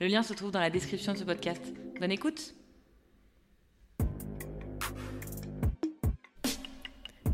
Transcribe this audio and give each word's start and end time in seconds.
Le 0.00 0.06
lien 0.06 0.22
se 0.22 0.32
trouve 0.32 0.50
dans 0.50 0.60
la 0.60 0.70
description 0.70 1.12
de 1.12 1.18
ce 1.18 1.24
podcast. 1.24 1.60
Bonne 2.00 2.10
écoute 2.10 2.54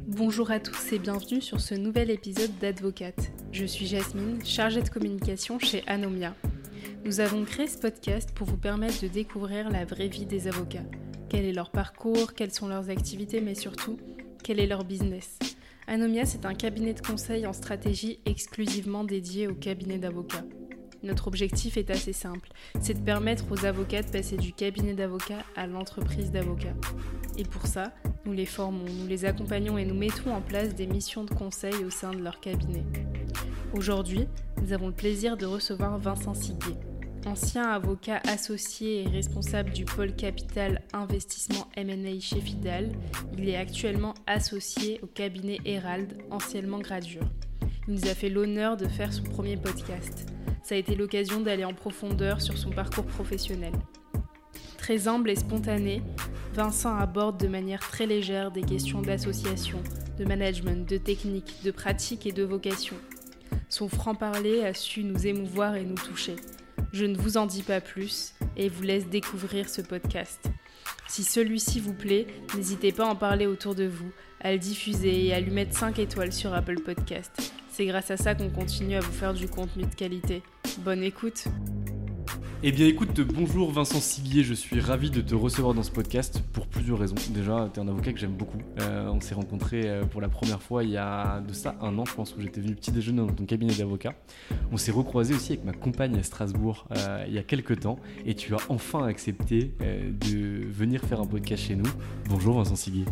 Bonjour 0.08 0.50
à 0.50 0.58
tous 0.58 0.92
et 0.92 0.98
bienvenue 0.98 1.41
sur 1.41 1.61
ce 1.61 1.77
nouvel 1.77 2.11
épisode 2.11 2.50
d'Advocate. 2.58 3.31
Je 3.53 3.64
suis 3.64 3.86
Jasmine, 3.86 4.45
chargée 4.45 4.83
de 4.83 4.89
communication 4.89 5.61
chez 5.61 5.84
Anomia. 5.86 6.34
Nous 7.05 7.20
avons 7.20 7.45
créé 7.45 7.69
ce 7.69 7.78
podcast 7.78 8.33
pour 8.35 8.48
vous 8.48 8.57
permettre 8.57 9.01
de 9.01 9.07
découvrir 9.07 9.70
la 9.70 9.85
vraie 9.85 10.08
vie 10.08 10.27
des 10.27 10.48
avocats. 10.48 10.83
Quel 11.29 11.45
est 11.45 11.52
leur 11.52 11.70
parcours, 11.70 12.35
quelles 12.35 12.52
sont 12.52 12.67
leurs 12.67 12.90
activités, 12.90 13.40
mais 13.40 13.55
surtout, 13.55 13.96
quel 14.42 14.58
est 14.58 14.67
leur 14.67 14.83
business. 14.83 15.39
Anomia, 15.86 16.27
c'est 16.27 16.45
un 16.45 16.55
cabinet 16.55 16.95
de 16.95 17.01
conseil 17.01 17.46
en 17.46 17.52
stratégie 17.52 18.19
exclusivement 18.24 19.05
dédié 19.05 19.46
au 19.46 19.55
cabinet 19.55 19.98
d'avocats. 19.98 20.42
Notre 21.06 21.28
objectif 21.28 21.77
est 21.77 21.90
assez 21.90 22.12
simple, 22.12 22.48
c'est 22.80 22.94
de 22.94 23.05
permettre 23.05 23.44
aux 23.52 23.64
avocats 23.64 24.02
de 24.02 24.11
passer 24.11 24.36
du 24.36 24.52
cabinet 24.52 24.92
d'avocats 24.92 25.44
à 25.55 25.68
l'entreprise 25.68 26.33
d'avocats. 26.33 26.74
Et 27.39 27.44
pour 27.44 27.68
ça, 27.68 27.92
nous 28.24 28.33
les 28.33 28.44
formons, 28.44 28.86
nous 28.86 29.06
les 29.06 29.24
accompagnons 29.24 29.78
et 29.78 29.84
nous 29.84 29.95
mettons 29.95 30.34
en 30.34 30.40
place 30.40 30.74
des 30.74 30.89
missions 30.89 31.22
de 31.22 31.33
conseil 31.33 31.84
au 31.84 31.90
sein 31.90 32.11
de 32.11 32.20
leur 32.20 32.40
cabinet. 32.40 32.83
Aujourd'hui, 33.72 34.27
nous 34.61 34.72
avons 34.72 34.89
le 34.89 34.95
plaisir 34.95 35.36
de 35.36 35.46
recevoir 35.46 35.96
Vincent 35.96 36.34
Siguier. 36.34 36.74
Ancien 37.24 37.68
avocat 37.70 38.20
associé 38.27 39.05
et 39.05 39.08
responsable 39.08 39.70
du 39.70 39.84
pôle 39.84 40.12
capital 40.12 40.83
investissement 40.92 41.68
M&A 41.77 42.18
chez 42.18 42.40
Fidal, 42.40 42.90
il 43.39 43.48
est 43.48 43.56
actuellement 43.56 44.14
associé 44.27 44.98
au 45.05 45.06
cabinet 45.06 45.61
Herald, 45.64 46.18
anciennement 46.33 46.80
Gradure. 46.80 47.28
Il 47.89 47.95
nous 47.95 48.07
a 48.07 48.14
fait 48.14 48.29
l'honneur 48.29 48.77
de 48.77 48.89
faire 48.89 49.13
son 49.13 49.23
premier 49.23 49.57
podcast. 49.57 50.27
Ça 50.64 50.74
a 50.74 50.79
été 50.79 50.97
l'occasion 50.97 51.41
d'aller 51.41 51.64
en 51.64 51.73
profondeur 51.73 52.41
sur 52.41 52.58
son 52.58 52.70
parcours 52.70 53.07
professionnel. 53.07 53.73
Très 54.77 55.07
humble 55.07 55.30
et 55.30 55.36
spontané, 55.36 56.02
Vincent 56.52 56.96
aborde 56.96 57.39
de 57.39 57.48
manière 57.48 57.80
très 57.80 58.07
légère 58.07 58.51
des 58.51 58.63
questions 58.63 59.02
d'association, 59.02 59.80
de 60.19 60.25
management, 60.25 60.89
de 60.89 60.96
technique, 60.96 61.63
de 61.64 61.70
pratique 61.70 62.27
et 62.27 62.33
de 62.33 62.42
vocation. 62.42 62.96
Son 63.69 63.89
franc-parler 63.89 64.64
a 64.64 64.75
su 64.75 65.05
nous 65.05 65.27
émouvoir 65.27 65.77
et 65.77 65.85
nous 65.85 65.95
toucher. 65.95 66.35
Je 66.92 67.05
ne 67.05 67.17
vous 67.17 67.36
en 67.36 67.46
dis 67.46 67.63
pas 67.63 67.80
plus 67.80 68.33
et 68.57 68.69
vous 68.69 68.83
laisse 68.83 69.07
découvrir 69.07 69.69
ce 69.69 69.83
podcast. 69.83 70.46
Si 71.08 71.23
celui-ci 71.23 71.79
vous 71.79 71.95
plaît, 71.95 72.27
n'hésitez 72.57 72.91
pas 72.91 73.07
à 73.07 73.11
en 73.11 73.17
parler 73.17 73.46
autour 73.46 73.75
de 73.75 73.86
vous, 73.86 74.11
à 74.41 74.52
le 74.52 74.58
diffuser 74.58 75.27
et 75.27 75.35
à 75.35 75.41
lui 75.41 75.52
mettre 75.52 75.77
5 75.77 75.98
étoiles 75.98 76.33
sur 76.33 76.52
Apple 76.55 76.80
Podcast. 76.80 77.52
C'est 77.77 77.85
grâce 77.85 78.11
à 78.11 78.17
ça 78.17 78.35
qu'on 78.35 78.48
continue 78.48 78.95
à 78.95 79.01
vous 79.01 79.13
faire 79.13 79.35
du 79.35 79.48
contenu 79.48 79.85
de 79.85 79.95
qualité. 79.95 80.42
Bonne 80.79 81.03
écoute 81.03 81.45
eh 82.63 82.73
bien 82.73 82.87
écoute, 82.87 83.20
bonjour 83.20 83.70
Vincent 83.70 84.01
Siguier, 84.01 84.42
je 84.42 84.55
suis 84.55 84.81
ravi 84.81 85.11
de 85.11 85.20
te 85.20 85.35
recevoir 85.35 85.75
dans 85.75 85.83
ce 85.83 85.91
podcast 85.91 86.41
pour 86.55 86.67
plusieurs 86.67 86.98
raisons. 86.98 87.14
Déjà, 87.29 87.69
tu 87.73 87.79
es 87.79 87.83
un 87.83 87.87
avocat 87.87 88.14
que 88.14 88.19
j'aime 88.19 88.33
beaucoup. 88.33 88.57
Euh, 88.81 89.09
on 89.09 89.20
s'est 89.20 89.35
rencontrés 89.35 89.83
euh, 89.85 90.05
pour 90.05 90.23
la 90.23 90.31
première 90.31 90.63
fois 90.63 90.83
il 90.83 90.91
y 90.91 90.97
a 90.97 91.42
de 91.42 91.53
ça 91.53 91.77
un 91.83 91.98
an, 91.98 92.07
je 92.07 92.14
pense, 92.14 92.35
où 92.35 92.41
j'étais 92.41 92.63
venu 92.63 92.75
petit 92.75 92.91
déjeuner 92.91 93.19
dans 93.19 93.33
ton 93.33 93.45
cabinet 93.45 93.75
d'avocat. 93.75 94.14
On 94.73 94.79
s'est 94.79 94.91
recroisé 94.91 95.35
aussi 95.35 95.53
avec 95.53 95.67
ma 95.67 95.75
compagne 95.75 96.17
à 96.17 96.23
Strasbourg 96.23 96.89
euh, 96.97 97.25
il 97.29 97.35
y 97.35 97.39
a 97.39 97.43
quelques 97.43 97.81
temps 97.81 97.98
et 98.25 98.35
tu 98.35 98.55
as 98.55 98.58
enfin 98.70 99.07
accepté 99.07 99.75
de 99.79 100.67
venir 100.67 101.03
faire 101.03 101.20
un 101.20 101.27
podcast 101.27 101.64
chez 101.64 101.77
nous. 101.77 101.91
Bonjour 102.31 102.57
Vincent 102.57 102.75
Siguier. 102.75 103.05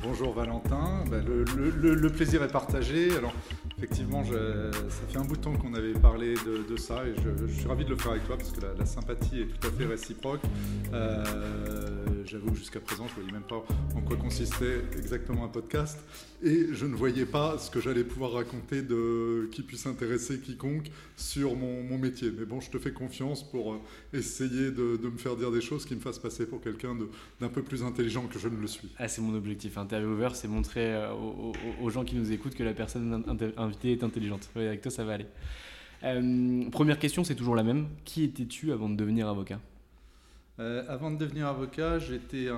Bonjour 0.00 0.32
Valentin, 0.32 1.04
bah, 1.10 1.18
le, 1.24 2.08
plaisir 2.08 2.42
est 2.42 2.48
partagé. 2.48 3.14
Alors 3.14 3.32
effectivement, 3.76 4.24
ça 4.24 4.32
fait 5.08 5.18
un 5.18 5.24
bout 5.24 5.36
de 5.36 5.42
temps 5.42 5.52
qu'on 5.52 5.74
avait 5.74 5.92
parlé 5.92 6.34
de, 6.34 6.76
ça 6.76 7.04
et 7.06 7.14
je, 7.22 7.52
suis 7.52 7.68
ravi 7.68 7.84
de 7.84 7.90
le 7.90 7.96
faire 7.96 8.12
avec 8.12 8.26
toi 8.26 8.38
parce 8.38 8.52
que 8.52 8.60
la, 8.78 8.86
sympathie 8.86 9.42
est 9.42 9.46
tout 9.46 9.66
à 9.66 9.70
fait 9.70 9.84
réciproque. 9.84 10.40
Euh, 10.94 12.21
j'avoue 12.26 12.54
jusqu'à 12.54 12.80
présent, 12.80 13.06
je 13.06 13.12
ne 13.12 13.20
voyais 13.20 13.32
même 13.32 13.48
pas 13.48 13.64
en 13.96 14.00
quoi 14.00 14.16
consistait 14.16 14.82
exactement 14.96 15.44
un 15.44 15.48
podcast 15.48 15.98
et 16.42 16.68
je 16.72 16.86
ne 16.86 16.94
voyais 16.94 17.24
pas 17.24 17.58
ce 17.58 17.70
que 17.70 17.80
j'allais 17.80 18.04
pouvoir 18.04 18.32
raconter 18.32 18.82
de 18.82 19.48
qui 19.52 19.62
puisse 19.62 19.86
intéresser 19.86 20.40
quiconque 20.40 20.90
sur 21.16 21.54
mon, 21.56 21.98
métier. 21.98 22.32
Mais 22.36 22.44
bon, 22.44 22.60
je 22.60 22.70
te 22.70 22.78
fais 22.78 22.92
confiance 22.92 23.48
pour 23.48 23.74
euh, 23.74 23.80
essayer 24.12 24.70
de, 24.70 24.98
me 25.02 25.18
faire 25.18 25.36
dire 25.36 25.52
des 25.52 25.60
choses 25.60 25.84
qui 25.84 25.94
me 25.94 26.00
fassent 26.00 26.18
passer 26.18 26.46
pour 26.46 26.60
quelqu'un 26.60 26.96
d'un 27.40 27.48
peu 27.48 27.62
plus 27.62 27.82
intelligent 27.82 28.26
que 28.26 28.38
je 28.38 28.48
ne 28.48 28.56
le 28.56 28.66
suis. 28.66 28.88
Ah, 28.98 29.08
c'est 29.08 29.22
mon 29.22 29.34
objectif 29.34 29.78
intervieweur, 29.78 30.34
c'est 30.34 30.48
montrer 30.48 30.94
euh, 30.94 31.12
aux, 31.80 31.90
gens 31.90 32.04
qui 32.04 32.16
nous 32.16 32.32
écoutent 32.32 32.54
que 32.54 32.64
la 32.64 32.74
personne 32.74 33.24
invitée 33.56 33.92
est 33.92 34.02
intelligente. 34.02 34.50
avec 34.56 34.80
toi, 34.80 34.90
ça 34.90 35.04
va 35.04 35.14
aller. 35.14 35.26
Euh, 36.04 36.68
première 36.70 36.98
question, 36.98 37.24
c'est 37.24 37.36
toujours 37.36 37.54
la 37.54 37.62
même. 37.62 37.88
Qui 38.04 38.24
étais-tu 38.24 38.72
avant 38.72 38.88
de 38.88 38.96
devenir 38.96 39.28
avocat? 39.28 39.60
Avant 40.88 41.10
de 41.10 41.16
devenir 41.16 41.46
avocat, 41.46 41.98
j'étais 41.98 42.48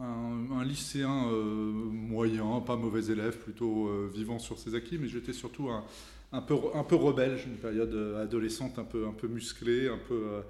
un 0.00 0.64
lycéen 0.64 1.28
euh, 1.28 1.72
moyen, 1.72 2.60
pas 2.60 2.76
mauvais 2.76 3.10
élève, 3.10 3.36
plutôt 3.38 3.88
euh, 3.88 4.10
vivant 4.12 4.38
sur 4.38 4.58
ses 4.58 4.74
acquis, 4.74 4.98
mais 4.98 5.08
j'étais 5.08 5.32
surtout 5.32 5.70
un, 5.70 6.40
peu, 6.40 6.54
rebelle, 6.94 7.38
une 7.46 7.56
période 7.56 7.94
euh, 7.94 8.22
adolescente 8.22 8.78
un 8.78 8.84
peu, 8.84 9.06
un 9.06 9.12
peu 9.12 9.26
musclée, 9.26 9.88
un, 9.88 9.98
peu, 9.98 10.42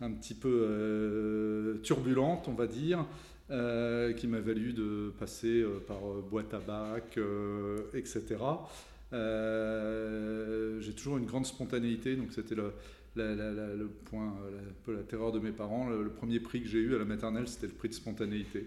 un 0.00 0.10
petit 0.12 0.34
peu 0.34 1.80
turbulente, 1.82 2.46
on 2.48 2.54
va 2.54 2.66
dire, 2.66 3.04
qui 3.48 4.26
m'a 4.26 4.40
valu 4.40 4.72
de 4.72 5.12
passer 5.18 5.64
par 5.86 5.98
boîte 6.30 6.54
à 6.54 6.58
bac, 6.58 7.18
etc. 7.94 8.22
J'ai 10.80 10.92
toujours 10.94 11.18
une 11.18 11.26
grande 11.26 11.46
spontanéité, 11.46 12.16
donc 12.16 12.28
c'était 12.32 12.54
le, 12.54 12.72
le 13.16 13.86
point, 14.04 14.28
un 14.28 14.72
peu 14.84 14.94
la 14.94 15.02
terreur 15.02 15.32
de 15.32 15.38
mes 15.38 15.52
parents. 15.52 15.88
Le, 15.88 16.08
premier 16.10 16.40
prix 16.40 16.62
que 16.62 16.68
j'ai 16.68 16.78
eu 16.78 16.94
à 16.94 16.98
la 16.98 17.04
maternelle, 17.04 17.48
c'était 17.48 17.66
le 17.66 17.72
prix 17.72 17.88
de 17.88 17.94
spontanéité 17.94 18.66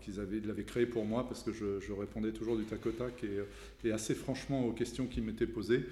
qu'ils 0.00 0.16
l'avaient 0.46 0.64
créé 0.64 0.86
pour 0.86 1.04
moi 1.04 1.26
parce 1.28 1.42
que 1.42 1.52
je, 1.52 1.92
répondais 1.92 2.32
toujours 2.32 2.56
du 2.56 2.64
tac 2.64 2.86
au 2.86 2.92
tac 2.92 3.22
et, 3.84 3.92
assez 3.92 4.14
franchement 4.14 4.64
aux 4.66 4.72
questions 4.72 5.06
qui 5.06 5.20
m'étaient 5.20 5.46
posées. 5.46 5.84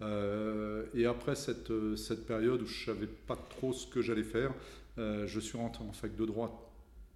et 0.00 1.06
après 1.06 1.36
cette, 1.36 1.72
cette, 1.96 2.26
période 2.26 2.62
où 2.62 2.66
je 2.66 2.90
ne 2.90 2.96
savais 2.96 3.08
pas 3.26 3.36
trop 3.36 3.72
ce 3.72 3.86
que 3.86 4.02
j'allais 4.02 4.24
faire, 4.24 4.52
je 4.96 5.40
suis 5.40 5.58
rentré 5.58 5.84
en 5.84 5.92
fac 5.92 6.16
de 6.16 6.24
droit 6.24 6.66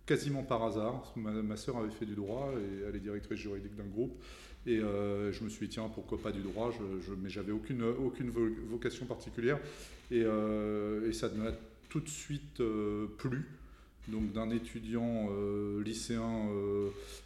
quasiment 0.06 0.42
par 0.42 0.62
hasard. 0.62 1.12
Ma, 1.16 1.30
ma 1.30 1.56
soeur 1.56 1.78
avait 1.78 1.90
fait 1.90 2.06
du 2.06 2.14
droit 2.14 2.52
et 2.52 2.88
elle 2.88 2.96
est 2.96 3.00
directrice 3.00 3.38
juridique 3.38 3.76
d'un 3.76 3.86
groupe. 3.86 4.20
Et 4.66 4.78
euh, 4.78 5.32
je 5.32 5.42
me 5.42 5.48
suis 5.48 5.68
dit, 5.68 5.74
tiens, 5.74 5.90
pourquoi 5.94 6.18
pas 6.20 6.32
du 6.32 6.42
droit 6.42 6.70
je, 6.70 7.12
Mais 7.14 7.30
j'avais 7.30 7.52
aucune, 7.52 7.82
aucune 7.82 8.30
vocation 8.30 9.06
particulière. 9.06 9.58
Et, 10.10 10.22
euh, 10.24 11.08
et 11.08 11.12
ça 11.12 11.28
m'a 11.30 11.52
tout 11.88 12.00
de 12.00 12.08
suite 12.08 12.60
euh, 12.60 13.06
plu. 13.18 13.46
Donc 14.08 14.32
d'un 14.32 14.50
étudiant 14.50 15.28
lycéen 15.84 16.48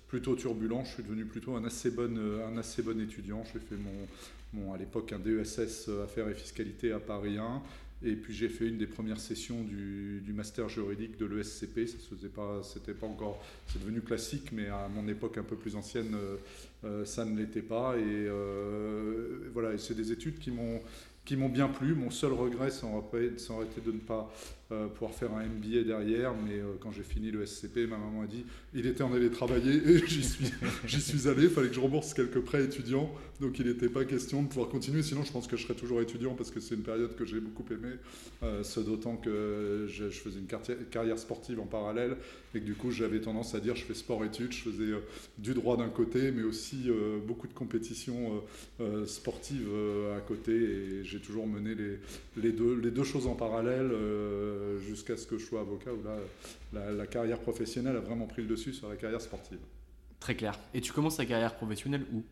plutôt 0.09 0.35
turbulent, 0.35 0.85
je 0.85 0.91
suis 0.95 1.03
devenu 1.03 1.25
plutôt 1.25 1.55
un 1.55 1.65
assez 1.65 1.91
bon, 1.91 2.19
un 2.19 2.59
assez 2.59 2.83
bon 2.83 3.01
étudiant. 3.01 3.43
J'ai 3.45 3.61
fait 3.61 3.77
mon, 3.77 4.07
mon, 4.53 4.75
à 4.75 4.77
l'époque 4.77 5.13
un 5.13 5.19
DESS 5.19 5.89
Affaires 6.03 6.29
et 6.29 6.35
Fiscalité 6.35 6.93
à 6.93 6.99
Paris 6.99 7.39
1. 7.39 7.63
Et 8.05 8.17
puis 8.17 8.35
j'ai 8.35 8.51
fait 8.51 8.67
une 8.67 8.77
des 8.77 8.87
premières 8.87 9.19
sessions 9.19 9.63
du, 9.63 10.23
master 10.35 10.69
juridique 10.69 11.17
de 11.17 11.25
l'ESCP. 11.25 11.87
Ça 11.87 11.97
faisait 12.11 12.29
pas, 12.29 12.61
c'était 12.63 12.93
pas 12.93 13.07
encore, 13.07 13.43
c'est 13.67 13.81
devenu 13.81 14.03
classique, 14.03 14.51
mais 14.53 14.69
à 14.69 14.89
mon 14.95 15.09
époque 15.09 15.39
un 15.39 15.43
peu 15.43 15.57
plus 15.57 15.75
ancienne, 15.75 16.15
euh, 16.15 16.37
euh, 16.85 17.05
ça 17.05 17.25
ne 17.25 17.39
l'était 17.39 17.63
pas. 17.63 17.97
Et 17.97 18.03
euh, 18.03 19.49
voilà, 19.55 19.79
c'est 19.79 19.95
des 19.95 20.13
études 20.13 20.39
qui 20.39 20.51
m'ont 20.51 20.81
qui 21.25 21.37
m'ont 21.37 21.49
bien 21.49 21.69
plu. 21.69 21.95
Mon 21.95 22.11
seul 22.11 22.33
regret, 22.33 22.71
ça 22.71 22.87
aurait, 22.87 23.25
été 23.27 23.81
de 23.81 23.93
ne 23.93 23.99
pas 23.99 24.31
euh, 24.73 24.87
pouvoir 24.89 25.13
faire 25.13 25.31
un 25.35 25.45
MBA 25.45 25.83
derrière, 25.85 26.33
mais 26.35 26.55
euh, 26.55 26.73
quand 26.81 26.91
j'ai 26.91 27.03
fini 27.03 27.31
le 27.31 27.45
SCP, 27.45 27.87
ma 27.87 27.99
maman 27.99 28.23
a 28.23 28.27
dit 28.27 28.47
il 28.73 28.87
était 28.87 29.03
en 29.03 29.13
allé 29.13 29.29
travailler 29.31 29.75
et 29.75 29.99
j'y 30.07 30.25
suis, 30.25 30.51
j'y 30.87 31.03
suis 31.03 31.29
allé. 31.29 31.43
Il 31.43 31.51
fallait 31.51 31.69
que 31.69 31.75
je 31.75 31.81
rembourse 31.81 32.15
quelques 32.15 32.41
prêts 32.41 32.65
étudiants, 32.65 33.13
donc 33.43 33.59
il 33.59 33.67
n'était 33.67 33.91
pas 33.91 34.07
question 34.07 34.43
de 34.43 34.49
pouvoir 34.49 34.71
continuer. 34.71 35.03
Sinon, 35.03 35.23
je 35.23 35.33
pense 35.33 35.49
que 35.49 35.59
je 35.59 35.65
serais 35.65 35.75
toujours 35.75 36.01
étudiant 36.01 36.33
parce 36.33 36.51
que 36.51 36.61
c'est 36.61 36.77
une 36.77 36.83
période 36.83 37.15
que 37.15 37.27
j'ai 37.27 37.41
beaucoup 37.41 37.65
aimée, 37.71 37.97
euh, 38.43 38.63
ce 38.63 38.81
d'autant 38.81 39.17
que 39.17 39.87
je, 39.87 40.09
faisais 40.09 40.41
une 40.41 40.87
carrière 40.87 41.19
sportive 41.19 41.61
en 41.61 41.67
parallèle 41.67 42.17
et 42.55 42.61
que 42.61 42.65
du 42.65 42.75
coup, 42.75 42.91
j'avais 42.91 43.21
tendance 43.21 43.55
à 43.55 43.61
dire 43.61 43.77
je 43.77 43.85
fais 43.85 43.93
sport-études, 43.93 44.53
je 44.53 44.63
faisais 44.63 44.93
du 45.37 45.53
droit 45.53 45.77
d'un 45.77 45.91
côté, 45.91 46.31
mais 46.31 46.43
aussi 46.43 46.89
beaucoup 47.27 47.49
de 47.49 47.53
compétitions 47.53 48.43
sportives 49.05 49.69
à 50.17 50.21
côté 50.21 50.53
et 50.53 51.05
j'ai 51.05 51.21
toujours 51.21 51.47
mené 51.47 51.75
les 52.37 52.53
deux 52.53 53.05
choses 53.05 53.27
en 53.27 53.35
parallèle. 53.35 53.91
Euh, 54.55 54.79
jusqu'à 54.79 55.17
ce 55.17 55.27
que 55.27 55.39
je 55.39 55.45
sois 55.45 55.61
avocat, 55.61 55.91
où 55.93 56.03
là, 56.03 56.93
la, 56.93 57.07
carrière 57.07 57.39
professionnelle 57.41 57.97
a 57.97 58.01
vraiment 58.01 58.27
pris 58.27 58.43
le 58.43 58.49
dessus 58.49 58.73
sur 58.73 58.89
la 58.89 58.97
carrière 58.97 59.21
sportive. 59.21 59.59
Très 60.21 60.35
clair. 60.35 60.59
Et 60.73 60.81
tu 60.81 60.93
commences 60.93 61.17
ta 61.17 61.27
carrière 61.27 61.55
professionnelle 61.55 62.05
où? 62.13 62.23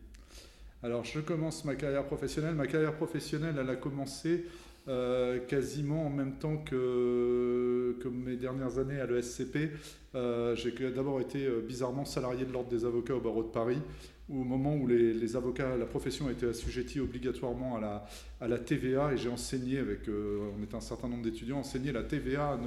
Alors, 0.81 1.03
je 1.03 1.19
commence 1.19 1.65
ma 1.65 1.75
carrière 1.75 2.05
professionnelle. 2.05 2.55
Ma 2.55 2.67
carrière 2.67 2.95
professionnelle, 2.95 3.55
elle 3.59 3.69
a 3.69 3.75
commencé 3.75 4.45
euh, 4.87 5.39
quasiment 5.39 6.05
en 6.05 6.09
même 6.09 6.37
temps 6.37 6.57
que, 6.57 7.97
que 8.01 8.07
mes 8.07 8.35
dernières 8.35 8.77
années 8.79 8.99
à 8.99 9.05
l'ESCP. 9.05 9.71
Euh, 10.15 10.55
j'ai 10.55 10.71
d'abord 10.91 11.21
été 11.21 11.47
bizarrement 11.67 12.05
salarié 12.05 12.45
de 12.45 12.51
l'Ordre 12.51 12.69
des 12.69 12.85
avocats 12.85 13.15
au 13.15 13.21
barreau 13.21 13.43
de 13.43 13.49
Paris 13.49 13.79
au 14.29 14.43
moment 14.43 14.75
où 14.75 14.87
les, 14.87 15.35
avocats, 15.35 15.75
la 15.75 15.85
profession 15.85 16.29
été 16.29 16.45
assujettie 16.45 16.99
obligatoirement 16.99 17.77
à 17.77 18.47
la, 18.47 18.59
TVA, 18.59 19.13
et 19.13 19.17
j'ai 19.17 19.29
enseigné 19.29 19.79
avec, 19.79 20.07
euh, 20.07 20.49
on 20.57 20.63
était 20.63 20.75
un 20.75 20.81
certain 20.81 21.09
nombre 21.09 21.23
d'étudiants, 21.23 21.59
enseigné 21.59 21.91
la 21.91 22.03
TVA 22.03 22.59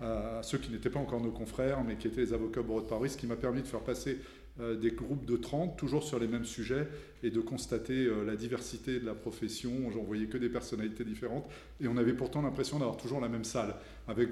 à, 0.00 0.40
ceux 0.42 0.58
qui 0.58 0.70
n'étaient 0.70 0.90
pas 0.90 0.98
encore 0.98 1.20
nos 1.20 1.30
confrères, 1.30 1.82
mais 1.84 1.96
qui 1.96 2.08
étaient 2.08 2.20
les 2.20 2.32
avocats 2.32 2.60
au 2.60 2.64
barreau 2.64 2.82
de 2.82 2.86
Paris, 2.86 3.10
ce 3.10 3.16
qui 3.16 3.26
m'a 3.26 3.36
permis 3.36 3.62
de 3.62 3.68
faire 3.68 3.80
passer 3.80 4.18
euh, 4.60 4.76
des 4.76 4.90
groupes 4.90 5.24
de 5.24 5.36
30, 5.36 5.78
toujours 5.78 6.02
sur 6.02 6.18
les 6.18 6.26
mêmes 6.26 6.44
sujets, 6.44 6.86
et 7.22 7.30
de 7.30 7.40
constater 7.40 8.04
euh, 8.04 8.24
la 8.24 8.36
diversité 8.36 9.00
de 9.00 9.06
la 9.06 9.14
profession. 9.14 9.90
J'en 9.92 10.02
voyais 10.02 10.26
que 10.26 10.36
des 10.36 10.50
personnalités 10.50 11.04
différentes, 11.04 11.48
et 11.80 11.88
on 11.88 11.96
avait 11.96 12.12
pourtant 12.12 12.42
l'impression 12.42 12.78
d'avoir 12.78 12.98
toujours 12.98 13.20
la 13.20 13.28
même 13.28 13.44
salle, 13.44 13.76
avec 14.08 14.28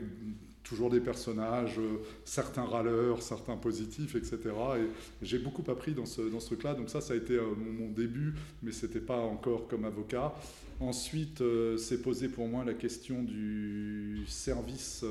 toujours 0.63 0.91
des 0.91 1.01
personnages, 1.01 1.79
euh, 1.79 2.03
certains 2.25 2.65
râleurs, 2.65 3.23
certains 3.23 3.57
positifs, 3.57 4.15
etc. 4.15 4.39
Et 4.79 4.87
j'ai 5.23 5.39
beaucoup 5.39 5.69
appris 5.71 5.93
dans 5.93 6.07
ce, 6.07 6.23
dans 6.23 6.41
ce 6.41 6.47
truc-là. 6.47 6.75
Donc 6.75 6.91
ça, 6.91 7.01
ça 7.01 7.15
a 7.15 7.17
été 7.17 7.35
euh, 7.35 7.55
mon, 7.57 7.91
début, 7.91 8.35
mais 8.63 8.73
ce 8.73 8.87
n'était 8.87 9.01
pas 9.01 9.19
encore 9.19 9.69
comme 9.69 9.85
avocat. 9.85 10.35
Ensuite, 10.79 11.41
euh, 11.41 11.77
s'est 11.77 12.01
posé 12.01 12.29
pour 12.29 12.47
moi 12.49 12.65
la 12.65 12.75
question 12.75 13.23
du 13.23 14.25
service, 14.27 15.05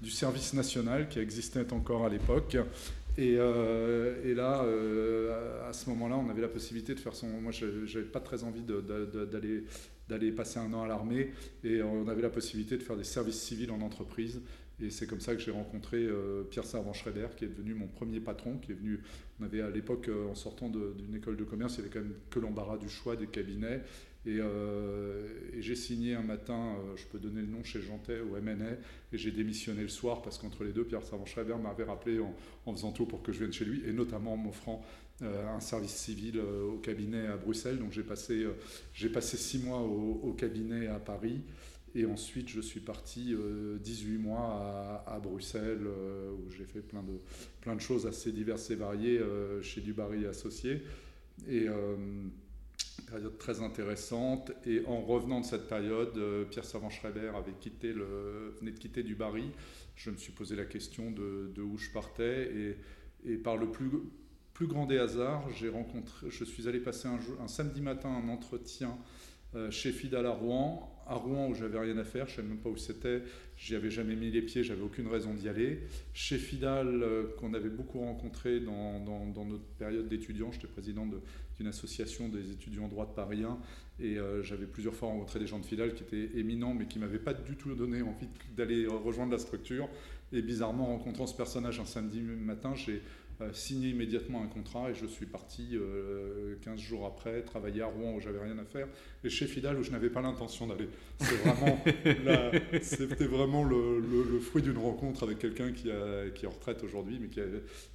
du 0.00 0.10
service 0.10 0.54
national 0.54 1.08
qui 1.08 1.18
existait 1.18 1.72
encore 1.72 2.04
à 2.04 2.08
l'époque. 2.08 2.56
Et, 3.16 3.36
là, 3.36 4.64
à 5.68 5.72
ce 5.72 5.88
moment-là, 5.90 6.16
on 6.16 6.28
avait 6.30 6.42
la 6.42 6.48
possibilité 6.48 6.94
de 6.94 7.00
faire 7.00 7.14
son. 7.14 7.28
Moi, 7.28 7.52
je 7.52 7.66
n'avais 7.66 8.06
pas 8.06 8.20
très 8.20 8.44
envie 8.44 8.62
d'aller 10.08 10.32
passer 10.32 10.58
un 10.58 10.72
an 10.74 10.82
à 10.82 10.88
l'armée 10.88 11.32
et 11.62 11.82
on 11.82 12.06
avait 12.08 12.22
la 12.22 12.30
possibilité 12.30 12.76
de 12.76 12.82
faire 12.82 12.96
des 12.96 13.04
services 13.04 13.40
civils 13.40 13.70
en 13.70 13.80
entreprise 13.80 14.40
et 14.80 14.90
c'est 14.90 15.06
comme 15.06 15.20
ça 15.20 15.34
que 15.34 15.40
j'ai 15.40 15.52
rencontré 15.52 15.98
euh, 15.98 16.42
Pierre 16.42 16.64
Servan-Schreiber, 16.64 17.28
qui 17.36 17.44
est 17.44 17.48
devenu 17.48 17.74
mon 17.74 17.86
premier 17.86 18.20
patron, 18.20 18.58
qui 18.58 18.72
est 18.72 18.74
venu, 18.74 19.00
on 19.40 19.44
avait 19.44 19.60
à 19.60 19.70
l'époque, 19.70 20.08
euh, 20.08 20.28
en 20.28 20.34
sortant 20.34 20.68
d'une 20.68 21.14
école 21.14 21.36
de 21.36 21.44
commerce, 21.44 21.74
il 21.74 21.78
y 21.78 21.80
avait 21.82 21.90
quand 21.90 22.00
même 22.00 22.14
que 22.30 22.40
l'embarras 22.40 22.76
du 22.78 22.88
choix 22.88 23.14
des 23.14 23.28
cabinets. 23.28 23.82
Et, 24.26 24.38
euh, 24.40 25.28
j'ai 25.60 25.76
signé 25.76 26.14
un 26.14 26.22
matin, 26.22 26.76
je 26.96 27.04
peux 27.04 27.18
donner 27.18 27.42
le 27.42 27.46
nom, 27.46 27.62
chez 27.62 27.80
Jantet 27.80 28.20
au 28.20 28.40
MNA, 28.40 28.72
et 29.12 29.18
j'ai 29.18 29.30
démissionné 29.30 29.82
le 29.82 29.88
soir 29.88 30.22
parce 30.22 30.38
qu'entre 30.38 30.64
les 30.64 30.72
deux, 30.72 30.84
Pierre 30.84 31.04
Servan-Schreiber 31.04 31.56
m'avait 31.62 31.84
rappelé 31.84 32.18
en, 32.18 32.72
faisant 32.72 32.90
tout 32.90 33.06
pour 33.06 33.22
que 33.22 33.32
je 33.32 33.40
vienne 33.40 33.52
chez 33.52 33.64
lui, 33.64 33.82
et 33.86 33.92
notamment 33.92 34.32
en 34.32 34.38
m'offrant 34.38 34.84
un 35.20 35.60
service 35.60 35.94
civil 35.94 36.40
au 36.40 36.78
cabinet 36.78 37.28
à 37.28 37.36
Bruxelles. 37.36 37.78
Donc 37.78 37.92
j'ai 37.92 38.02
passé, 38.02 38.44
j'ai 38.92 39.08
passé 39.08 39.36
six 39.36 39.58
mois 39.60 39.80
au 39.80 40.32
cabinet 40.32 40.88
à 40.88 40.98
Paris. 40.98 41.42
Et 41.96 42.06
ensuite, 42.06 42.48
je 42.48 42.60
suis 42.60 42.80
parti 42.80 43.36
18 43.80 44.14
euh, 44.14 44.18
mois 44.18 45.04
à, 45.06 45.20
Bruxelles, 45.20 45.86
euh, 45.86 46.32
où 46.32 46.50
j'ai 46.50 46.64
fait 46.64 46.80
plein 46.80 47.02
de, 47.02 47.20
plein 47.60 47.76
de 47.76 47.80
choses 47.80 48.06
assez 48.06 48.32
diverses 48.32 48.70
et 48.70 48.74
variées 48.74 49.18
euh, 49.18 49.62
chez 49.62 49.80
Dubarry 49.80 50.26
Associés. 50.26 50.82
Et 51.48 51.66
période 53.06 53.38
très 53.38 53.60
intéressante. 53.60 54.52
Et 54.66 54.84
en 54.86 55.02
revenant 55.02 55.40
de 55.40 55.44
cette 55.44 55.68
période, 55.68 56.18
Pierre 56.50 56.64
Savant-Schreiber 56.64 57.32
venait 58.60 58.72
de 58.72 58.78
quitter 58.78 59.02
Dubarry. 59.02 59.50
Je 59.94 60.10
me 60.10 60.16
suis 60.16 60.32
posé 60.32 60.56
la 60.56 60.64
question 60.64 61.10
de, 61.10 61.60
où 61.60 61.76
je 61.76 61.90
partais. 61.90 62.76
Et, 63.24 63.36
par 63.36 63.56
le 63.56 63.70
plus, 63.70 63.90
plus 64.52 64.66
grand 64.66 64.86
des 64.86 64.98
hasards, 64.98 65.48
j'ai 65.50 65.68
rencontré, 65.68 66.28
je 66.30 66.44
suis 66.44 66.68
allé 66.68 66.78
passer 66.78 67.08
un 67.08 67.48
samedi 67.48 67.80
matin 67.80 68.10
un 68.10 68.28
entretien 68.28 68.96
chez 69.70 69.92
Fidal 69.92 70.26
à 70.26 70.32
Rouen 70.32 70.94
à 71.06 71.14
Rouen 71.14 71.48
où 71.48 71.54
j'avais 71.54 71.78
rien 71.78 71.96
à 71.98 72.04
faire, 72.04 72.26
je 72.28 72.36
savais 72.36 72.48
même 72.48 72.58
pas 72.58 72.70
où 72.70 72.76
c'était, 72.76 73.22
j'y 73.56 73.74
avais 73.74 73.90
jamais 73.90 74.16
mis 74.16 74.30
les 74.30 74.42
pieds, 74.42 74.64
j'avais 74.64 74.82
aucune 74.82 75.08
raison 75.08 75.34
d'y 75.34 75.48
aller. 75.48 75.80
Chez 76.12 76.38
Fidal, 76.38 77.02
euh, 77.02 77.24
qu'on 77.38 77.54
avait 77.54 77.68
beaucoup 77.68 78.00
rencontré 78.00 78.60
dans, 78.60 79.00
notre 79.44 79.64
période 79.78 80.08
d'étudiants, 80.08 80.52
j'étais 80.52 80.66
président 80.66 81.06
d'une 81.56 81.66
association 81.66 82.28
des 82.28 82.50
étudiants 82.50 82.88
droit 82.88 83.06
de 83.06 83.12
Paris 83.12 83.44
1 83.44 83.58
et 84.00 84.18
euh, 84.18 84.42
j'avais 84.42 84.66
plusieurs 84.66 84.94
fois 84.94 85.08
rencontré 85.08 85.38
des 85.38 85.46
gens 85.46 85.58
de 85.58 85.64
Fidal 85.64 85.94
qui 85.94 86.02
étaient 86.02 86.38
éminents 86.38 86.74
mais 86.74 86.86
qui 86.86 86.98
m'avaient 86.98 87.18
pas 87.18 87.34
du 87.34 87.56
tout 87.56 87.74
donné 87.74 88.02
envie 88.02 88.28
d'aller 88.56 88.86
rejoindre 88.86 89.32
la 89.32 89.38
structure. 89.38 89.88
Et 90.32 90.42
bizarrement, 90.42 90.88
en 90.88 90.98
rencontrant 90.98 91.26
ce 91.26 91.36
personnage 91.36 91.78
un 91.78 91.84
samedi 91.84 92.20
matin, 92.20 92.74
j'ai 92.74 93.02
euh, 93.40 93.52
signé 93.52 93.90
immédiatement 93.90 94.42
un 94.42 94.48
contrat 94.48 94.90
et 94.90 94.94
je 94.94 95.06
suis 95.06 95.26
parti 95.26 95.70
15 95.70 95.78
euh, 95.78 96.56
jours 96.76 97.06
après 97.06 97.42
travailler 97.42 97.82
à 97.82 97.86
Rouen 97.86 98.14
où 98.14 98.20
j'avais 98.20 98.40
rien 98.40 98.58
à 98.58 98.64
faire 98.64 98.88
et 99.22 99.28
chez 99.28 99.46
Fidal 99.46 99.78
où 99.78 99.84
je 99.84 99.92
n'avais 99.92 100.10
pas 100.10 100.22
l'intention 100.22 100.66
d'aller. 100.66 100.88
C'était 102.82 103.26
vraiment 103.26 103.64
le, 103.64 104.40
fruit 104.40 104.62
d'une 104.62 104.78
rencontre 104.78 105.22
avec 105.22 105.38
quelqu'un 105.38 105.70
qui, 105.70 105.88
qui 106.34 106.44
est 106.44 106.48
en 106.48 106.52
retraite 106.52 106.82
aujourd'hui 106.82 107.18
mais 107.20 107.28
qui 107.28 107.40
a 107.40 107.44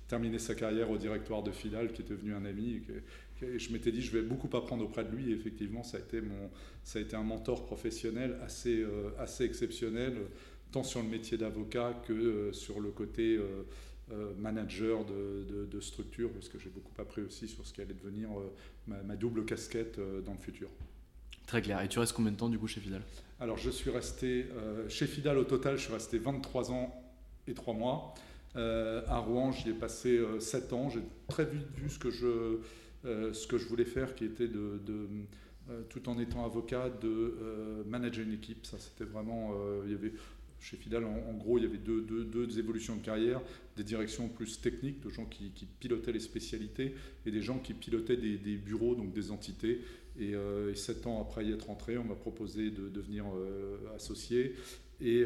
terminé 0.10 0.40
sa 0.40 0.56
carrière 0.56 0.90
au 0.90 0.98
directoire 0.98 1.44
de 1.44 1.52
Fidal, 1.52 1.94
qui 1.94 2.02
est 2.02 2.10
devenu 2.10 2.34
un 2.34 2.44
ami. 2.44 2.82
Et, 2.90 3.02
je 3.42 3.74
m'étais 3.74 3.92
dit, 3.92 4.02
je 4.02 4.12
vais 4.12 4.22
beaucoup 4.22 4.50
apprendre 4.56 4.84
auprès 4.84 5.04
de 5.04 5.16
lui. 5.16 5.32
Et 5.32 5.34
effectivement, 5.34 5.84
ça 5.84 5.98
a 5.98 6.00
été, 6.00 6.22
mon, 6.22 6.50
ça 6.84 7.00
a 7.00 7.02
été 7.02 7.16
un 7.16 7.24
mentor 7.24 7.66
professionnel 7.66 8.38
assez, 8.44 8.82
euh, 8.82 9.10
assez 9.18 9.44
exceptionnel, 9.44 10.18
tant 10.72 10.84
sur 10.84 11.02
le 11.02 11.08
métier 11.10 11.38
d'avocat 11.38 12.02
que 12.08 12.52
sur 12.52 12.80
le 12.80 12.92
côté 12.92 13.40
euh, 14.12 14.34
manager 14.40 15.06
de, 15.06 15.80
structure, 15.82 16.32
parce 16.32 16.50
que 16.50 16.58
j'ai 16.58 16.70
beaucoup 16.70 17.00
appris 17.00 17.22
aussi 17.22 17.48
sur 17.48 17.66
ce 17.66 17.74
qui 17.74 17.82
allait 17.82 17.94
devenir 17.94 18.30
euh, 18.40 18.52
ma, 18.88 19.16
double 19.16 19.46
casquette 19.46 20.00
euh, 20.00 20.22
dans 20.22 20.32
le 20.32 20.40
futur. 20.40 20.68
Très 21.46 21.62
clair. 21.62 21.80
Et 21.82 21.88
tu 21.88 22.00
restes 22.00 22.14
combien 22.14 22.32
de 22.32 22.38
temps 22.38 22.50
du 22.50 22.58
coup 22.58 22.68
chez 22.68 22.82
Fidal? 22.82 23.04
Alors 23.40 23.58
je 23.58 23.70
suis 23.70 23.92
resté 23.92 24.48
chez 24.88 25.06
Fidal 25.06 25.38
au 25.38 25.44
total, 25.44 25.78
je 25.78 25.84
suis 25.84 25.94
resté 25.94 26.18
23 26.18 26.72
ans 26.72 26.94
et 27.48 27.54
3 27.54 27.74
mois. 27.74 28.14
à 28.56 29.18
Rouen, 29.20 29.52
j'y 29.52 29.70
ai 29.70 29.74
passé 29.74 30.20
7 30.40 30.74
ans. 30.74 30.90
J'ai 30.90 31.02
très 31.28 31.46
vite 31.46 31.68
vu 31.76 31.90
ce 31.90 32.00
que 32.00 32.10
je, 32.12 32.60
ce 33.04 33.48
que 33.48 33.58
je 33.58 33.68
voulais 33.68 33.86
faire, 33.86 34.16
qui 34.16 34.26
était 34.26 34.48
de, 34.48 34.80
tout 35.90 36.10
en 36.10 36.20
étant 36.20 36.46
avocat, 36.46 36.90
de 36.90 37.84
manager 37.88 38.26
une 38.26 38.34
équipe. 38.34 38.66
Ça, 38.66 38.78
c'était 38.80 39.06
vraiment. 39.06 39.54
il 39.86 39.92
y 39.92 39.96
avait 39.96 40.14
chez 40.62 40.78
Fidal, 40.78 41.06
en, 41.06 41.34
gros, 41.38 41.58
il 41.58 41.64
y 41.64 41.68
avait 41.68 41.78
deux, 41.78 42.60
évolutions 42.60 42.96
de 42.96 43.02
carrière, 43.02 43.42
des 43.78 43.84
directions 43.84 44.28
plus 44.28 44.60
techniques, 44.60 45.02
de 45.02 45.10
gens 45.10 45.26
qui, 45.26 45.52
pilotaient 45.80 46.12
les 46.12 46.20
spécialités, 46.20 46.94
et 47.26 47.32
des 47.32 47.42
gens 47.42 47.60
qui 47.60 47.74
pilotaient 47.74 48.18
des, 48.18 48.58
bureaux, 48.58 48.96
donc 48.96 49.14
des 49.14 49.32
entités. 49.32 49.82
Et, 50.20 50.34
sept 50.76 51.08
ans 51.08 51.22
après 51.22 51.46
y 51.46 51.52
être 51.52 51.70
entré, 51.70 51.98
on 51.98 52.04
m'a 52.04 52.16
proposé 52.16 52.72
de 52.72 52.90
devenir 52.90 53.26
associé. 53.96 54.56
Et, 55.02 55.24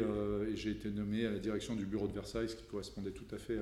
j'ai 0.54 0.70
été 0.70 0.90
nommé 0.90 1.26
à 1.26 1.32
la 1.32 1.38
direction 1.38 1.74
du 1.74 1.84
bureau 1.84 2.06
de 2.06 2.12
Versailles, 2.12 2.48
ce 2.48 2.56
qui 2.56 2.64
correspondait 2.64 3.10
tout 3.10 3.34
à 3.34 3.38
fait 3.38 3.58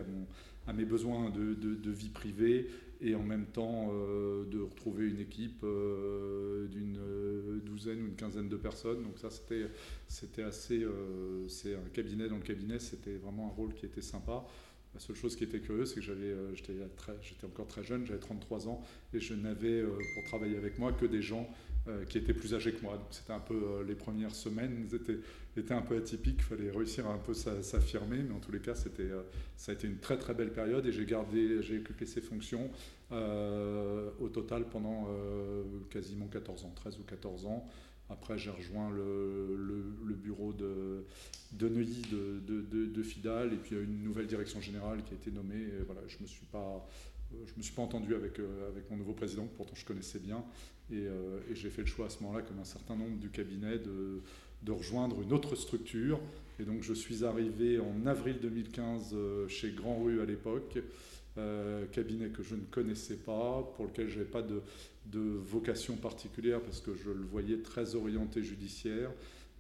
à, 0.67 0.73
mes 0.73 0.85
besoins 0.85 1.31
de 1.31 1.91
vie 1.91 2.11
privée 2.11 2.69
et 3.03 3.17
en 3.17 3.23
même 3.23 3.47
temps 3.47 3.91
euh, 3.93 4.45
de 4.47 4.61
retrouver 4.61 5.09
une 5.09 5.19
équipe 5.19 5.63
euh, 5.65 6.69
d'une 6.69 6.99
euh, 6.99 7.61
douzaine 7.65 8.01
ou 8.03 8.07
une 8.07 8.15
quinzaine 8.15 8.49
de 8.49 8.57
personnes. 8.57 9.03
Donc 9.03 9.19
ça, 9.19 9.29
c'était, 9.29 9.67
c'était 10.07 10.45
assez... 10.45 10.87
c'est 11.49 11.75
un 11.75 11.89
cabinet 11.93 12.29
dans 12.29 12.37
le 12.37 12.43
cabinet, 12.43 12.79
c'était 12.79 13.17
vraiment 13.17 13.49
un 13.49 13.55
rôle 13.55 13.75
qui 13.75 13.87
était 13.87 14.03
sympa. 14.03 14.47
La 14.95 15.01
seule 15.01 15.17
chose 15.17 15.37
qui 15.37 15.45
était 15.45 15.61
curieuse, 15.61 15.89
c'est 15.89 15.97
que 15.97 16.07
j'avais, 16.07 16.35
j'étais, 16.55 16.75
j'étais 17.23 17.47
encore 17.47 17.67
très 17.67 17.83
jeune, 17.83 18.07
j'avais 18.07 18.21
33 18.21 18.69
ans, 18.69 18.83
et 19.15 19.21
je 19.21 19.33
n'avais 19.33 19.83
pour 19.83 20.25
travailler 20.25 20.57
avec 20.57 20.79
moi 20.79 20.93
que 20.93 21.07
des 21.07 21.23
gens 21.23 21.49
qui 22.09 22.19
étaient 22.19 22.35
plus 22.35 22.55
âgés 22.55 22.73
que 22.73 22.83
moi. 22.83 22.97
C'était 23.11 23.33
un 23.33 23.41
peu 23.41 23.85
les 23.87 23.95
premières 23.95 24.35
semaines 24.35 24.87
étaient, 25.57 25.75
un 25.75 25.83
peu 25.83 25.97
atypiques, 25.97 26.39
il 26.39 26.45
fallait 26.45 26.71
réussir 26.71 27.07
à 27.07 27.13
un 27.13 27.19
peu 27.19 27.35
s'affirmer, 27.35 28.19
mais 28.19 28.35
en 28.35 28.39
tous 28.39 28.53
les 28.53 28.61
cas, 28.61 28.75
c'était, 28.75 29.11
ça 29.57 29.73
a 29.73 29.75
été 29.75 29.87
une 29.87 29.99
très 29.99 30.17
très 30.17 30.35
belle 30.35 30.53
période 30.53 30.87
et 30.87 30.93
j'ai 30.93 31.05
gardé, 31.05 31.63
j'ai 31.63 31.79
occupé 31.79 32.07
ces 32.07 32.21
fonctions 32.21 32.71
euh, 33.13 34.09
au 34.21 34.29
total 34.31 34.65
pendant 34.71 35.07
euh, 35.11 35.65
quasiment 35.91 36.29
14 36.29 36.65
ans, 36.65 36.73
13 36.75 36.99
ou 36.99 37.03
14 37.03 37.45
ans. 37.45 37.69
Après, 38.09 38.39
j'ai 38.39 38.51
rejoint 38.51 38.91
le, 38.91 40.15
bureau 40.15 40.53
de, 40.53 41.05
de 41.53 41.69
Neuilly 41.69 42.03
de, 42.11 43.03
Fidal 43.03 43.53
et 43.53 43.57
puis 43.57 43.73
il 43.73 43.77
y 43.77 43.81
a 43.81 43.85
une 43.85 44.03
nouvelle 44.03 44.27
direction 44.27 44.61
générale 44.61 45.03
qui 45.05 45.13
a 45.13 45.17
été 45.17 45.31
nommée. 45.31 45.67
Voilà, 45.87 46.01
je 46.09 46.17
ne 46.17 46.23
me 46.23 46.27
suis 46.27 46.47
pas, 46.47 46.87
je 47.47 47.53
me 47.57 47.63
suis 47.63 47.75
pas 47.75 47.83
entendu 47.83 48.15
avec, 48.15 48.39
euh, 48.39 48.69
avec 48.69 48.91
mon 48.91 48.97
nouveau 48.97 49.13
président, 49.13 49.47
que 49.47 49.57
pourtant 49.57 49.75
je 49.75 49.85
connaissais 49.85 50.19
bien. 50.19 50.45
Et, 50.91 51.05
et 51.51 51.55
j'ai 51.55 51.71
fait 51.71 51.81
le 51.81 51.87
choix 51.87 52.07
à 52.07 52.11
ce 52.11 52.23
moment-là, 52.23 52.43
comme 52.43 52.59
un 52.59 52.65
certain 52.65 52.95
nombre 52.95 53.17
du 53.19 53.31
cabinet, 53.31 53.79
de, 53.79 54.21
de 54.63 54.73
rejoindre 54.73 55.23
une 55.23 55.33
autre 55.33 55.57
structure. 55.57 56.21
Et 56.61 56.65
donc 56.65 56.83
je 56.83 56.93
suis 56.93 57.25
arrivé 57.25 57.79
en 57.79 58.05
avril 58.05 58.41
2015 58.43 59.17
chez 59.49 59.71
Grand 59.71 60.03
Rue 60.03 60.21
à 60.21 60.27
l'époque. 60.27 60.79
Euh, 61.39 61.87
cabinet 61.87 62.29
que 62.29 62.43
je 62.43 62.55
ne 62.55 62.65
connaissais 62.71 63.17
pas, 63.17 63.63
pour 63.75 63.87
lequel 63.87 64.07
je 64.11 64.19
n'avais 64.19 64.29
pas 64.29 64.43
de, 64.43 64.61
vocation 65.17 65.97
particulière 65.97 66.61
parce 66.61 66.83
que 66.83 66.95
je 66.95 67.11
le 67.11 67.25
voyais 67.25 67.59
très 67.59 67.95
orienté 67.95 68.43
judiciaire. 68.43 69.11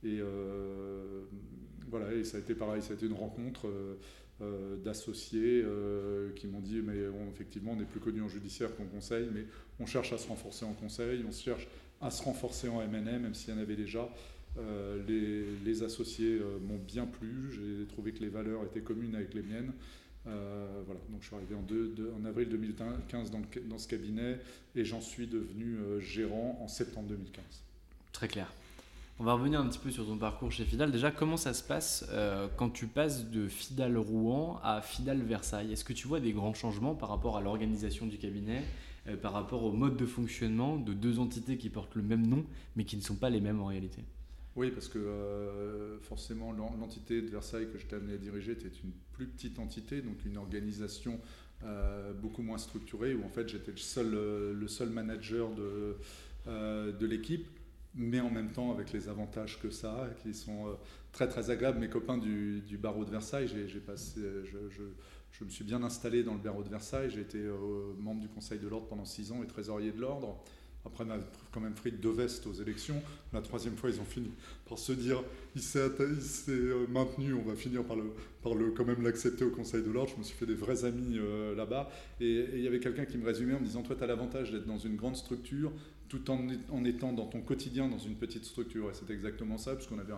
Et 0.05 0.19
euh, 0.21 1.23
voilà, 1.88 2.12
et 2.12 2.25
ça 2.25 2.37
a 2.37 2.41
été 2.41 2.55
pareil, 2.55 2.83
ça 2.83 2.93
a 2.93 2.97
été 2.97 3.07
une 3.07 3.14
rencontre 3.14 3.69
euh, 4.42 4.76
d'associés 4.76 5.64
qui 6.37 6.46
m'ont 6.46 6.61
dit 6.61 6.80
mais 6.82 6.99
effectivement 7.30 7.75
on 7.76 7.80
est 7.80 7.87
plus 7.87 8.00
connu 8.00 8.22
en 8.22 8.28
judiciaire 8.28 8.75
qu'en 8.76 8.84
conseil, 8.84 9.28
mais 9.32 9.46
on 9.80 9.87
cherche 9.87 10.12
à 10.12 10.18
se 10.18 10.28
renforcer 10.28 10.64
en 10.64 10.75
conseil, 10.75 11.25
on 11.26 11.32
cherche 11.32 11.68
à 12.00 12.11
se 12.11 12.22
renforcer 12.22 12.68
en 12.68 12.80
MNM, 12.87 13.22
même 13.22 13.34
s'il 13.34 13.54
y 13.54 13.56
en 13.56 13.61
avait 13.61 13.76
déjà. 13.76 14.08
les, 15.08 15.44
les, 15.64 15.82
associés 15.82 16.40
m'ont 16.62 16.78
bien 16.78 17.06
plu, 17.06 17.50
j'ai 17.52 17.87
trouvé 17.87 18.12
que 18.12 18.20
les 18.20 18.28
valeurs 18.28 18.64
étaient 18.64 18.80
communes 18.80 19.14
avec 19.14 19.34
les 19.34 19.42
miennes. 19.42 19.72
Euh, 20.26 20.82
voilà, 20.87 21.00
donc 21.08 21.22
je 21.22 21.26
suis 21.26 21.37
arrivé 21.37 21.54
en, 21.54 22.20
en 22.20 22.25
avril 22.25 22.49
2015 22.49 23.30
dans, 23.30 23.78
ce 23.78 23.88
cabinet 23.88 24.38
et 24.76 24.84
j'en 24.84 25.00
suis 25.00 25.26
devenu 25.26 25.76
euh, 25.76 26.00
gérant 26.00 26.58
en 26.62 26.68
septembre 26.68 27.08
2015. 27.08 27.44
Très 28.12 28.28
clair. 28.28 28.52
On 29.19 29.25
va 29.25 29.35
revenir 29.35 29.61
un 29.61 29.66
petit 29.69 29.78
peu 29.78 29.90
sur 29.90 30.07
ton 30.07 30.16
parcours 30.16 30.50
chez 30.50 30.64
Fidal. 30.64 30.90
Déjà, 30.90 31.11
comment 31.11 31.37
ça 31.37 31.54
se 31.54 31.62
passe 31.62 32.04
euh, 32.11 32.49
quand 32.57 32.71
tu 32.71 32.87
passes 32.87 33.31
de 33.31 33.47
Fidal 33.47 33.97
Rouen 33.97 34.59
à 34.64 34.81
Fidal 34.83 35.23
Versailles? 35.23 35.73
Est-ce 35.73 35.85
que 35.85 35.92
tu 35.92 36.09
vois 36.09 36.19
des 36.19 36.33
grands 36.33 36.54
changements 36.54 36.95
par 36.95 37.09
rapport 37.09 37.37
à 37.37 37.40
l'organisation 37.40 38.07
du 38.07 38.19
cabinet, 38.19 38.62
par 39.21 39.33
rapport 39.33 39.64
au 39.64 39.73
mode 39.73 39.97
de 39.97 40.07
fonctionnement 40.07 40.76
de 40.76 40.92
deux 40.92 41.19
entités 41.19 41.57
qui 41.57 41.69
portent 41.69 41.95
le 41.95 42.02
même 42.02 42.26
nom 42.26 42.45
mais 42.76 42.85
qui 42.85 42.97
ne 42.97 43.02
sont 43.02 43.16
pas 43.16 43.31
les 43.31 43.40
mêmes 43.40 43.61
en 43.61 43.66
réalité? 43.66 44.02
Oui, 44.54 44.71
parce 44.71 44.88
que 44.88 44.99
euh, 44.99 45.99
forcément, 46.00 46.52
l'entité 46.52 47.23
de 47.23 47.28
Versailles 47.28 47.69
que 47.73 47.78
je 47.78 47.87
t'ai 47.87 47.97
amené 47.97 48.14
à 48.14 48.19
diriger 48.19 48.52
était 48.52 48.69
une 48.85 48.92
plus 49.12 49.26
petite 49.26 49.59
entité, 49.59 50.02
donc 50.02 50.25
une 50.26 50.37
organisation 50.37 51.19
euh, 51.64 52.12
beaucoup 52.12 52.42
moins 52.42 52.59
structurée, 52.59 53.14
où 53.14 53.25
en 53.25 53.31
fait 53.31 53.49
j'étais 53.49 53.71
le 53.71 53.78
seul, 53.78 54.14
euh, 54.14 54.52
le 54.52 54.69
seul 54.69 54.90
manager 54.90 55.49
de, 55.54 55.97
de 56.47 57.07
l'équipe, 57.07 57.47
mais 57.94 58.20
en 58.20 58.30
même 58.30 58.52
temps 58.52 58.72
avec 58.72 58.92
les 58.92 59.08
avantages 59.08 59.61
que 59.61 59.70
ça, 59.70 60.08
qui 60.22 60.34
sont 60.34 60.76
très 61.12 61.28
très 61.28 61.50
agréables. 61.50 61.78
Mes 61.78 61.88
copains 61.88 62.18
du, 62.18 62.78
barreau 62.78 63.04
de 63.04 63.11
Versailles, 63.11 63.49
j'ai 63.49 63.80
passé, 63.80 64.20
je, 64.44 65.44
me 65.44 65.50
suis 65.50 65.64
bien 65.64 65.82
installé 65.82 66.22
dans 66.22 66.34
le 66.34 66.40
barreau 66.40 66.62
de 66.62 66.70
Versailles, 66.70 67.11
j'ai 67.11 67.20
été 67.20 67.38
membre 67.99 68.20
du 68.20 68.28
Conseil 68.28 68.58
de 68.58 68.68
l'Ordre 68.68 68.87
pendant 68.87 69.04
six 69.04 69.32
ans 69.32 69.42
et 69.42 69.46
trésorier 69.46 69.92
de 69.92 70.00
l'Ordre. 70.00 70.42
Après, 70.84 71.04
on 71.06 71.11
a 71.11 71.18
quand 71.52 71.61
même 71.61 71.75
pris 71.75 71.92
deux 71.92 72.11
vestes 72.11 72.46
aux 72.46 72.54
élections. 72.54 73.00
La 73.32 73.40
troisième 73.40 73.76
fois, 73.76 73.88
ils 73.90 74.00
ont 74.00 74.04
fini 74.04 74.32
par 74.68 74.78
se 74.78 74.92
dire 74.92 75.22
il 75.54 75.62
s'est 75.62 75.78
euh, 76.49 76.87
maintenu, 76.88 77.34
on 77.34 77.42
va 77.42 77.54
finir 77.54 77.84
par, 77.84 77.96
le, 77.96 78.12
par 78.42 78.54
le, 78.54 78.72
quand 78.72 78.84
même 78.84 79.02
l'accepter 79.02 79.44
au 79.44 79.50
Conseil 79.50 79.82
de 79.82 79.90
l'Ordre. 79.90 80.11
Je 80.14 80.18
me 80.18 80.25
suis 80.25 80.37
fait 80.37 80.46
des 80.46 80.54
vrais 80.54 80.84
amis 80.84 81.18
euh, 81.18 81.54
là-bas. 81.54 81.88
Et 82.20 82.49
il 82.54 82.61
y 82.61 82.66
avait 82.66 82.80
quelqu'un 82.80 83.04
qui 83.04 83.16
me 83.16 83.25
résumait 83.25 83.54
en 83.54 83.61
me 83.61 83.64
disant 83.64 83.82
Toi, 83.82 83.94
tu 83.94 84.02
as 84.02 84.06
l'avantage 84.08 84.50
d'être 84.50 84.66
dans 84.66 84.78
une 84.78 84.96
grande 84.96 85.16
structure 85.16 85.70
tout 86.12 86.31
en, 86.31 86.85
étant 86.85 87.14
dans 87.14 87.25
ton 87.25 87.40
quotidien 87.40 87.88
dans 87.88 87.99
une 87.99 88.16
petite 88.16 88.45
structure. 88.45 88.90
Et 88.90 88.95
c'était 88.95 89.14
exactement 89.14 89.57
ça, 89.57 89.75
puisqu'on 89.75 89.99
avait 89.99 90.12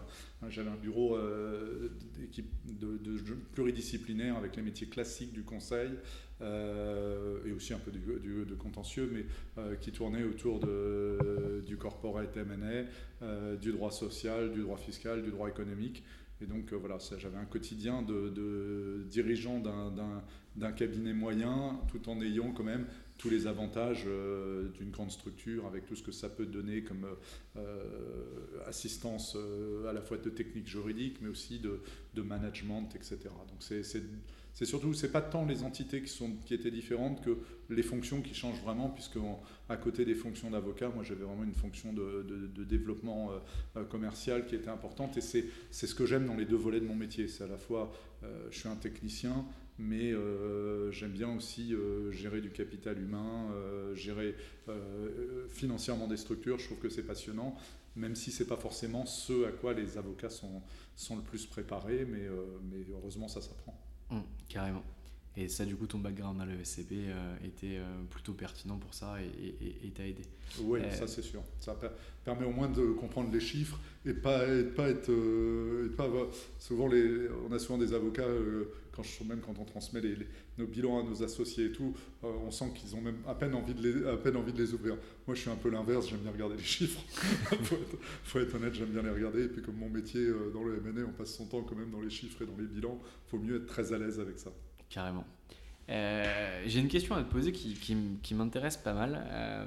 j'avais 0.48 0.70
un 0.70 0.76
bureau 0.76 1.16
euh, 1.16 1.88
d'équipe 2.18 2.50
de, 2.66 2.98
de, 2.98 3.34
pluridisciplinaire 3.52 4.36
avec 4.36 4.56
les 4.56 4.62
métiers 4.62 4.88
classiques 4.88 5.32
du 5.32 5.44
conseil, 5.44 5.90
euh, 6.40 7.38
et 7.46 7.52
aussi 7.52 7.74
un 7.74 7.78
peu 7.78 7.92
de 7.92 8.54
contentieux, 8.54 9.08
mais 9.12 9.24
euh, 9.58 9.76
qui 9.76 9.92
tournait 9.92 10.24
autour 10.24 10.58
de, 10.58 11.62
du 11.64 11.76
corporate 11.76 12.36
M&A, 12.36 13.54
du 13.56 13.70
droit 13.70 13.92
social, 13.92 14.50
du 14.52 14.62
droit 14.62 14.78
fiscal, 14.78 15.22
du 15.22 15.30
droit 15.30 15.48
économique. 15.48 16.02
Et 16.40 16.46
donc 16.46 16.72
voilà, 16.72 16.98
j'avais 16.98 17.38
un 17.38 17.44
quotidien 17.44 18.02
de, 18.02 18.30
de 18.30 19.04
dirigeant 19.08 19.62
d'un 20.56 20.72
cabinet 20.72 21.12
moyen, 21.14 21.78
tout 21.88 22.08
en 22.08 22.20
ayant 22.20 22.50
quand 22.50 22.64
même 22.64 22.86
tous 23.16 23.30
les 23.30 23.46
avantages 23.46 24.04
d'une 24.04 24.90
grande 24.90 25.10
structure, 25.10 25.66
avec 25.66 25.86
tout 25.86 25.96
ce 25.96 26.02
que 26.02 26.12
ça 26.12 26.28
peut 26.28 26.46
donner 26.46 26.82
comme 26.82 27.06
assistance 28.66 29.36
à 29.88 29.92
la 29.92 30.00
fois 30.00 30.18
de 30.18 30.30
technique 30.30 30.66
juridique, 30.66 31.18
mais 31.20 31.28
aussi 31.28 31.58
de, 31.58 31.80
de 32.14 32.22
management, 32.22 32.88
etc. 32.94 33.18
Donc 33.48 33.62
c'est 34.54 34.66
surtout, 34.66 34.94
c'est 34.94 35.10
pas 35.10 35.20
tant 35.20 35.44
les 35.44 35.64
entités 35.64 36.02
qui, 36.02 36.54
étaient 36.54 36.70
différentes 36.70 37.20
que 37.22 37.38
les 37.70 37.82
fonctions 37.82 38.22
qui 38.22 38.34
changent 38.34 38.62
vraiment, 38.62 38.88
puisque 38.88 39.18
à 39.68 39.76
côté 39.76 40.04
des 40.04 40.14
fonctions 40.14 40.48
d'avocat, 40.48 40.90
moi 40.94 41.02
j'avais 41.02 41.24
vraiment 41.24 41.42
une 41.42 41.54
fonction 41.54 41.92
de, 41.92 42.64
développement 42.64 43.32
euh, 43.32 43.38
euh, 43.80 43.84
commercial 43.84 44.46
qui 44.46 44.54
était 44.54 44.68
importante, 44.68 45.16
et 45.16 45.20
c'est 45.20 45.48
ce 45.72 45.94
que 45.94 46.06
j'aime 46.06 46.26
dans 46.26 46.36
les 46.36 46.44
deux 46.44 46.56
volets 46.56 46.78
de 46.78 46.86
mon 46.86 46.94
métier. 46.94 47.26
C'est 47.26 47.42
à 47.42 47.48
la 47.48 47.58
fois, 47.58 47.92
euh, 48.22 48.46
je 48.52 48.60
suis 48.60 48.68
un 48.68 48.76
technicien, 48.76 49.44
mais 49.78 50.12
j'aime 50.90 51.12
bien 51.12 51.34
aussi 51.34 51.74
gérer 52.10 52.40
du 52.40 52.50
capital 52.50 53.00
humain, 53.00 53.50
gérer 53.94 54.36
financièrement 55.48 56.06
des 56.06 56.16
structures. 56.16 56.58
Je 56.58 56.66
trouve 56.66 56.78
que 56.78 56.88
c'est 56.88 57.02
passionnant, 57.02 57.56
même 57.96 58.14
si 58.14 58.30
c'est 58.30 58.46
pas 58.46 58.56
forcément 58.56 59.06
ce 59.06 59.46
à 59.46 59.52
quoi 59.52 59.74
les 59.74 59.98
avocats 59.98 60.30
sont, 60.30 60.62
sont 60.96 61.16
le 61.16 61.22
plus 61.22 61.46
préparés, 61.46 62.04
mais, 62.04 62.28
mais 62.70 62.84
heureusement 62.92 63.28
ça 63.28 63.40
s'apprend. 63.40 63.80
Mmh, 64.10 64.20
carrément. 64.48 64.84
Et 65.36 65.48
ça, 65.48 65.64
du 65.64 65.74
coup, 65.74 65.86
ton 65.86 65.98
background 65.98 66.40
à 66.40 66.46
l'ESCP 66.46 66.92
euh, 66.92 67.36
était 67.44 67.78
euh, 67.78 68.02
plutôt 68.08 68.34
pertinent 68.34 68.78
pour 68.78 68.94
ça 68.94 69.16
et 69.20 69.90
t'a 69.90 70.06
aidé. 70.06 70.22
Oui, 70.60 70.78
euh, 70.80 70.90
ça 70.92 71.08
c'est 71.08 71.22
sûr. 71.22 71.42
Ça 71.58 71.76
permet 72.24 72.46
au 72.46 72.52
moins 72.52 72.68
de 72.68 72.92
comprendre 72.92 73.32
les 73.32 73.40
chiffres 73.40 73.80
et 74.06 74.14
pas, 74.14 74.44
pas 74.76 74.90
être. 74.90 75.10
pas 75.96 76.08
souvent, 76.60 76.86
les, 76.86 77.28
on 77.48 77.52
a 77.52 77.58
souvent 77.58 77.78
des 77.78 77.94
avocats, 77.94 78.28
quand 78.92 79.02
je, 79.02 79.24
même 79.24 79.40
quand 79.40 79.58
on 79.58 79.64
transmet 79.64 80.00
les, 80.00 80.16
nos 80.56 80.68
bilans 80.68 81.00
à 81.00 81.02
nos 81.02 81.24
associés 81.24 81.66
et 81.66 81.72
tout, 81.72 81.94
on 82.22 82.52
sent 82.52 82.72
qu'ils 82.76 82.94
ont 82.94 83.00
même 83.00 83.18
à 83.26 83.34
peine, 83.34 83.54
envie 83.54 83.74
de 83.74 83.82
les, 83.82 84.06
à 84.06 84.16
peine 84.16 84.36
envie 84.36 84.52
de 84.52 84.62
les 84.62 84.72
ouvrir. 84.72 84.96
Moi, 85.26 85.34
je 85.34 85.40
suis 85.40 85.50
un 85.50 85.56
peu 85.56 85.68
l'inverse, 85.68 86.08
j'aime 86.08 86.20
bien 86.20 86.30
regarder 86.30 86.56
les 86.56 86.62
chiffres. 86.62 87.00
faut, 87.10 87.74
être, 87.74 87.98
faut, 88.22 88.38
être, 88.38 88.54
honnête, 88.54 88.74
j'aime 88.74 88.90
bien 88.90 89.02
les 89.02 89.10
regarder. 89.10 89.44
Et 89.44 89.48
puis, 89.48 89.62
comme 89.62 89.76
mon 89.76 89.90
métier 89.90 90.28
dans 90.52 90.62
le 90.62 90.80
MNE, 90.80 91.06
on 91.08 91.12
passe 91.12 91.34
son 91.34 91.46
temps 91.46 91.62
quand 91.62 91.74
même 91.74 91.90
dans 91.90 92.00
les 92.00 92.10
chiffres 92.10 92.40
et 92.42 92.46
dans 92.46 92.56
les 92.56 92.66
bilans, 92.66 93.00
il 93.02 93.30
faut 93.30 93.38
mieux 93.38 93.56
être 93.56 93.66
très 93.66 93.92
à 93.92 93.98
l'aise 93.98 94.20
avec 94.20 94.38
ça. 94.38 94.52
Carrément. 94.88 95.24
Euh, 95.90 96.62
j'ai 96.66 96.80
une 96.80 96.88
question 96.88 97.14
à 97.14 97.22
te 97.22 97.30
poser 97.30 97.52
qui, 97.52 98.34
m'intéresse 98.34 98.76
pas 98.76 98.94
mal. 98.94 99.26
Euh, 99.30 99.66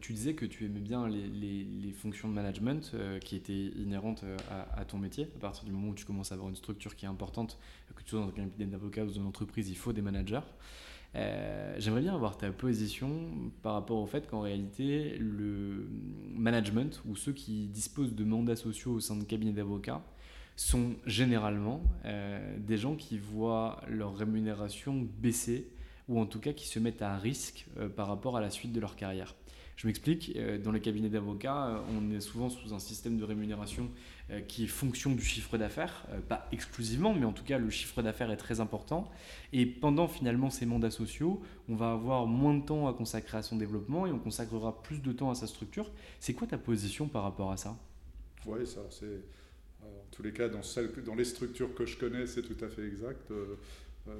tu 0.00 0.12
disais 0.12 0.34
que 0.34 0.44
tu 0.44 0.64
aimais 0.64 0.80
bien 0.80 1.08
les, 1.08 1.28
les, 1.28 1.92
fonctions 1.92 2.28
de 2.28 2.34
management 2.34 2.90
euh, 2.94 3.18
qui 3.20 3.36
étaient 3.36 3.70
inhérentes 3.76 4.24
à, 4.76 4.84
ton 4.84 4.98
métier. 4.98 5.28
À 5.36 5.40
partir 5.40 5.64
du 5.64 5.70
moment 5.70 5.88
où 5.88 5.94
tu 5.94 6.04
commences 6.04 6.32
à 6.32 6.34
avoir 6.34 6.50
une 6.50 6.56
structure 6.56 6.96
qui 6.96 7.04
est 7.04 7.08
importante, 7.08 7.58
que 7.94 8.02
tu 8.02 8.10
sois 8.10 8.20
dans 8.20 8.28
un 8.28 8.32
cabinet 8.32 8.66
d'avocat 8.66 9.04
ou 9.04 9.06
dans 9.06 9.12
une 9.12 9.26
entreprise, 9.26 9.70
il 9.70 9.76
faut 9.76 9.92
des 9.92 10.02
managers. 10.02 10.40
J'aimerais 11.78 12.02
bien 12.02 12.14
avoir 12.14 12.36
ta 12.36 12.50
position 12.50 13.10
par 13.62 13.72
rapport 13.72 13.98
au 13.98 14.06
fait 14.06 14.28
qu'en 14.28 14.42
réalité, 14.42 15.16
le 15.18 15.88
management 16.34 17.00
ou 17.08 17.16
ceux 17.16 17.32
qui 17.32 17.68
disposent 17.68 18.14
de 18.14 18.24
mandats 18.24 18.56
sociaux 18.56 18.92
au 18.92 19.00
sein 19.00 19.16
de 19.16 19.24
cabinets 19.24 19.52
d'avocats 19.52 20.02
sont 20.56 20.94
généralement 21.04 21.82
des 22.58 22.76
gens 22.76 22.96
qui 22.96 23.18
voient 23.18 23.80
leur 23.88 24.16
rémunération 24.16 25.06
baisser 25.18 25.68
ou 26.08 26.18
en 26.18 26.26
tout 26.26 26.40
cas 26.40 26.52
qui 26.52 26.66
se 26.66 26.78
mettent 26.78 27.02
à 27.02 27.16
risque 27.16 27.66
par 27.94 28.08
rapport 28.08 28.36
à 28.36 28.40
la 28.40 28.50
suite 28.50 28.72
de 28.72 28.80
leur 28.80 28.96
carrière. 28.96 29.34
Je 29.76 29.86
m'explique, 29.86 30.32
euh, 30.36 30.56
dans 30.56 30.72
les 30.72 30.80
cabinets 30.80 31.10
d'avocats, 31.10 31.66
euh, 31.66 31.78
on 31.94 32.10
est 32.10 32.20
souvent 32.20 32.48
sous 32.48 32.72
un 32.72 32.78
système 32.78 33.18
de 33.18 33.24
rémunération 33.24 33.90
euh, 34.30 34.40
qui 34.40 34.64
est 34.64 34.68
fonction 34.68 35.12
du 35.12 35.22
chiffre 35.22 35.58
d'affaires, 35.58 36.06
pas 36.30 36.48
exclusivement, 36.50 37.12
mais 37.12 37.26
en 37.26 37.32
tout 37.32 37.44
cas 37.44 37.58
le 37.58 37.68
chiffre 37.68 38.00
d'affaires 38.00 38.30
est 38.30 38.38
très 38.38 38.60
important. 38.60 39.10
Et 39.52 39.66
pendant 39.66 40.08
finalement 40.08 40.48
ces 40.48 40.64
mandats 40.64 40.90
sociaux, 40.90 41.42
on 41.68 41.74
va 41.74 41.92
avoir 41.92 42.26
moins 42.26 42.54
de 42.54 42.64
temps 42.64 42.88
à 42.88 42.94
consacrer 42.94 43.36
à 43.36 43.42
son 43.42 43.56
développement 43.56 44.06
et 44.06 44.12
on 44.12 44.18
consacrera 44.18 44.82
plus 44.82 45.02
de 45.02 45.12
temps 45.12 45.30
à 45.30 45.34
sa 45.34 45.46
structure. 45.46 45.90
C'est 46.20 46.32
quoi 46.32 46.46
ta 46.46 46.56
position 46.56 47.06
par 47.06 47.22
rapport 47.22 47.52
à 47.52 47.58
ça? 47.58 47.76
Oui, 48.46 48.66
ça 48.66 48.80
c'est... 48.88 49.24
En 49.86 50.10
tous 50.10 50.22
les 50.22 50.32
cas, 50.32 50.48
dans, 50.48 50.60
dans 51.04 51.14
les 51.14 51.24
structures 51.24 51.74
que 51.74 51.84
je 51.86 51.98
connais, 51.98 52.26
c'est 52.26 52.42
tout 52.42 52.64
à 52.64 52.68
fait 52.68 52.86
exact. 52.86 53.30
Euh, 54.08 54.14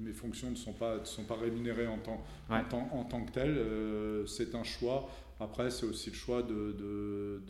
mes, 0.00 0.12
fonctions 0.12 0.50
ne 0.50 0.56
sont 0.56 0.72
pas, 0.72 1.04
sont 1.04 1.24
pas 1.24 1.36
rémunérées 1.36 1.86
en 1.86 1.98
tant, 1.98 2.22
en, 2.50 3.04
tant, 3.04 3.24
que 3.24 3.32
telles. 3.32 3.56
Euh, 3.56 4.26
c'est 4.26 4.54
un 4.54 4.62
choix. 4.62 5.08
Après, 5.40 5.70
c'est 5.70 5.86
aussi 5.86 6.10
le 6.10 6.16
choix 6.16 6.42
de, 6.42 7.40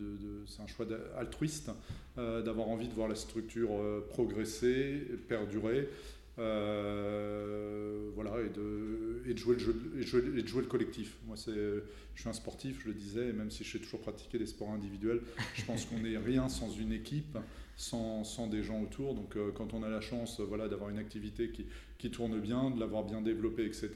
c'est 0.47 0.63
un 0.63 0.67
choix 0.67 0.87
altruiste 1.19 1.71
euh, 2.19 2.43
d'avoir 2.43 2.69
envie 2.69 2.89
de 2.89 2.95
voir 2.95 3.09
la 3.09 3.15
structure 3.15 3.71
progresser, 4.11 5.03
perdurer. 5.29 5.89
Voilà, 6.37 8.33
et 8.45 8.51
de, 8.51 9.37
jouer 9.37 9.57
le 9.57 9.61
jeu, 9.61 10.35
et 10.37 10.47
jouer 10.47 10.63
le 10.63 10.69
collectif. 10.69 11.17
Moi, 11.27 11.37
c'est, 11.37 11.53
je 11.53 12.21
suis 12.21 12.29
un 12.29 12.33
sportif, 12.33 12.83
je 12.83 12.89
le 12.89 12.95
disais, 12.95 13.29
et 13.29 13.33
même 13.33 13.51
si 13.51 13.65
je 13.65 13.73
sais 13.73 13.79
toujours 13.79 14.01
pratiquer 14.01 14.39
des 14.39 14.47
sports 14.47 14.71
individuels, 14.71 15.21
je 15.55 15.65
pense 15.65 15.87
qu'on 15.87 15.99
n'est 15.99 16.19
rien 16.19 16.49
sans 16.49 16.71
une 16.71 16.93
équipe 16.93 17.39
sans, 17.77 18.47
des 18.49 18.63
gens 18.63 18.81
autour. 18.81 19.15
Donc 19.15 19.37
euh, 19.37 19.51
quand 19.55 19.75
on 19.75 19.83
a 19.83 19.89
la 19.89 20.01
chance 20.01 20.41
euh, 20.41 20.45
voilà, 20.45 20.69
d'avoir 20.69 20.91
une 20.91 20.99
activité 20.99 21.51
qui, 21.99 22.11
tourne 22.11 22.41
bien, 22.41 22.71
de 22.71 22.81
l'avoir 22.81 23.05
bien 23.05 23.23
développée, 23.23 23.65
etc., 23.65 23.91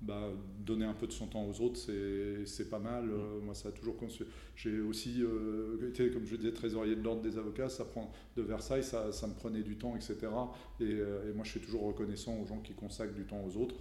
bah, 0.00 0.30
donner 0.58 0.86
un 0.86 0.94
peu 0.94 1.06
de 1.06 1.12
son 1.12 1.26
temps 1.26 1.44
aux 1.44 1.60
autres, 1.60 1.78
c'est 1.78 2.70
pas 2.70 2.78
mal. 2.78 3.10
Euh, 3.10 3.40
moi, 3.40 3.54
ça 3.54 3.68
a 3.68 3.72
toujours 3.72 3.96
J'ai 4.56 4.80
aussi 4.80 5.22
été, 5.86 6.10
comme 6.10 6.26
je 6.26 6.36
disais, 6.36 6.52
trésorier 6.52 6.96
de 6.96 7.02
l'ordre 7.02 7.22
des 7.22 7.38
avocats. 7.38 7.68
Ça 7.68 7.84
prend 7.84 8.12
de 8.36 8.42
Versailles, 8.42 8.84
ça, 8.84 9.12
ça, 9.12 9.26
me 9.26 9.34
prenait 9.34 9.62
du 9.62 9.76
temps, 9.76 9.94
etc. 9.96 10.16
Et, 10.80 10.84
et, 10.84 11.32
moi, 11.34 11.44
je 11.44 11.50
suis 11.50 11.60
toujours 11.60 11.82
reconnaissant 11.82 12.38
aux 12.38 12.46
gens 12.46 12.60
qui 12.60 12.72
consacrent 12.72 13.14
du 13.14 13.24
temps 13.24 13.44
aux 13.44 13.56
autres. 13.56 13.76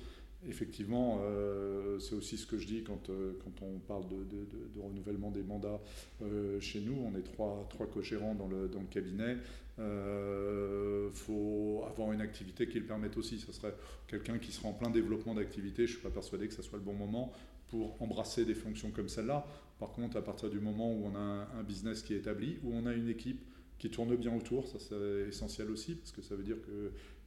Effectivement, 0.48 1.20
euh, 1.22 2.00
c'est 2.00 2.16
aussi 2.16 2.38
ce 2.38 2.46
que 2.46 2.58
je 2.58 2.66
dis 2.66 2.84
quand, 2.84 3.10
euh, 3.10 3.34
quand 3.44 3.66
on 3.66 3.80
parle 3.80 4.08
de, 4.08 4.82
renouvellement 4.82 5.32
des 5.32 5.44
mandats 5.44 5.82
euh, 6.22 6.60
chez 6.62 6.80
nous. 6.80 6.96
On 6.96 7.18
est 7.18 7.24
trois, 7.24 7.68
trois 7.70 7.88
co-gérants 7.88 8.36
dans 8.36 8.48
le, 8.48 8.70
dans 8.70 8.80
le 8.80 8.88
cabinet. 8.88 9.36
Il 9.78 11.14
faut 11.14 11.84
avoir 11.90 12.14
une 12.14 12.22
activité 12.22 12.68
qui 12.68 12.80
le 12.80 12.86
permette 12.86 13.18
aussi. 13.18 13.40
Ce 13.40 13.52
serait 13.52 13.74
quelqu'un 14.08 14.38
qui 14.38 14.52
sera 14.52 14.70
en 14.70 14.74
plein 14.74 14.90
développement 14.90 15.36
d'activité. 15.36 15.88
Je 15.88 15.94
ne 15.94 15.98
suis 15.98 16.04
pas 16.04 16.10
persuadé 16.10 16.48
que 16.48 16.54
ce 16.54 16.62
soit 16.62 16.78
le 16.78 16.84
bon 16.84 16.94
moment 16.94 17.34
pour 17.68 18.02
embrasser 18.02 18.46
des 18.46 18.56
fonctions 18.56 18.92
comme 18.92 19.10
celle-là. 19.10 19.46
Par 19.78 19.92
contre, 19.92 20.18
à 20.18 20.24
partir 20.24 20.50
du 20.50 20.60
moment 20.60 20.94
où 20.94 21.06
on 21.06 21.16
a 21.16 21.20
un, 21.20 21.42
un 21.60 21.64
business 21.64 22.02
qui 22.02 22.14
est 22.14 22.18
établi, 22.18 22.58
où 22.64 22.74
on 22.74 22.86
a 22.86 22.94
une 22.94 23.10
équipe 23.10 23.42
qui 23.78 23.90
tourne 23.90 24.14
bien 24.18 24.36
autour, 24.36 24.68
ça 24.68 24.80
c'est 24.80 25.30
essentiel 25.30 25.70
aussi, 25.72 25.96
parce 25.96 26.12
que 26.12 26.22
ça 26.22 26.36
veut 26.36 26.44
dire 26.44 26.58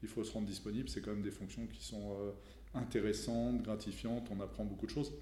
qu'il 0.01 0.09
faut 0.09 0.23
se 0.23 0.33
rendre 0.33 0.47
disponible. 0.47 0.89
C'est 0.91 1.01
quand 1.01 1.13
même 1.13 1.23
des 1.23 1.31
fonctions 1.31 1.67
qui 1.67 1.83
sont 1.83 2.35
intéressante, 2.75 3.63
gratifiante, 3.63 4.29
on 4.31 4.41
apprend 4.41 4.65
beaucoup 4.65 4.87
de 4.87 4.91
choses. 4.91 5.13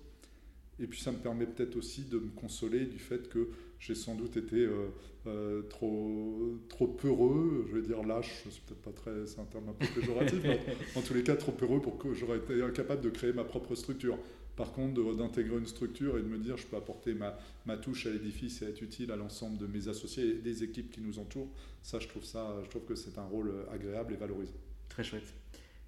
Et 0.78 0.87
puis 0.87 1.00
ça 1.00 1.12
me 1.12 1.19
permet 1.19 1.47
peut-être 1.47 1.76
aussi 1.76 2.04
de 2.04 2.19
me 2.19 2.30
consoler 2.30 2.87
du 2.87 2.99
fait 2.99 3.28
que 3.28 3.49
j'ai 3.78 3.95
sans 3.95 4.14
doute 4.14 4.37
été 4.37 4.57
euh, 4.57 4.88
euh, 5.26 5.62
trop, 5.62 6.59
trop 6.69 6.87
peureux, 6.87 7.66
je 7.69 7.76
vais 7.76 7.83
dire 7.83 8.02
lâche, 8.02 8.45
c'est 8.50 8.62
peut-être 8.62 8.83
pas 8.83 8.92
très, 8.92 9.26
c'est 9.26 9.40
un 9.40 9.45
terme 9.45 9.69
un 9.69 9.73
peu 9.73 9.87
péjoratif, 10.00 10.40
mais 10.42 10.61
en 10.97 11.02
tous 11.02 11.14
les 11.14 11.23
cas 11.23 11.37
trop 11.37 11.52
peureux 11.52 11.80
pour 11.80 11.99
que 11.99 12.14
j'aurais 12.14 12.38
été 12.38 12.62
incapable 12.62 13.02
de 13.02 13.11
créer 13.11 13.33
ma 13.33 13.45
propre 13.45 13.75
structure. 13.75 14.19
Par 14.57 14.73
contre, 14.73 15.14
d'intégrer 15.14 15.57
une 15.57 15.66
structure 15.66 16.19
et 16.19 16.23
de 16.23 16.26
me 16.26 16.38
dire 16.38 16.57
je 16.57 16.66
peux 16.66 16.76
apporter 16.76 17.14
ma, 17.14 17.38
ma 17.66 17.76
touche 17.76 18.07
à 18.07 18.11
l'édifice 18.11 18.61
et 18.62 18.66
être 18.66 18.83
utile 18.83 19.11
à 19.12 19.16
l'ensemble 19.16 19.59
de 19.59 19.66
mes 19.66 19.88
associés 19.88 20.29
et 20.29 20.35
des 20.35 20.64
équipes 20.64 20.90
qui 20.90 21.01
nous 21.01 21.18
entourent, 21.18 21.48
ça 21.83 21.98
je 21.98 22.09
trouve, 22.09 22.25
ça, 22.25 22.59
je 22.64 22.68
trouve 22.68 22.85
que 22.85 22.94
c'est 22.94 23.16
un 23.18 23.25
rôle 23.25 23.53
agréable 23.72 24.14
et 24.14 24.16
valorisant. 24.16 24.53
Très 24.88 25.05
chouette. 25.05 25.39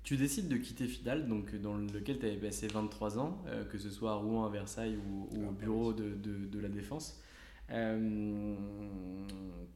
Tu 0.04 0.16
décides 0.16 0.48
de 0.48 0.56
quitter 0.56 0.88
Fidal, 0.88 1.28
donc 1.28 1.54
dans 1.56 1.76
lequel 1.76 2.18
tu 2.18 2.26
avais 2.26 2.36
passé 2.36 2.66
23 2.66 3.18
ans, 3.18 3.40
euh, 3.46 3.64
que 3.64 3.78
ce 3.78 3.88
soit 3.88 4.10
à 4.10 4.14
Rouen, 4.14 4.44
à 4.44 4.50
Versailles 4.50 4.96
ou, 4.96 5.28
au 5.36 5.48
ah, 5.48 5.52
bureau 5.52 5.92
de, 5.92 6.14
de, 6.14 6.58
la 6.58 6.68
Défense. 6.68 7.20
Euh, 7.70 8.56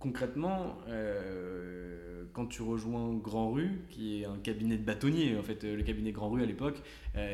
concrètement, 0.00 0.78
euh, 0.88 2.24
quand 2.32 2.46
tu 2.46 2.62
rejoins 2.62 3.14
Grand 3.14 3.52
Rue, 3.52 3.70
qui 3.88 4.20
est 4.20 4.24
un 4.24 4.38
cabinet 4.38 4.76
de 4.76 4.82
bâtonniers, 4.82 5.36
en 5.36 5.44
fait, 5.44 5.62
le 5.62 5.82
cabinet 5.84 6.10
Grand 6.10 6.28
Rue 6.28 6.42
à 6.42 6.46
l'époque, 6.46 6.82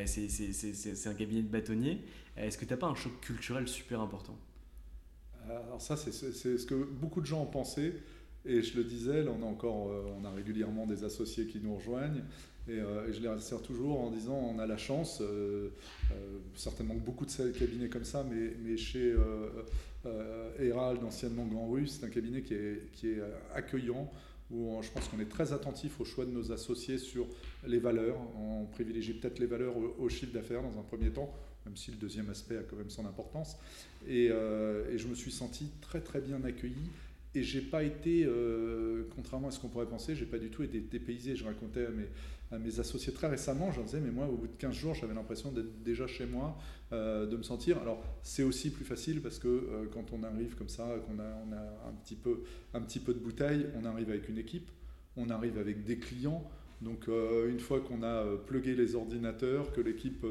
c'est 0.05 1.07
un 1.07 1.15
cabinet 1.15 1.41
de 1.41 1.49
bâtonniers, 1.49 1.99
est-ce 2.37 2.59
que 2.59 2.65
tu 2.65 2.71
n'as 2.71 2.77
pas 2.77 2.87
un 2.87 2.95
choc 2.95 3.19
culturel 3.21 3.67
super 3.67 4.01
important? 4.01 4.37
Alors 5.49 5.81
ça, 5.81 5.97
c'est 5.97 6.11
ce 6.11 6.65
que 6.65 6.75
beaucoup 6.75 7.21
de 7.21 7.25
gens 7.25 7.41
ont 7.41 7.47
pensé. 7.47 7.95
Et 8.45 8.61
je 8.61 8.77
le 8.77 8.83
disais, 8.83 9.23
là, 9.23 9.31
on 9.31 9.41
a 9.41 9.45
encore, 9.45 9.89
on 10.19 10.25
a 10.25 10.29
régulièrement 10.31 10.85
des 10.85 11.03
associés 11.05 11.47
qui 11.47 11.59
nous 11.59 11.75
rejoignent. 11.75 12.23
Euh, 12.69 13.09
et, 13.09 13.13
je 13.13 13.19
les 13.19 13.27
rassure 13.27 13.61
toujours 13.61 13.99
en 13.99 14.11
disant 14.11 14.35
on 14.35 14.59
a 14.59 14.65
la 14.65 14.77
chance, 14.77 15.19
euh, 15.21 15.69
euh, 16.11 16.39
certainement 16.55 16.95
beaucoup 16.95 17.25
de 17.25 17.51
cabinets 17.51 17.89
comme 17.89 18.05
ça, 18.05 18.25
mais, 18.29 18.77
chez 18.77 19.15
Herald, 20.59 21.03
anciennement 21.03 21.45
Grand 21.45 21.69
Rue, 21.69 21.87
c'est 21.87 22.05
un 22.05 22.09
cabinet 22.09 22.41
qui 22.41 22.53
est, 22.53 22.91
qui 22.93 23.09
est 23.09 23.21
accueillant, 23.53 24.09
où 24.51 24.79
je 24.81 24.89
pense 24.89 25.07
qu'on 25.07 25.19
est 25.19 25.29
très 25.29 25.53
attentif 25.53 25.99
au 25.99 26.05
choix 26.05 26.25
de 26.25 26.31
nos 26.31 26.51
associés 26.51 26.97
sur 26.97 27.27
les 27.65 27.79
valeurs. 27.79 28.17
On 28.37 28.65
privilégie 28.65 29.13
peut-être 29.13 29.39
les 29.39 29.45
valeurs 29.45 29.75
au, 29.77 30.09
chiffre 30.09 30.33
d'affaires 30.33 30.61
dans 30.61 30.77
un 30.79 30.83
premier 30.83 31.09
temps, 31.09 31.33
même 31.65 31.75
si 31.75 31.91
le 31.91 31.97
deuxième 31.97 32.29
aspect 32.29 32.57
a 32.57 32.63
quand 32.63 32.75
même 32.75 32.89
son 32.89 33.05
importance. 33.05 33.57
Et, 34.07 34.25
et 34.25 34.97
je 34.97 35.07
me 35.07 35.15
suis 35.15 35.31
senti 35.31 35.69
très 35.81 36.01
très 36.01 36.21
bien 36.21 36.43
accueilli. 36.43 36.89
Et 37.35 37.41
j'ai 37.41 37.61
pas 37.61 37.83
été, 37.83 38.27
contrairement 39.15 39.47
à 39.47 39.51
ce 39.51 39.59
qu'on 39.59 39.69
pourrait 39.69 39.87
penser, 39.87 40.15
j'ai 40.15 40.25
pas 40.25 40.37
du 40.37 40.49
tout 40.49 40.63
été 40.63 40.79
dépaysé. 40.79 41.35
Je 41.35 41.45
racontais 41.45 41.85
à 41.85 41.89
mes, 41.89 42.07
à 42.53 42.59
mes 42.59 42.79
associés 42.79 43.13
très 43.13 43.27
récemment, 43.27 43.71
je 43.71 43.81
disais, 43.81 43.99
mais 43.99 44.11
moi, 44.11 44.27
au 44.27 44.37
bout 44.37 44.47
de 44.47 44.55
15 44.57 44.75
jours, 44.75 44.93
j'avais 44.93 45.15
l'impression 45.15 45.51
d'être 45.51 45.81
déjà 45.83 46.05
chez 46.05 46.27
moi, 46.27 46.55
euh, 46.91 47.25
de 47.25 47.35
me 47.35 47.41
sentir. 47.41 47.79
Alors, 47.79 48.03
c'est 48.21 48.43
aussi 48.43 48.69
plus 48.69 48.85
facile 48.85 49.21
parce 49.21 49.39
que 49.39 49.47
euh, 49.47 49.85
quand 49.91 50.13
on 50.13 50.23
arrive 50.23 50.55
comme 50.55 50.69
ça, 50.69 50.87
qu'on 51.07 51.19
a, 51.19 51.87
un, 51.87 51.93
petit 52.03 52.15
peu, 52.99 53.13
de 53.13 53.19
bouteille, 53.19 53.67
on 53.75 53.85
arrive 53.85 54.09
avec 54.09 54.29
une 54.29 54.37
équipe, 54.37 54.69
on 55.17 55.29
arrive 55.29 55.57
avec 55.57 55.83
des 55.83 55.97
clients. 55.97 56.47
Donc, 56.81 57.07
euh, 57.07 57.49
une 57.49 57.59
fois 57.59 57.81
qu'on 57.81 58.03
a 58.03 58.23
plugué 58.45 58.75
les 58.75 58.93
ordinateurs, 58.93 59.71
que 59.71 59.81
l'équipe 59.81 60.25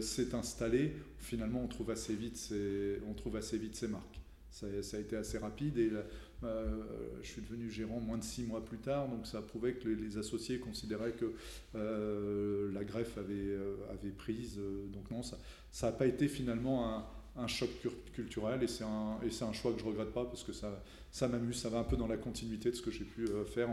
s'est 0.00 0.34
installée, 0.34 0.96
finalement, 1.18 1.62
on 1.62 1.68
trouve 1.68 1.90
assez 1.90 2.14
vite 2.14 2.38
ses, 2.38 3.00
on 3.08 3.14
trouve 3.14 3.36
assez 3.36 3.56
vite 3.56 3.76
ses 3.76 3.88
marques. 3.88 4.20
Ça, 4.50 4.66
ça, 4.82 4.96
a 4.96 5.00
été 5.00 5.14
assez 5.14 5.38
rapide 5.38 5.78
et 5.78 5.92
euh, 6.42 6.82
je 7.22 7.28
suis 7.28 7.42
devenu 7.42 7.70
gérant 7.70 8.00
moins 8.00 8.18
de 8.18 8.24
six 8.24 8.42
mois 8.42 8.64
plus 8.64 8.78
tard, 8.78 9.08
donc 9.08 9.26
ça 9.26 9.42
prouvait 9.42 9.74
que 9.74 9.88
les, 9.88 10.16
associés 10.16 10.58
considéraient 10.58 11.12
que 11.12 11.34
euh, 11.74 12.72
la 12.72 12.84
greffe 12.84 13.18
avait, 13.18 13.34
euh, 13.34 13.76
avait 13.92 14.10
prise. 14.10 14.58
donc 14.92 15.10
non, 15.10 15.22
ça 15.22 15.36
n'a 15.82 15.92
pas 15.92 16.06
été 16.06 16.28
finalement 16.28 17.06
un, 17.36 17.46
choc 17.46 17.70
culturel 18.12 18.62
et 18.62 18.68
c'est 18.68 18.84
un, 18.84 19.52
choix 19.52 19.72
que 19.72 19.78
je 19.78 19.84
ne 19.84 19.90
regrette 19.90 20.12
pas 20.12 20.24
parce 20.24 20.44
que 20.44 20.52
ça, 20.52 21.28
m'amuse, 21.28 21.58
ça 21.58 21.68
va 21.68 21.78
un 21.78 21.84
peu 21.84 21.96
dans 21.96 22.08
la 22.08 22.16
continuité 22.16 22.70
de 22.70 22.76
ce 22.76 22.82
que 22.82 22.90
j'ai 22.90 23.04
pu 23.04 23.26
faire 23.46 23.68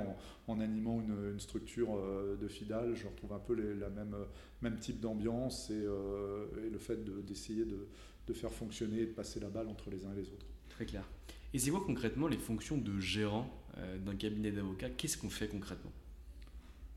en, 0.48 0.60
animant 0.60 1.02
une, 1.02 1.40
structure 1.40 2.00
de 2.40 2.48
FIDAL. 2.48 2.96
Je 2.96 3.08
retrouve 3.08 3.34
un 3.34 3.40
peu 3.40 3.54
les, 3.54 3.76
la 3.76 3.90
même, 3.90 4.80
type 4.80 5.00
d'ambiance 5.00 5.70
et, 5.70 5.84
le 5.84 6.78
fait 6.80 7.04
d'essayer 7.26 7.66
de, 7.66 7.88
de, 8.28 8.34
faire 8.34 8.54
fonctionner 8.54 9.02
et 9.02 9.06
de 9.06 9.14
passer 9.14 9.40
la 9.40 9.50
balle 9.50 9.68
entre 9.68 9.90
les 9.90 10.06
uns 10.06 10.14
et 10.14 10.22
les 10.22 10.30
autres. 10.30 10.46
Très 10.70 10.86
clair. 10.86 11.04
Et 11.58 11.60
c'est 11.60 11.72
quoi 11.72 11.82
concrètement 11.84 12.28
les 12.28 12.38
fonctions 12.38 12.78
de 12.78 13.00
gérant 13.00 13.50
euh, 13.80 13.98
d'un 13.98 14.16
cabinet 14.16 14.52
d'avocats? 14.52 14.92
Qu'est-ce 14.92 15.18
qu'on 15.18 15.32
fait 15.32 15.48
concrètement? 15.48 15.92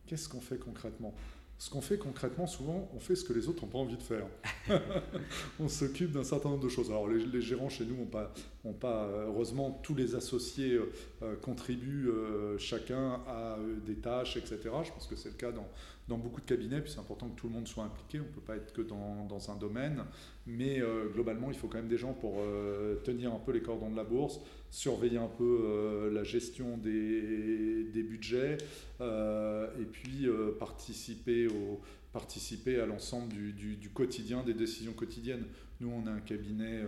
Qu'est-ce 0.07 0.29
qu'on 0.29 0.43
fait 0.43 0.59
concrètement? 0.59 1.15
Ce 1.57 1.71
qu'on 1.71 1.81
fait 1.81 1.97
concrètement, 1.97 2.47
souvent, 2.47 2.91
on 2.95 3.01
fait 3.01 3.17
ce 3.17 3.25
que 3.25 3.33
les 3.33 3.49
autres 3.49 3.63
n'ont 3.63 3.71
pas 3.71 3.79
envie 3.79 3.97
de 3.97 4.03
faire. 4.03 4.27
on 5.61 5.69
s'occupe 5.69 6.13
d'un 6.13 6.25
certain 6.25 6.51
nombre 6.51 6.63
de 6.63 6.69
choses. 6.69 6.91
Alors, 6.91 7.09
les, 7.09 7.41
gérants 7.41 7.71
chez 7.71 7.87
nous 7.87 7.97
n'ont 7.97 8.05
pas, 8.05 8.35
ont 8.67 8.75
pas, 8.75 9.09
heureusement, 9.29 9.81
tous 9.83 9.95
les 9.95 10.15
associés 10.15 10.75
euh, 10.75 10.93
euh, 11.23 11.37
contribuent 11.37 12.11
chacun 12.59 13.23
à 13.27 13.57
des 13.87 13.97
tâches, 13.97 14.37
etc. 14.37 14.59
Je 14.85 14.93
pense 14.93 15.07
que 15.07 15.17
c'est 15.17 15.31
le 15.31 15.37
cas 15.37 15.53
dans, 15.53 15.69
dans 16.11 16.19
beaucoup 16.19 16.41
de 16.41 16.47
cabinets, 16.47 16.81
puis 16.81 16.91
c'est 16.91 16.99
important 16.99 17.29
que 17.29 17.41
tout 17.41 17.47
le 17.47 17.55
monde 17.55 17.69
soit 17.69 17.85
impliqué. 17.85 18.19
On 18.19 18.25
ne 18.25 18.29
peut 18.29 18.41
pas 18.41 18.57
être 18.57 18.73
que 18.73 18.83
dans, 18.83 19.51
un 19.51 19.57
domaine. 19.57 20.05
Mais 20.47 20.81
euh, 20.81 21.09
globalement, 21.09 21.51
il 21.51 21.57
faut 21.57 21.69
quand 21.69 21.79
même 21.79 21.89
des 21.89 21.97
gens 21.97 22.13
pour 22.13 22.41
euh, 22.41 22.97
tenir 23.05 23.33
un 23.33 23.39
peu 23.39 23.53
les 23.53 23.63
cordons 23.63 23.91
de 23.91 23.97
la 23.97 24.05
bourse, 24.05 24.41
surveiller 24.71 25.19
un 25.19 25.29
peu 25.29 25.61
euh, 25.65 26.11
la 26.13 26.25
gestion 26.25 26.77
des, 26.77 28.03
budgets 28.03 28.59
et 29.01 29.85
puis 29.93 30.27
participer, 30.59 31.47
au, 31.47 31.81
participer 32.13 32.81
à 32.81 32.87
l'ensemble 32.87 33.33
du, 33.33 33.91
quotidien, 33.95 34.43
des 34.43 34.55
décisions 34.55 34.93
quotidiennes. 34.93 35.45
Nous, 35.81 35.89
on 35.89 36.07
a 36.07 36.11
un 36.11 36.21
cabinet 36.21 36.83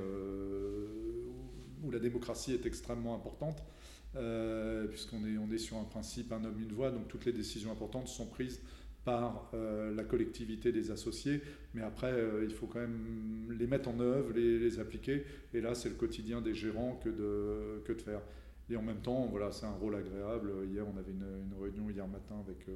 où 1.85 1.91
la 1.91 2.01
démocratie 2.01 2.53
est 2.55 2.67
extrêmement 2.67 3.15
importante. 3.15 3.63
puisqu'on 4.91 5.25
est, 5.25 5.39
on 5.39 5.51
est 5.53 5.59
sur 5.59 5.77
un 5.77 5.85
principe 5.85 6.33
un 6.33 6.45
homme, 6.45 6.61
une 6.61 6.73
voix, 6.73 6.91
donc 6.91 7.07
toutes 7.09 7.25
les 7.25 7.33
décisions 7.33 7.71
importantes 7.71 8.09
sont 8.09 8.27
prises 8.27 8.61
par 9.05 9.51
la 9.53 10.05
collectivité 10.05 10.71
des 10.71 10.91
associés, 10.93 11.41
mais 11.75 11.83
après, 11.83 12.15
il 12.45 12.53
faut 12.53 12.67
quand 12.67 12.79
même 12.79 13.53
les 13.59 13.67
mettre 13.67 13.89
en 13.89 13.99
œuvre, 13.99 14.33
les, 14.33 14.79
appliquer, 14.79 15.25
et 15.53 15.61
là, 15.61 15.75
c'est 15.75 15.89
le 15.89 15.97
quotidien 15.97 16.41
des 16.41 16.55
gérants 16.55 17.01
que 17.03 17.09
de, 17.09 17.83
que 17.85 17.93
de 17.93 18.01
faire. 18.01 18.21
Et 18.71 18.77
en 18.77 18.83
même 18.83 19.01
temps, 19.01 19.27
voilà, 19.27 19.53
c'est 19.53 19.67
un 19.67 19.73
rôle 19.73 19.95
agréable. 19.97 20.51
Hier, 20.71 20.87
on 20.87 20.97
avait 20.97 21.13
une, 21.13 21.53
réunion 21.61 21.91
hier 21.91 22.07
matin 22.09 22.37
avec 22.41 22.67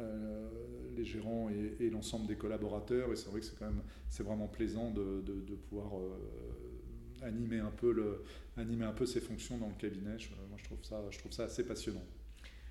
euh, 0.00 0.48
les 0.96 1.04
gérants 1.04 1.48
et, 1.48 1.88
l'ensemble 1.88 2.26
des 2.26 2.36
collaborateurs. 2.36 3.12
Et 3.12 3.16
c'est 3.16 3.30
vrai 3.30 3.40
que 3.40 3.46
c'est 3.46 3.58
quand 3.58 3.66
même 3.66 3.82
c'est 4.08 4.22
vraiment 4.22 4.48
plaisant 4.48 4.90
de, 4.90 5.22
de, 5.22 5.54
pouvoir 5.54 5.98
euh, 5.98 7.26
animer 7.26 7.60
un 7.60 7.70
peu 7.70 7.92
le, 7.92 8.22
animer 8.56 8.84
un 8.84 8.92
peu 8.92 9.06
ces 9.06 9.20
fonctions 9.20 9.56
dans 9.56 9.68
le 9.68 9.74
cabinet. 9.74 10.16
moi, 10.48 10.58
je 10.58 10.64
trouve 10.64 10.82
ça, 10.82 11.02
je 11.10 11.18
trouve 11.18 11.32
ça 11.32 11.44
assez 11.44 11.64
passionnant. 11.64 12.04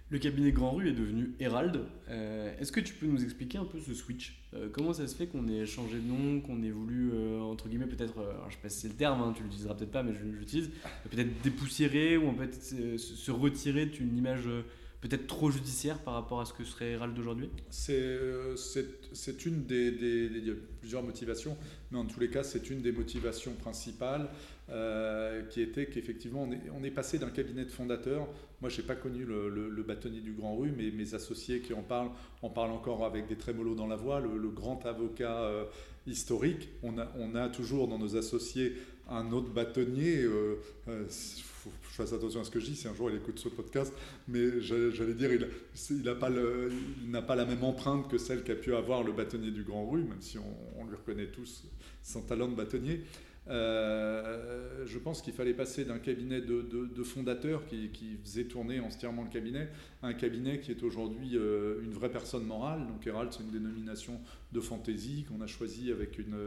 Le 0.10 0.20
cabinet 0.20 0.52
Grand 0.52 0.72
Rue 0.72 0.90
est 0.90 0.94
devenu 0.94 1.34
Herald. 1.40 1.86
Euh, 2.10 2.54
est-ce 2.60 2.72
que 2.72 2.80
tu 2.80 2.94
peux 2.94 3.08
nous 3.08 3.24
expliquer 3.24 3.58
un 3.58 3.66
peu 3.66 3.80
ce 3.80 3.94
switch? 3.94 4.40
Comment 4.72 4.94
ça 4.94 5.08
se 5.08 5.16
fait 5.16 5.26
qu'on 5.26 5.48
ait 5.48 5.66
changé 5.66 5.98
de 5.98 6.08
nom, 6.08 6.40
qu'on 6.40 6.62
ait 6.62 6.70
voulu, 6.70 7.12
entre 7.42 7.68
guillemets, 7.68 7.88
peut-être, 7.88 8.14
je 8.50 8.54
sais 8.54 8.62
pas 8.62 8.70
si 8.70 8.82
c'est 8.82 8.88
le 8.88 8.94
terme, 8.94 9.20
hein, 9.24 9.34
tu 9.36 9.42
l'utiliseras 9.42 9.74
peut-être 9.74 9.92
pas, 9.92 10.04
mais 10.04 10.14
je 10.14 10.24
l'utilise, 10.24 10.70
peut-être 11.10 11.42
dépoussiérer 11.42 12.18
ou 12.18 12.32
peut-être 12.34 12.62
se 12.62 13.32
retirer 13.32 13.88
d'une 13.88 14.16
image 14.16 14.48
peut-être 15.04 15.28
trop 15.28 15.52
judiciaire 15.52 16.00
par 16.00 16.14
rapport 16.14 16.40
à 16.40 16.46
ce 16.46 16.54
que 16.54 16.64
serait 16.64 16.92
Hérald 16.92 17.14
d'aujourd'hui 17.14 17.50
euh, 17.90 18.56
C'est 18.56 19.46
une 19.46 19.66
des, 19.66 19.92
des, 19.92 20.56
plusieurs 20.80 21.04
motivations, 21.04 21.58
mais 21.92 21.98
en 21.98 22.06
tous 22.06 22.22
les 22.22 22.30
cas, 22.30 22.42
c'est 22.44 22.70
une 22.70 22.82
des 22.82 22.94
motivations 22.94 23.52
principales 23.52 24.30
euh, 24.70 25.44
qui 25.50 25.60
était 25.60 25.88
qu'effectivement, 25.88 26.48
on 26.74 26.84
est, 26.86 26.92
passé 26.92 27.20
d'un 27.20 27.32
cabinet 27.32 27.66
de 27.66 27.70
fondateurs. 27.70 28.30
Moi, 28.62 28.70
je 28.70 28.80
n'ai 28.80 28.88
pas 28.88 28.96
connu 28.96 29.26
le, 29.26 29.84
bâtonnier 29.86 30.22
du 30.22 30.32
Grand 30.32 30.56
Rue, 30.56 30.72
mais 30.76 30.90
mes 30.90 31.14
associés 31.14 31.60
qui 31.60 31.74
en 31.74 31.84
parlent 31.84 32.12
en 32.42 32.50
parlent 32.50 32.72
encore 32.72 33.04
avec 33.04 33.28
des 33.28 33.36
trémolos 33.36 33.76
dans 33.76 33.88
la 33.88 33.98
voix. 33.98 34.22
Le, 34.22 34.50
grand 34.50 34.86
avocat 34.86 35.42
euh, 35.42 35.66
historique, 36.08 36.70
on 36.82 36.98
a, 36.98 37.12
on 37.20 37.36
a 37.36 37.50
toujours 37.50 37.90
dans 37.90 38.00
nos 38.00 38.16
associés 38.16 38.78
un 39.10 39.34
autre 39.34 39.50
bâtonnier 39.50 40.26
faut 41.64 41.70
que 41.70 41.90
je 41.90 41.96
fasse 41.96 42.14
attention 42.14 42.42
à 42.42 42.44
ce 42.44 42.52
que 42.52 42.60
je 42.60 42.66
dis 42.66 42.76
si 42.76 42.88
un 42.88 42.94
jour 42.94 43.10
il 43.10 43.16
écoute 43.16 43.40
ce 43.40 43.50
podcast, 43.50 43.94
mais 44.28 44.62
j'allais 44.62 45.14
dire, 45.14 45.32
il 45.32 46.02
n'a 46.02 47.22
pas, 47.22 47.36
la 47.36 47.46
même 47.46 47.64
empreinte 47.64 48.10
que 48.10 48.18
celle 48.18 48.44
qu'a 48.44 48.56
pu 48.56 48.76
avoir 48.76 49.04
le 49.04 49.14
bâtonnier 49.14 49.52
du 49.52 49.64
Grand 49.64 49.90
Rue, 49.90 50.04
même 50.04 50.22
si 50.22 50.38
on 50.38 50.86
lui 50.86 50.96
reconnaît 50.96 51.28
tous 51.28 51.64
son 52.02 52.22
talent 52.22 52.50
de 52.50 52.56
bâtonnier. 52.56 53.02
Euh, 53.50 54.86
je 54.86 54.98
pense 54.98 55.22
qu'il 55.22 55.34
fallait 55.34 55.54
passer 55.54 55.84
d'un 55.84 56.00
cabinet 56.00 56.40
de, 56.40 57.04
fondateurs 57.04 57.66
qui, 57.66 58.18
faisait 58.24 58.46
tourner 58.46 58.80
entièrement 58.80 59.24
le 59.24 59.30
cabinet 59.30 59.70
à 60.02 60.08
un 60.08 60.14
cabinet 60.14 60.60
qui 60.60 60.72
est 60.72 60.82
aujourd'hui 60.84 61.32
euh, 61.36 61.82
une 61.84 61.92
vraie 61.92 62.10
personne 62.10 62.46
morale. 62.46 62.88
Donc 62.88 63.06
Herald, 63.06 63.32
c'est 63.34 63.44
une 63.44 63.52
dénomination 63.52 64.20
de 64.52 64.60
fantaisie 64.62 65.26
qu'on 65.26 65.42
a 65.42 65.48
choisi 65.48 65.92
avec 65.92 66.20
une, 66.20 66.38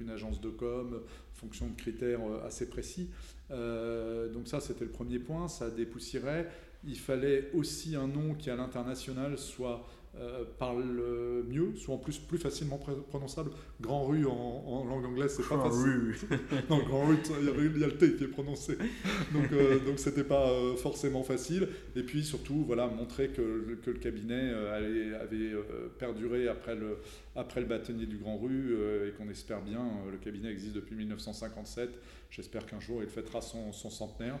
une 0.00 0.10
agence 0.10 0.40
de 0.40 0.48
com, 0.48 1.00
fonction 1.32 1.68
de 1.68 1.76
critères 1.76 2.20
euh, 2.20 2.46
assez 2.46 2.68
précis. 2.68 3.10
donc 3.50 4.48
ça, 4.48 4.60
c'était 4.60 4.84
le 4.84 4.90
premier 4.90 5.18
point, 5.18 5.48
ça 5.48 5.70
dépoussiérait. 5.70 6.48
Il 6.84 6.98
fallait 6.98 7.50
aussi 7.54 7.94
un 7.94 8.08
nom 8.08 8.34
qui, 8.34 8.50
à 8.50 8.56
l'international, 8.56 9.38
soit 9.38 9.86
euh, 10.14 10.44
parle 10.58 10.84
mieux, 11.48 11.74
soit 11.74 11.94
en 11.94 11.98
plus 11.98 12.18
plus 12.18 12.36
facilement 12.36 12.78
prononçable. 13.08 13.50
Grand 13.80 14.04
rue 14.04 14.26
en, 14.26 14.84
langue 14.84 15.06
anglaise, 15.06 15.34
c'est 15.34 15.48
pas 15.48 15.62
facile. 15.62 16.14
non, 16.70 16.82
grand 16.82 17.06
rue, 17.06 17.16
il 17.40 17.46
y, 17.46 17.48
avait, 17.48 17.64
il 17.64 17.78
y 17.78 17.84
a 17.84 17.86
le 17.86 17.96
T 17.96 18.16
qui 18.16 18.24
est 18.24 18.28
prononcé. 18.28 18.76
Donc, 19.32 19.50
euh, 19.52 19.78
donc 19.86 19.98
c'était 19.98 20.24
pas 20.24 20.50
euh, 20.50 20.76
forcément 20.76 21.22
facile. 21.22 21.66
Et 21.96 22.02
puis 22.02 22.24
surtout, 22.24 22.62
voilà, 22.66 22.88
montrer 22.88 23.28
que, 23.28 23.78
que 23.82 23.90
le 23.90 23.98
cabinet 23.98 24.50
avait, 24.52 25.14
avait 25.14 25.52
perduré 25.98 26.46
après 26.46 26.74
le, 26.74 26.98
après 27.34 27.62
le 27.62 27.66
bâtonnier 27.66 28.04
du 28.04 28.18
Grand 28.18 28.36
Rue 28.36 28.76
et 29.08 29.12
qu'on 29.12 29.30
espère 29.30 29.62
bien. 29.62 29.82
le 30.10 30.18
cabinet 30.18 30.50
existe 30.50 30.74
depuis 30.74 30.94
1957. 30.94 31.88
J'espère 32.28 32.66
qu'un 32.66 32.80
jour 32.80 33.02
il 33.02 33.08
fêtera 33.08 33.40
son, 33.40 33.72
son 33.72 33.88
centenaire 33.88 34.38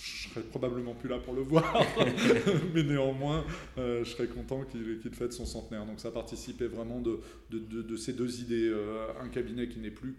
je 0.00 0.28
serais 0.28 0.40
probablement 0.42 0.94
plus 0.94 1.08
là 1.08 1.18
pour 1.18 1.34
le 1.34 1.42
voir, 1.42 1.84
mais 2.74 2.82
néanmoins, 2.82 3.44
euh, 3.76 4.02
je 4.02 4.10
serais 4.10 4.28
content 4.28 4.64
qu'il 4.64 4.98
fête 5.12 5.32
son 5.32 5.44
centenaire. 5.44 5.84
Donc 5.84 6.00
ça 6.00 6.10
participait 6.10 6.68
vraiment 6.68 7.00
de, 7.00 7.20
de, 7.50 7.96
ces 7.96 8.14
deux 8.14 8.40
idées. 8.40 8.68
Euh, 8.68 9.08
un 9.20 9.28
cabinet 9.28 9.68
qui 9.68 9.78
n'est 9.78 9.90
plus, 9.90 10.14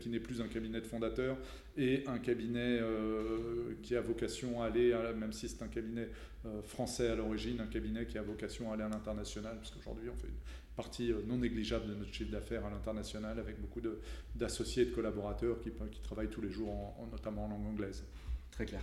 qui 0.00 0.08
n'est 0.08 0.20
plus 0.20 0.40
un 0.40 0.48
cabinet 0.48 0.80
de 0.80 0.86
fondateur 0.86 1.36
et 1.76 2.04
un 2.06 2.18
cabinet 2.18 2.78
euh, 2.80 3.74
qui 3.82 3.94
a 3.94 4.00
vocation 4.00 4.62
à 4.62 4.66
aller, 4.66 4.96
même 5.18 5.32
si 5.32 5.48
c'est 5.48 5.62
un 5.62 5.68
cabinet 5.68 6.08
français 6.64 7.08
à 7.08 7.16
l'origine, 7.16 7.60
un 7.60 7.66
cabinet 7.66 8.06
qui 8.06 8.18
a 8.18 8.22
vocation 8.22 8.70
à 8.70 8.74
aller 8.74 8.84
à 8.84 8.88
l'international, 8.88 9.56
parce 9.56 9.70
qu'aujourd'hui 9.72 10.08
on 10.08 10.16
fait 10.16 10.28
une 10.28 10.76
partie 10.76 11.12
non 11.26 11.38
négligeable 11.38 11.88
de 11.88 11.94
notre 11.94 12.12
chiffre 12.12 12.30
d'affaires 12.30 12.64
à 12.64 12.70
l'international 12.70 13.38
avec 13.38 13.60
beaucoup 13.60 13.80
d'associés 14.34 14.84
et 14.84 14.86
de 14.86 14.94
collaborateurs 14.94 15.58
qui, 15.60 15.70
qui, 15.70 16.00
travaillent 16.00 16.30
tous 16.30 16.42
les 16.42 16.50
jours, 16.50 16.94
notamment 17.10 17.46
en 17.46 17.48
langue 17.48 17.66
anglaise. 17.66 18.04
Très 18.52 18.64
clair. 18.64 18.82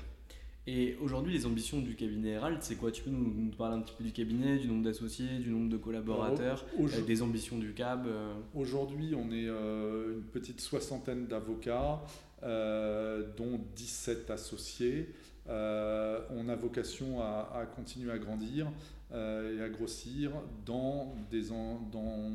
Et 0.65 0.95
aujourd'hui, 1.01 1.33
les 1.33 1.45
ambitions 1.45 1.81
du 1.81 1.95
cabinet 1.95 2.29
Herald, 2.29 2.59
c'est 2.61 2.75
quoi? 2.75 2.89
Tu 2.89 3.03
peux 3.03 3.09
nous, 3.09 3.51
parler 3.57 3.75
un 3.75 3.81
petit 3.81 3.93
peu 3.97 4.03
du 4.03 4.13
cabinet, 4.13 4.57
du 4.57 4.67
nombre 4.67 4.83
d'associés, 4.83 5.39
du 5.39 5.49
nombre 5.49 5.69
de 5.69 5.75
collaborateurs, 5.75 6.65
euh, 6.79 7.01
des 7.05 7.21
ambitions 7.21 7.57
du 7.57 7.73
CAB 7.73 8.07
euh 8.07 8.33
Aujourd'hui, 8.55 9.13
on 9.13 9.29
est 9.31 9.47
euh, 9.47 10.13
une 10.13 10.23
petite 10.23 10.61
soixantaine 10.61 11.27
d'avocats, 11.27 12.01
dont 12.41 13.59
17 13.75 14.29
associés. 14.29 15.09
on 15.47 16.49
a 16.49 16.55
vocation 16.55 17.21
à, 17.21 17.65
continuer 17.75 18.11
à 18.11 18.17
grandir 18.17 18.71
et 19.11 19.61
à 19.61 19.69
grossir 19.69 20.31
dans, 20.65 21.13
des 21.29 21.49
dans 21.49 22.31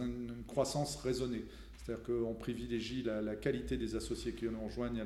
une 0.00 0.32
croissance 0.48 0.96
raisonnée. 0.96 1.44
C'est-à-dire 1.90 2.04
qu'on 2.04 2.34
privilégie 2.34 3.02
la, 3.02 3.34
qualité 3.34 3.76
des 3.76 3.96
associés 3.96 4.32
qui 4.32 4.44
nous 4.44 4.64
rejoignent 4.64 5.02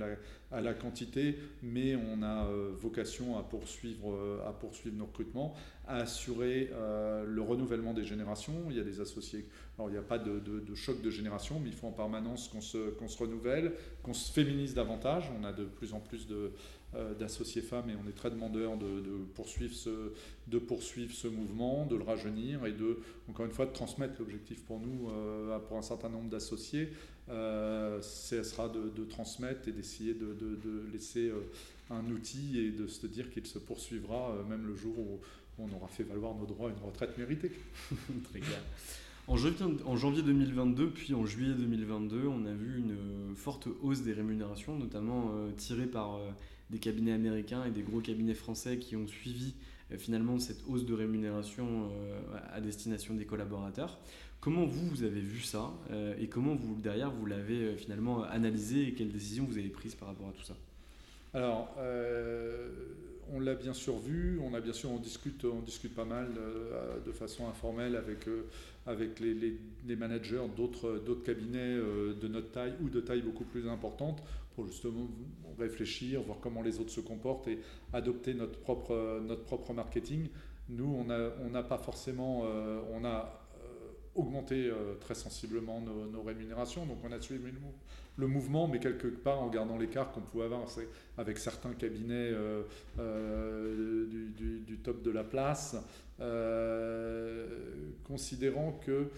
à 0.51 0.61
la, 0.61 0.75
quantité, 0.75 1.39
mais 1.63 1.97
on 1.97 2.23
a 2.23 2.47
euh, 2.47 2.73
vocation 2.75 3.39
à 3.39 3.43
poursuivre, 3.43 4.13
euh, 4.13 4.47
à 4.47 4.53
poursuivre 4.53 4.95
nos 4.99 5.07
recrutements, 5.07 5.55
à 5.87 5.97
assurer 6.01 6.71
euh, 6.75 7.25
le 7.25 7.41
renouvellement 7.41 7.95
des 7.95 8.05
générations. 8.05 8.67
Il 8.69 8.77
y 8.77 8.81
a 8.81 8.85
des 8.85 9.01
associés, 9.01 9.47
alors 9.79 9.89
il 9.89 9.93
n'y 9.93 9.99
a 9.99 10.03
pas 10.03 10.19
de, 10.19 10.75
choc 10.75 11.01
de 11.01 11.09
génération, 11.09 11.59
mais 11.59 11.71
il 11.71 11.75
faut 11.75 11.87
en 11.87 11.93
permanence 11.93 12.49
qu'on 12.49 12.61
se, 12.61 12.91
qu'on 12.91 13.09
se 13.09 13.19
renouvelle, 13.19 13.73
qu'on 14.03 14.15
se 14.15 14.31
féminise 14.31 14.75
davantage. 14.75 15.31
On 15.41 15.45
a 15.45 15.53
de 15.53 15.65
plus 15.65 15.95
en 15.95 16.01
plus 16.01 16.27
de, 16.27 16.53
euh, 16.97 17.13
d'associés 17.15 17.63
femmes 17.63 17.91
et 17.91 17.95
on 17.97 18.09
est 18.09 18.15
très 18.15 18.31
demandeur 18.31 18.77
de, 18.77 18.87
poursuivre 19.35 19.75
ce, 19.75 20.13
de 20.47 20.59
poursuivre 20.59 21.13
ce 21.13 21.27
mouvement, 21.27 21.87
de 21.87 21.97
le 21.97 22.05
rajeunir 22.05 22.67
et 22.67 22.73
de, 22.73 23.01
encore 23.29 23.47
une 23.47 23.53
fois, 23.53 23.67
de 23.67 23.73
transmettre 23.73 24.15
l'objectif 24.21 24.63
pour 24.63 24.79
nous, 24.79 25.11
euh, 25.11 25.59
pour 25.59 25.77
un 25.77 25.83
certain 25.83 26.09
nombre 26.09 26.31
d'associés, 26.31 26.91
euh, 27.31 28.01
sera 28.01 28.69
de, 28.69 29.05
transmettre 29.07 29.67
et 29.67 29.73
d'essayer 29.73 30.15
de, 30.15 30.37
laisser 30.93 31.33
un 31.91 32.09
outil 32.11 32.61
et 32.61 32.71
de 32.71 32.87
se 32.87 33.07
dire 33.09 33.29
qu'il 33.31 33.47
se 33.47 33.59
poursuivra 33.59 34.33
même 34.49 34.67
le 34.67 34.77
jour 34.77 34.97
où 34.97 35.19
on 35.59 35.73
aura 35.75 35.89
fait 35.89 36.05
valoir 36.05 36.35
nos 36.37 36.47
droits 36.47 36.69
à 36.69 36.73
une 36.73 36.87
retraite 36.87 37.19
méritée. 37.19 37.51
Très 38.31 38.41
clair. 38.41 38.61
En 39.27 39.37
janvier, 39.97 40.23
2022, 40.23 40.91
puis 40.91 41.15
en 41.15 41.25
juillet 41.25 41.55
2022, 41.55 42.27
on 42.29 42.45
a 42.45 42.53
vu 42.53 42.79
une 42.79 43.35
forte 43.35 43.69
hausse 43.83 44.03
des 44.03 44.13
rémunérations, 44.13 44.79
notamment 44.79 45.33
tirée 45.57 45.87
par 45.87 46.21
des 46.71 46.79
cabinets 46.79 47.13
américains 47.13 47.65
et 47.65 47.71
des 47.71 47.83
gros 47.83 48.01
cabinets 48.01 48.35
français 48.35 48.79
qui 48.79 48.97
ont 48.97 49.07
suivi 49.07 49.55
euh, 49.93 49.99
finalement 49.99 50.39
cette 50.39 50.63
hausse 50.69 50.85
de 50.85 50.95
rémunération 50.95 51.91
euh, 51.91 52.21
à 52.53 52.61
destination 52.61 53.15
des 53.15 53.25
collaborateurs. 53.25 53.99
Comment 54.41 54.67
vous, 54.67 54.89
vous 54.89 55.03
avez 55.03 55.21
vu 55.21 55.41
ça 55.41 55.73
euh, 55.91 56.15
et 56.21 56.29
comment 56.29 56.55
vous, 56.55 56.75
derrière, 56.81 57.11
vous 57.11 57.27
l'avez 57.27 57.77
finalement 57.77 58.25
analysé 58.25 58.89
et 58.89 58.95
quelles 58.95 59.13
décisions 59.13 59.45
vous 59.45 59.59
avez 59.59 59.69
prises 59.69 59.95
par 59.95 60.09
rapport 60.09 60.29
à 60.29 60.33
tout 60.33 60.45
ça? 60.45 60.55
Alors, 61.33 61.75
on 63.33 63.41
l'a 63.41 63.55
bien 63.55 63.73
sûr 63.73 63.99
vu, 63.99 64.39
on 64.41 64.55
a 64.55 64.61
bien 64.61 64.73
sûr, 64.73 64.93
on 64.93 64.99
discute, 64.99 65.45
on 65.45 65.63
discute 65.63 65.93
pas 65.93 66.05
mal 66.05 66.29
de 67.05 67.11
façon 67.11 67.49
informelle 67.49 67.97
avec, 67.97 68.29
avec 68.87 69.19
les, 69.19 69.59
les 69.85 69.97
managers 69.97 70.43
d'autres 70.57 71.23
cabinets 71.25 71.77
de 71.77 72.29
notre 72.29 72.53
taille 72.53 72.75
ou 72.81 72.89
de 72.89 73.01
taille 73.01 73.23
beaucoup 73.23 73.43
plus 73.43 73.69
importante 73.69 74.23
pour 74.55 74.67
justement 74.67 75.09
réfléchir, 75.59 76.23
voir 76.23 76.39
comment 76.41 76.63
les 76.63 76.81
autres 76.81 76.91
se 76.91 77.01
comportent 77.01 77.49
et 77.49 77.59
adopter 77.93 78.35
notre 78.35 78.59
propre, 78.59 79.21
notre 79.21 79.45
propre 79.45 79.73
marketing. 79.73 80.29
Nous, 80.69 80.85
on 80.85 81.05
n'a 81.05 81.31
on 81.45 81.63
pas 81.65 81.79
forcément, 81.79 82.43
euh, 82.45 82.81
on 82.93 83.05
a 83.05 83.41
euh, 83.59 83.91
augmenté 84.15 84.71
euh, 84.71 84.95
très 85.01 85.15
sensiblement 85.15 85.81
nos, 85.81 86.23
rémunérations, 86.23 86.87
donc 86.87 86.99
on 87.05 87.13
a 87.13 87.21
suivi 87.21 87.53
le, 88.17 88.27
mouvement, 88.27 88.67
mais 88.67 88.79
quelque 88.79 89.09
part 89.09 89.43
en 89.43 89.49
gardant 89.49 89.77
l'écart 89.77 90.13
qu'on 90.13 90.23
pouvait 90.23 90.45
avoir 90.45 90.67
avec 91.19 91.37
certains 91.37 91.75
cabinets 91.75 92.33
du, 94.07 94.79
top 94.83 95.03
de 95.03 95.11
la 95.11 95.25
place, 95.25 95.77
considérant 98.05 98.81
que 98.87 99.09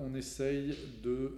on 0.00 0.14
essaye 0.14 0.76
de 1.02 1.32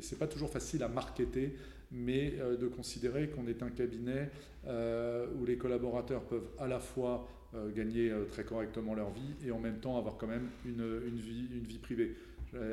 c'est 0.00 0.18
pas 0.18 0.26
toujours 0.26 0.50
facile 0.50 0.82
à 0.82 0.88
marketer, 0.88 1.54
mais 1.92 2.34
de 2.60 2.66
considérer 2.68 3.28
qu'on 3.28 3.46
est 3.46 3.62
un 3.62 3.70
cabinet 3.70 4.30
où 4.66 5.44
les 5.44 5.56
collaborateurs 5.56 6.22
peuvent 6.22 6.48
à 6.58 6.66
la 6.66 6.80
fois 6.80 7.28
gagner 7.74 8.10
très 8.30 8.44
correctement 8.44 8.94
leur 8.94 9.10
vie 9.10 9.34
et 9.46 9.50
en 9.50 9.58
même 9.58 9.78
temps 9.78 9.98
avoir 9.98 10.16
quand 10.16 10.26
même 10.26 10.48
une, 10.64 11.02
une 11.06 11.18
vie, 11.18 11.46
une 11.54 11.64
vie 11.64 11.78
privée. 11.78 12.16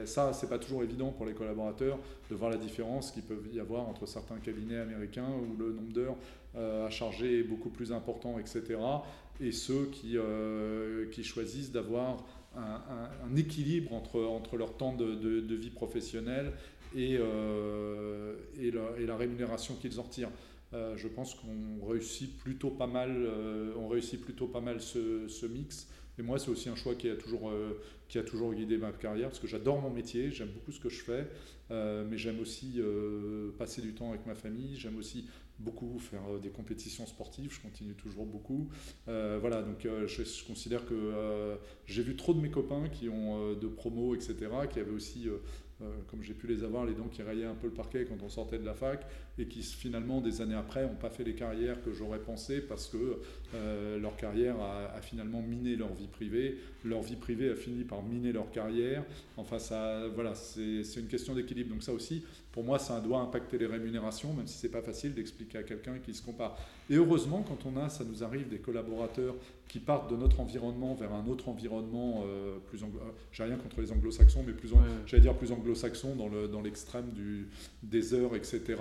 Ça, 0.06 0.32
c'est 0.34 0.48
pas 0.48 0.60
toujours 0.60 0.84
évident 0.84 1.12
pour 1.12 1.26
les 1.26 1.34
collaborateurs 1.34 2.00
de 2.30 2.36
voir 2.36 2.50
la 2.50 2.58
différence 2.58 3.12
qu'il 3.12 3.24
peut 3.24 3.42
y 3.52 3.60
avoir 3.60 3.90
entre 3.90 4.06
certains 4.06 4.38
cabinets 4.38 4.78
américains 4.78 5.28
où 5.30 5.58
le 5.58 5.74
nombre 5.74 5.92
d'heures 5.92 6.18
à 6.56 6.90
charger 6.90 7.40
est 7.40 7.44
beaucoup 7.44 7.70
plus 7.70 7.92
important, 7.92 8.40
etc 8.40 8.78
et 9.42 9.52
ceux 9.52 9.86
qui, 9.92 10.18
euh, 10.18 11.06
qui 11.12 11.24
choisissent 11.24 11.72
d'avoir 11.72 12.26
un, 12.56 13.36
équilibre 13.38 13.94
entre, 13.94 14.22
entre 14.22 14.58
leur 14.58 14.76
temps 14.76 14.94
de, 14.94 15.56
vie 15.56 15.70
professionnelle 15.70 16.52
et, 16.96 17.18
euh, 17.20 18.36
et, 18.60 18.72
la, 18.72 19.18
rémunération 19.18 19.76
qu'ils 19.76 20.00
en 20.00 20.04
retirent. 20.04 20.32
Euh, 20.74 20.96
je 20.98 21.08
pense 21.08 21.34
qu'on 21.34 21.86
réussit 21.88 22.38
plutôt 22.38 22.70
pas 22.70 22.88
mal, 22.88 23.28
on 23.78 23.88
réussit 23.88 24.22
plutôt 24.22 24.48
pas 24.48 24.62
mal 24.62 24.82
ce, 24.82 25.46
mix. 25.46 25.88
Et 26.18 26.22
moi, 26.22 26.38
c'est 26.38 26.50
aussi 26.50 26.70
un 26.70 26.76
choix 26.76 26.96
qui 26.96 27.10
a 27.10 27.16
toujours, 27.16 27.52
qui 28.10 28.18
a 28.18 28.24
toujours 28.24 28.54
guidé 28.54 28.78
ma 28.78 28.92
carrière, 28.92 29.30
parce 29.30 29.40
que 29.40 29.48
j'adore 29.48 29.82
mon 29.82 29.90
métier, 29.90 30.32
j'aime 30.32 30.50
beaucoup 30.50 30.72
ce 30.72 30.80
que 30.80 30.90
je 30.90 31.02
fais, 31.02 31.28
mais 31.70 32.18
j'aime 32.18 32.40
aussi 32.40 32.82
passer 33.58 33.82
du 33.82 33.94
temps 33.94 34.10
avec 34.10 34.26
ma 34.26 34.36
famille, 34.36 34.76
j'aime 34.76 34.98
aussi 34.98 35.26
beaucoup 35.60 36.00
faire 36.00 36.22
euh, 36.30 36.40
des 36.40 36.50
compétitions 36.50 37.06
sportives, 37.06 37.54
je 37.54 37.62
continue 37.62 37.94
toujours 37.94 38.26
beaucoup. 38.26 38.70
Euh, 39.08 39.38
voilà, 39.40 39.62
donc 39.62 39.86
euh, 39.86 40.08
je, 40.08 40.24
considère 40.46 40.86
que 40.86 41.58
j'ai 41.86 42.02
vu 42.02 42.16
trop 42.16 42.34
de 42.34 42.40
mes 42.40 42.50
copains 42.50 42.90
qui 42.90 43.10
ont 43.10 43.54
de 43.54 43.68
promos, 43.68 44.16
etc., 44.16 44.36
qui 44.72 44.80
avaient 44.80 44.92
aussi 44.92 45.28
comme 46.08 46.24
j'ai 46.24 46.34
pu 46.34 46.48
les 46.48 46.64
avoir, 46.64 46.86
les 46.86 46.94
dents 46.94 47.08
qui 47.08 47.22
raillaient 47.24 47.46
un 47.46 47.56
peu 47.56 47.68
le 47.68 47.74
parquet 47.74 48.06
quand 48.06 48.22
on 48.24 48.30
sortait 48.30 48.58
de 48.58 48.66
la 48.66 48.74
fac, 48.74 49.06
et 49.40 49.46
qui 49.46 49.62
finalement, 49.62 50.22
des 50.22 50.42
années 50.42 50.56
après, 50.56 50.84
n'ont 50.84 50.96
pas 50.96 51.10
fait 51.10 51.24
les 51.24 51.36
carrières 51.36 51.82
que 51.84 51.94
j'aurais 51.94 52.20
pensé 52.20 52.62
parce 52.62 52.88
que 52.88 53.20
leur 54.00 54.16
carrière 54.16 54.56
a, 54.60 55.02
finalement 55.02 55.42
miné 55.42 55.76
leur 55.76 55.94
vie 55.94 56.08
privée, 56.08 56.58
leur 56.86 57.02
vie 57.02 57.16
privée 57.16 57.50
a 57.50 57.56
fini 57.56 57.84
par 57.84 58.04
miner 58.04 58.32
leur 58.32 58.52
carrière. 58.52 59.04
Enfin, 59.38 59.60
ça, 59.60 60.08
voilà, 60.14 60.36
c'est 60.36 61.00
une 61.00 61.08
question 61.08 61.34
d'équilibre. 61.34 61.72
Donc 61.72 61.84
ça 61.84 61.94
aussi, 61.94 62.24
pour 62.52 62.64
moi, 62.64 62.80
ça 62.80 63.00
doit 63.00 63.20
impacter 63.20 63.58
les 63.58 63.68
rémunérations, 63.68 64.34
même 64.34 64.48
si 64.48 64.58
c'est 64.58 64.70
pas 64.70 64.82
facile 64.82 65.14
d'expliquer 65.14 65.60
à 65.60 65.64
quelqu'un 65.64 66.00
qui 66.00 66.14
se 66.14 66.24
compare. 66.24 66.58
Et 66.90 66.96
heureusement, 66.96 67.44
quand 67.48 67.70
on 67.70 67.78
a, 67.78 67.90
ça 67.90 68.04
nous 68.04 68.24
arrive, 68.24 68.50
des 68.50 68.58
collaborateurs 68.58 69.36
qui 69.68 69.80
partent 69.80 70.10
de 70.10 70.18
notre 70.18 70.40
environnement 70.40 70.96
vers 70.96 71.14
un 71.14 71.28
autre 71.28 71.48
environnement 71.48 72.24
euh, 72.26 72.58
plus, 72.68 72.84
anglo 72.84 73.00
euh, 73.00 73.12
j'ai 73.32 73.44
rien 73.44 73.56
contre 73.56 73.82
les 73.82 73.92
anglo-saxons, 73.92 74.44
mais 74.46 74.54
plus, 74.54 74.74
j'allais 75.06 75.22
dire 75.22 75.36
plus 75.36 75.52
anglo-saxons 75.52 76.16
dans, 76.16 76.28
le, 76.28 76.48
dans 76.48 76.62
l'extrême 76.62 77.12
du, 77.12 77.48
des 77.84 78.16
heures, 78.16 78.36
etc. 78.36 78.76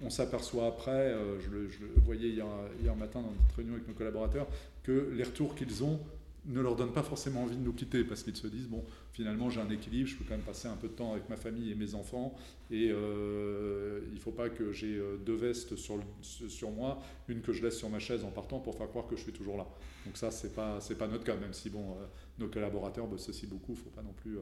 On 0.00 0.10
s'aperçoit 0.10 0.66
après, 0.66 0.90
euh, 0.90 1.40
je, 1.40 1.50
le, 1.50 1.68
voyais 2.04 2.28
hier, 2.28 2.46
hier 2.80 2.94
matin 2.94 3.20
dans 3.20 3.30
notre 3.30 3.56
réunion 3.56 3.74
avec 3.74 3.88
nos 3.88 3.94
collaborateurs, 3.94 4.46
que 4.84 5.12
les 5.14 5.24
retours 5.24 5.54
qu'ils 5.54 5.82
ont 5.82 5.98
ne 6.46 6.60
leur 6.60 6.76
donnent 6.76 6.92
pas 6.92 7.02
forcément 7.02 7.42
envie 7.42 7.56
de 7.56 7.62
nous 7.62 7.72
quitter 7.72 8.04
parce 8.04 8.22
qu'ils 8.22 8.36
se 8.36 8.46
disent 8.46 8.68
bon 8.68 8.84
finalement 9.18 9.50
j'ai 9.50 9.60
un 9.60 9.68
équilibre, 9.68 10.08
je 10.08 10.14
peux 10.14 10.22
quand 10.22 10.36
même 10.36 10.46
passer 10.46 10.68
un 10.68 10.76
peu 10.76 10.86
de 10.86 10.92
temps 10.92 11.10
avec 11.10 11.28
ma 11.28 11.34
famille 11.34 11.72
et 11.72 11.74
mes 11.74 11.96
enfants 11.96 12.36
et 12.70 12.88
euh, 12.92 13.98
il 14.10 14.14
ne 14.14 14.20
faut 14.20 14.30
pas 14.30 14.48
que 14.48 14.70
j'ai 14.70 14.94
euh, 14.94 15.16
deux 15.16 15.34
vestes 15.34 15.74
sur, 15.74 15.98
sur 16.22 16.70
moi, 16.70 17.02
une 17.26 17.40
que 17.40 17.52
je 17.52 17.64
laisse 17.64 17.76
sur 17.76 17.90
ma 17.90 17.98
chaise 17.98 18.22
en 18.22 18.30
partant 18.30 18.60
pour 18.60 18.76
faire 18.76 18.88
croire 18.88 19.08
que 19.08 19.16
je 19.16 19.22
suis 19.22 19.32
toujours 19.32 19.56
là. 19.56 19.66
Donc 20.06 20.16
ça 20.16 20.30
c'est 20.30 20.54
pas 20.54 20.80
c'est 20.80 20.96
pas 20.96 21.08
notre 21.08 21.24
cas 21.24 21.34
même 21.34 21.52
si 21.52 21.68
bon 21.68 21.80
euh, 21.80 22.06
nos 22.38 22.46
collaborateurs 22.46 23.08
bossent 23.08 23.28
aussi 23.28 23.48
beaucoup, 23.48 23.72
il 23.72 23.78
ne 23.78 23.80
faut 23.80 23.90
pas 23.90 24.02
non 24.02 24.12
plus 24.22 24.38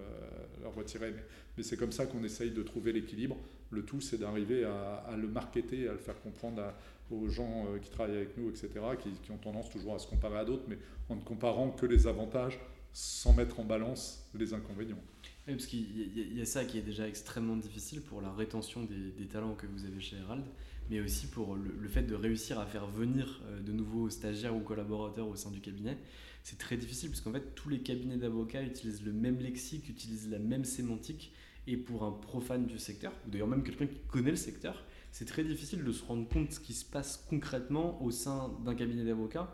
leur 0.61 0.75
retirer 0.75 1.15
mais, 1.57 1.63
c'est 1.63 1.79
comme 1.79 1.93
ça 1.93 2.05
qu'on 2.05 2.23
essaye 2.23 2.51
de 2.51 2.63
trouver 2.63 2.93
l'équilibre. 2.93 3.39
Le 3.71 3.83
tout 3.83 4.03
c'est 4.03 4.19
d'arriver 4.19 4.65
à, 4.65 5.17
le 5.17 5.27
marketer, 5.27 5.89
à 5.89 5.93
le 5.93 5.99
faire 5.99 6.21
comprendre 6.21 6.63
aux 7.11 7.29
gens 7.29 7.65
qui 7.81 7.89
travaillent 7.89 8.17
avec 8.17 8.37
nous, 8.37 8.51
etc., 8.51 8.69
qui 9.01 9.31
ont 9.31 9.39
tendance 9.39 9.71
toujours 9.71 9.95
à 9.95 9.99
se 9.99 10.07
comparer 10.07 10.39
à 10.39 10.45
d'autres, 10.45 10.65
mais 10.69 10.77
en 11.09 11.17
ne 11.17 11.23
comparant 11.23 11.71
que 11.71 11.87
les 11.87 12.07
avantages 12.07 12.61
sans 12.99 13.35
mettre 13.35 13.61
en 13.61 13.65
balance 13.65 14.27
les 14.35 14.55
inconvénients. 14.55 14.99
Oui, 15.47 15.53
parce 15.53 15.67
qu'il 15.67 16.35
y, 16.35 16.41
a 16.41 16.47
ça 16.47 16.65
qui 16.65 16.79
est 16.79 16.83
déjà 16.83 17.07
extrêmement 17.07 17.59
difficile 17.59 18.01
pour 18.01 18.23
la 18.23 18.33
rétention 18.33 18.85
des, 18.85 19.27
talents 19.27 19.55
que 19.55 19.67
vous 19.67 19.85
avez 19.85 20.01
chez 20.01 20.17
Herald, 20.17 20.47
mais 20.89 21.01
aussi 21.01 21.27
pour 21.27 21.57
le, 21.57 21.89
fait 21.89 22.05
de 22.05 22.15
réussir 22.15 22.59
à 22.59 22.65
faire 22.65 22.87
venir 22.87 23.43
euh, 23.45 23.61
de 23.61 23.71
nouveaux 23.71 24.09
stagiaires 24.09 24.57
ou 24.57 24.61
collaborateurs 24.61 25.29
au 25.29 25.37
sein 25.37 25.51
du 25.51 25.61
cabinet. 25.61 25.99
C'est 26.43 26.57
très 26.57 26.79
difficile 26.79 27.11
parce 27.11 27.21
qu'en 27.21 27.33
fait, 27.33 27.55
tous 27.55 27.69
les 27.69 27.81
cabinets 27.81 28.17
d'avocats 28.17 28.63
utilisent 28.63 29.05
le 29.05 29.13
même 29.13 29.41
lexique, 29.41 29.91
utilisent 29.91 30.31
la 30.31 30.39
même 30.39 30.65
sémantique, 30.65 31.35
et 31.67 31.77
pour 31.77 32.03
un 32.03 32.13
profane 32.13 32.65
du 32.65 32.79
secteur, 32.79 33.13
ou 33.27 33.31
d'ailleurs 33.31 33.49
même 33.49 33.63
quelqu'un 33.63 33.89
qui 33.89 33.99
connaît 34.09 34.31
le 34.31 34.37
secteur, 34.37 34.83
c'est 35.13 35.27
très 35.27 35.45
difficile 35.45 35.85
de 35.85 35.93
se 35.93 36.03
rendre 36.03 36.27
compte 36.31 36.49
de 36.49 36.53
ce 36.55 36.61
qui 36.61 36.73
se 36.73 36.85
passe 36.87 37.27
concrètement 37.29 38.03
au 38.03 38.11
sein 38.11 38.57
d'un 38.65 38.75
cabinet 38.75 39.05
d'avocats 39.05 39.53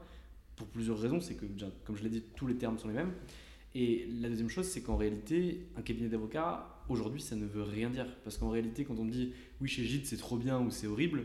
pour 0.62 0.70
plusieurs 0.72 0.98
raisons. 0.98 1.20
C'est 1.20 1.34
que, 1.34 1.44
comme 1.84 1.96
je 1.96 2.02
l'ai 2.02 2.10
dit, 2.10 2.22
tous 2.36 2.46
les 2.46 2.54
termes 2.54 2.78
sont 2.78 2.88
les 2.88 2.94
mêmes. 2.94 3.12
Et 3.74 4.06
la 4.20 4.28
deuxième 4.28 4.50
chose, 4.50 4.66
c'est 4.66 4.82
qu'en 4.82 4.96
réalité, 4.96 5.66
un 5.76 5.82
cabinet 5.82 6.08
d'avocats, 6.08 6.82
aujourd'hui, 6.88 7.20
ça 7.20 7.36
ne 7.36 7.46
veut 7.46 7.62
rien 7.62 7.90
dire. 7.90 8.06
Parce 8.22 8.36
qu'en 8.38 8.50
réalité, 8.50 8.84
quand 8.84 8.98
on 8.98 9.04
dit 9.04 9.32
oui, 9.60 9.68
chez 9.68 9.84
Gide, 9.84 10.06
c'est 10.06 10.16
trop 10.16 10.36
bien 10.36 10.60
ou 10.60 10.70
c'est 10.70 10.86
horrible, 10.86 11.24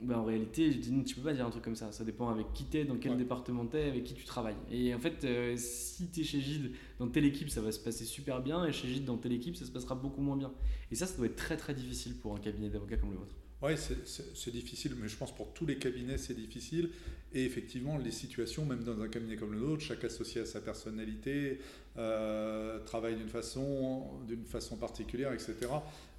ben, 0.00 0.16
en 0.16 0.24
réalité, 0.24 0.72
je 0.72 0.78
dis, 0.78 1.04
tu 1.04 1.14
peux 1.14 1.22
pas 1.22 1.32
dire 1.32 1.46
un 1.46 1.50
truc 1.50 1.62
comme 1.62 1.76
ça. 1.76 1.92
Ça 1.92 2.04
dépend 2.04 2.28
avec 2.28 2.52
qui 2.54 2.64
t'es, 2.64 2.84
dans 2.84 2.96
quel 2.96 3.16
département 3.16 3.66
t'es, 3.66 3.84
avec 3.84 4.02
qui 4.04 4.14
tu 4.14 4.24
travailles. 4.24 4.56
Et 4.70 4.92
en 4.94 4.98
fait, 4.98 5.24
euh, 5.24 5.54
si 5.56 6.08
tu 6.10 6.20
es 6.20 6.24
chez 6.24 6.40
Gide, 6.40 6.72
dans 6.98 7.08
telle 7.08 7.24
équipe, 7.24 7.50
ça 7.50 7.60
va 7.60 7.70
se 7.70 7.78
passer 7.78 8.04
super 8.04 8.42
bien, 8.42 8.64
et 8.64 8.72
chez 8.72 8.88
Gide, 8.88 9.04
dans 9.04 9.16
telle 9.16 9.32
équipe, 9.32 9.54
ça 9.54 9.64
se 9.64 9.70
passera 9.70 9.94
beaucoup 9.94 10.20
moins 10.20 10.36
bien. 10.36 10.52
Et 10.90 10.96
ça, 10.96 11.06
ça 11.06 11.16
doit 11.16 11.26
être 11.26 11.36
très 11.36 11.56
très 11.56 11.74
difficile 11.74 12.14
pour 12.16 12.34
un 12.34 12.40
cabinet 12.40 12.68
d'avocats 12.68 12.96
comme 12.96 13.12
le 13.12 13.18
vôtre. 13.18 13.34
Oui, 13.62 13.74
c'est 13.76 14.50
difficile, 14.50 14.96
mais 15.00 15.06
je 15.06 15.16
pense 15.16 15.32
pour 15.32 15.52
tous 15.52 15.66
les 15.66 15.76
cabinets, 15.78 16.18
c'est 16.18 16.34
difficile. 16.34 16.90
Et 17.32 17.44
effectivement, 17.44 17.96
les 17.96 18.10
situations, 18.10 18.64
même 18.64 18.82
dans 18.82 19.00
un 19.00 19.06
cabinet 19.06 19.36
comme 19.36 19.52
le 19.52 19.60
nôtre, 19.60 19.82
chaque 19.82 20.02
associé 20.02 20.40
a 20.40 20.46
sa 20.46 20.60
personnalité, 20.60 21.60
euh, 21.96 22.80
travaille 22.80 23.14
d'une 23.14 23.28
façon, 23.28 24.04
façon 24.46 24.76
particulière, 24.76 25.32
etc. 25.32 25.54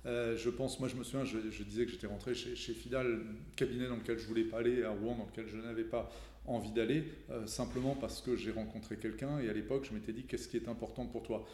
Euh, 0.05 0.37
je 0.37 0.49
pense, 0.49 0.79
moi 0.79 0.87
je 0.87 0.95
me 0.95 1.03
souviens, 1.03 1.25
je, 1.25 1.63
disais 1.63 1.85
que 1.85 1.91
j'étais 1.91 2.07
rentré 2.07 2.33
chez, 2.33 2.55
chez, 2.55 2.73
Fidal, 2.73 3.19
cabinet 3.57 3.89
dans 3.89 3.97
lequel 3.97 4.19
je 4.19 4.25
voulais 4.25 4.45
pas 4.45 4.59
aller, 4.59 4.83
à 4.83 4.91
Rouen, 4.91 5.17
dans 5.17 5.25
lequel 5.25 5.47
je 5.49 5.57
n'avais 5.57 5.83
pas 5.83 6.09
envie 6.45 6.71
d'aller, 6.71 7.03
euh, 7.29 7.45
simplement 7.45 7.95
parce 7.95 8.21
que 8.21 8.37
j'ai 8.37 8.51
rencontré 8.51 8.95
quelqu'un 8.95 9.39
et 9.39 9.49
à 9.49 9.53
l'époque 9.53 9.85
je 9.89 9.93
m'étais 9.93 10.13
dit 10.13 10.23
qu'est-ce 10.23 10.47
qui 10.47 10.57
est 10.57 10.67
important 10.69 11.05
pour 11.05 11.23
toi? 11.23 11.45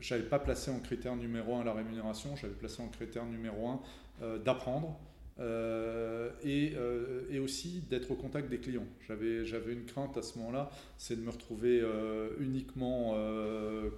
J'avais 0.00 0.22
pas 0.22 0.38
placé 0.38 0.70
en 0.70 0.78
critère 0.78 1.16
numéro 1.16 1.56
un 1.56 1.64
la 1.64 1.72
rémunération, 1.72 2.36
j'avais 2.36 2.54
placé 2.54 2.82
en 2.82 2.88
critère 2.88 3.24
numéro 3.26 3.68
un 3.68 3.80
d'apprendre, 4.38 4.98
euh, 5.40 6.30
et, 6.44 6.74
euh, 6.76 7.22
et, 7.30 7.38
aussi 7.38 7.82
d'être 7.88 8.10
au 8.10 8.14
contact 8.14 8.50
des 8.50 8.58
clients. 8.58 8.86
J'avais, 9.08 9.42
une 9.72 9.86
crainte 9.86 10.16
à 10.18 10.22
ce 10.22 10.38
moment-là, 10.38 10.70
c'est 10.98 11.16
de 11.16 11.22
me 11.22 11.30
retrouver 11.30 11.80
euh, 11.80 12.28
uniquement 12.38 13.14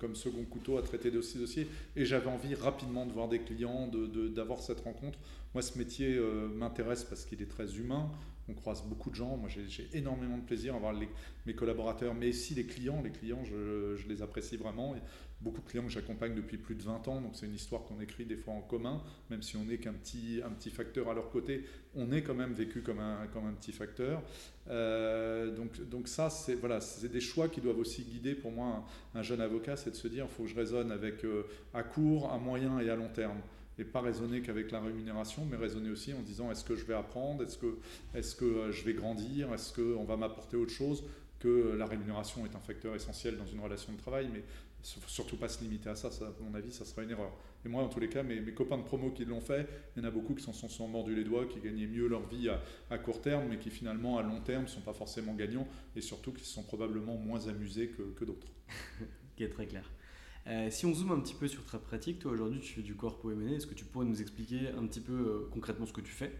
comme 0.00 0.14
second 0.14 0.44
couteau 0.44 0.78
à 0.78 0.82
traiter 0.82 1.10
de 1.10 1.20
ces 1.20 1.38
dossiers, 1.38 1.66
et 1.96 2.04
j'avais 2.04 2.28
envie 2.28 2.54
rapidement 2.54 3.04
de 3.04 3.12
voir 3.12 3.28
des 3.28 3.40
clients, 3.40 3.88
de, 3.88 4.28
d'avoir 4.28 4.60
cette 4.60 4.80
rencontre. 4.80 5.18
Moi, 5.54 5.62
ce 5.62 5.76
métier 5.76 6.20
m'intéresse 6.54 7.04
parce 7.04 7.24
qu'il 7.24 7.42
est 7.42 7.50
très 7.50 7.76
humain. 7.76 8.10
On 8.48 8.52
croise 8.52 8.82
beaucoup 8.82 9.08
de 9.10 9.14
gens. 9.14 9.36
Moi, 9.36 9.48
j'ai, 9.48 9.88
énormément 9.94 10.36
de 10.36 10.42
plaisir 10.42 10.74
à 10.74 10.78
voir 10.78 10.94
mes 11.46 11.54
collaborateurs, 11.54 12.14
mais 12.14 12.28
aussi 12.28 12.54
les 12.54 12.64
clients. 12.64 13.00
Les 13.02 13.10
clients, 13.10 13.44
je 13.44 14.08
les 14.08 14.22
apprécie 14.22 14.56
vraiment 14.56 14.94
beaucoup 15.44 15.60
de 15.60 15.68
clients 15.68 15.84
que 15.84 15.90
j'accompagne 15.90 16.34
depuis 16.34 16.56
plus 16.56 16.74
de 16.74 16.82
20 16.82 17.06
ans, 17.08 17.20
donc 17.20 17.32
c'est 17.34 17.46
une 17.46 17.54
histoire 17.54 17.84
qu'on 17.84 18.00
écrit 18.00 18.24
des 18.24 18.36
fois 18.36 18.54
en 18.54 18.62
commun, 18.62 19.02
même 19.30 19.42
si 19.42 19.56
on 19.56 19.64
n'est 19.64 19.76
qu'un 19.78 19.92
petit, 19.92 20.40
un 20.44 20.50
petit 20.50 20.70
facteur 20.70 21.10
à 21.10 21.14
leur 21.14 21.30
côté, 21.30 21.64
on 21.94 22.10
est 22.10 22.22
quand 22.22 22.34
même 22.34 22.54
vécu 22.54 22.80
comme 22.80 22.98
un, 22.98 23.26
comme 23.32 23.46
un 23.46 23.52
petit 23.52 23.72
facteur. 23.72 24.22
Euh, 24.68 25.54
donc, 25.54 25.80
donc 25.88 26.08
ça, 26.08 26.30
c'est 26.30 26.54
voilà, 26.54 26.80
des 27.02 27.20
choix 27.20 27.48
qui 27.48 27.60
doivent 27.60 27.78
aussi 27.78 28.02
guider 28.02 28.34
pour 28.34 28.50
moi 28.50 28.84
un, 29.14 29.22
jeune 29.22 29.42
avocat, 29.42 29.76
c'est 29.76 29.90
de 29.90 29.96
se 29.96 30.08
dire, 30.08 30.26
il 30.28 30.34
faut 30.34 30.44
que 30.44 30.48
je 30.48 30.56
raisonne 30.56 30.90
avec 30.90 31.24
euh, 31.24 31.44
à 31.74 31.82
court, 31.82 32.32
à 32.32 32.38
moyen 32.38 32.80
et 32.80 32.88
à 32.88 32.96
long 32.96 33.10
terme 33.10 33.38
et 33.78 33.84
pas 33.84 34.00
raisonner 34.00 34.40
qu'avec 34.40 34.70
la 34.70 34.80
rémunération, 34.80 35.44
mais 35.50 35.56
raisonner 35.56 35.90
aussi 35.90 36.12
en 36.12 36.20
disant 36.20 36.50
est-ce 36.50 36.64
que 36.64 36.76
je 36.76 36.84
vais 36.84 36.94
apprendre, 36.94 37.42
est-ce 37.42 37.58
que, 37.58 37.76
est 38.14 38.36
que 38.38 38.44
euh, 38.44 38.72
je 38.72 38.84
vais 38.84 38.94
grandir, 38.94 39.52
est-ce 39.52 39.72
qu'on 39.74 40.04
va 40.04 40.16
m'apporter 40.16 40.56
autre 40.56 40.72
chose 40.72 41.02
que 41.44 41.74
la 41.76 41.84
rémunération 41.84 42.46
est 42.46 42.56
un 42.56 42.60
facteur 42.60 42.94
essentiel 42.94 43.36
dans 43.36 43.46
une 43.46 43.60
relation 43.60 43.92
de 43.92 43.98
travail, 43.98 44.30
mais 44.32 44.42
surtout 44.84 45.36
pas 45.36 45.48
se 45.48 45.62
limiter 45.62 45.88
à 45.88 45.96
ça, 45.96 46.08
à 46.08 46.42
mon 46.42 46.54
avis, 46.54 46.70
ça 46.70 46.84
sera 46.84 47.02
une 47.02 47.10
erreur. 47.10 47.32
Et 47.64 47.68
moi, 47.68 47.82
en 47.82 47.88
tous 47.88 48.00
les 48.00 48.08
cas, 48.08 48.22
mes, 48.22 48.42
copains 48.52 48.78
de 48.78 48.82
promo 48.82 49.10
qui 49.10 49.24
l'ont 49.24 49.40
fait, 49.40 49.66
il 49.96 50.02
y 50.02 50.04
en 50.04 50.08
a 50.08 50.10
beaucoup 50.10 50.34
qui 50.34 50.42
s'en 50.42 50.52
sont, 50.52 50.88
mordus 50.88 51.14
les 51.14 51.24
doigts, 51.24 51.46
qui 51.46 51.60
gagnaient 51.60 51.86
mieux 51.86 52.06
leur 52.06 52.26
vie 52.26 52.50
à, 52.90 52.98
court 52.98 53.22
terme, 53.22 53.48
mais 53.48 53.58
qui 53.58 53.70
finalement, 53.70 54.18
à 54.18 54.22
long 54.22 54.40
terme, 54.40 54.64
ne 54.64 54.68
sont 54.68 54.82
pas 54.82 54.92
forcément 54.92 55.34
gagnants, 55.34 55.66
et 55.96 56.00
surtout 56.00 56.32
qui 56.32 56.44
sont 56.44 56.62
probablement 56.62 57.16
moins 57.16 57.48
amusés 57.48 57.88
que, 57.88 58.24
d'autres. 58.24 58.48
qui 59.36 59.44
est 59.44 59.48
très 59.48 59.66
clair. 59.66 59.90
Euh, 60.46 60.68
si 60.70 60.84
on 60.84 60.92
zoome 60.92 61.12
un 61.12 61.20
petit 61.20 61.34
peu 61.34 61.48
sur 61.48 61.64
ta 61.64 61.78
pratique, 61.78 62.18
toi 62.18 62.32
aujourd'hui 62.32 62.60
tu 62.60 62.74
fais 62.74 62.82
du 62.82 62.94
corpo 62.94 63.30
M&A, 63.30 63.52
est-ce 63.52 63.66
que 63.66 63.72
tu 63.72 63.86
pourrais 63.86 64.04
nous 64.04 64.20
expliquer 64.20 64.68
un 64.76 64.86
petit 64.86 65.00
peu 65.00 65.14
euh, 65.14 65.48
concrètement 65.50 65.86
ce 65.86 65.94
que 65.94 66.02
tu 66.02 66.12
fais, 66.12 66.30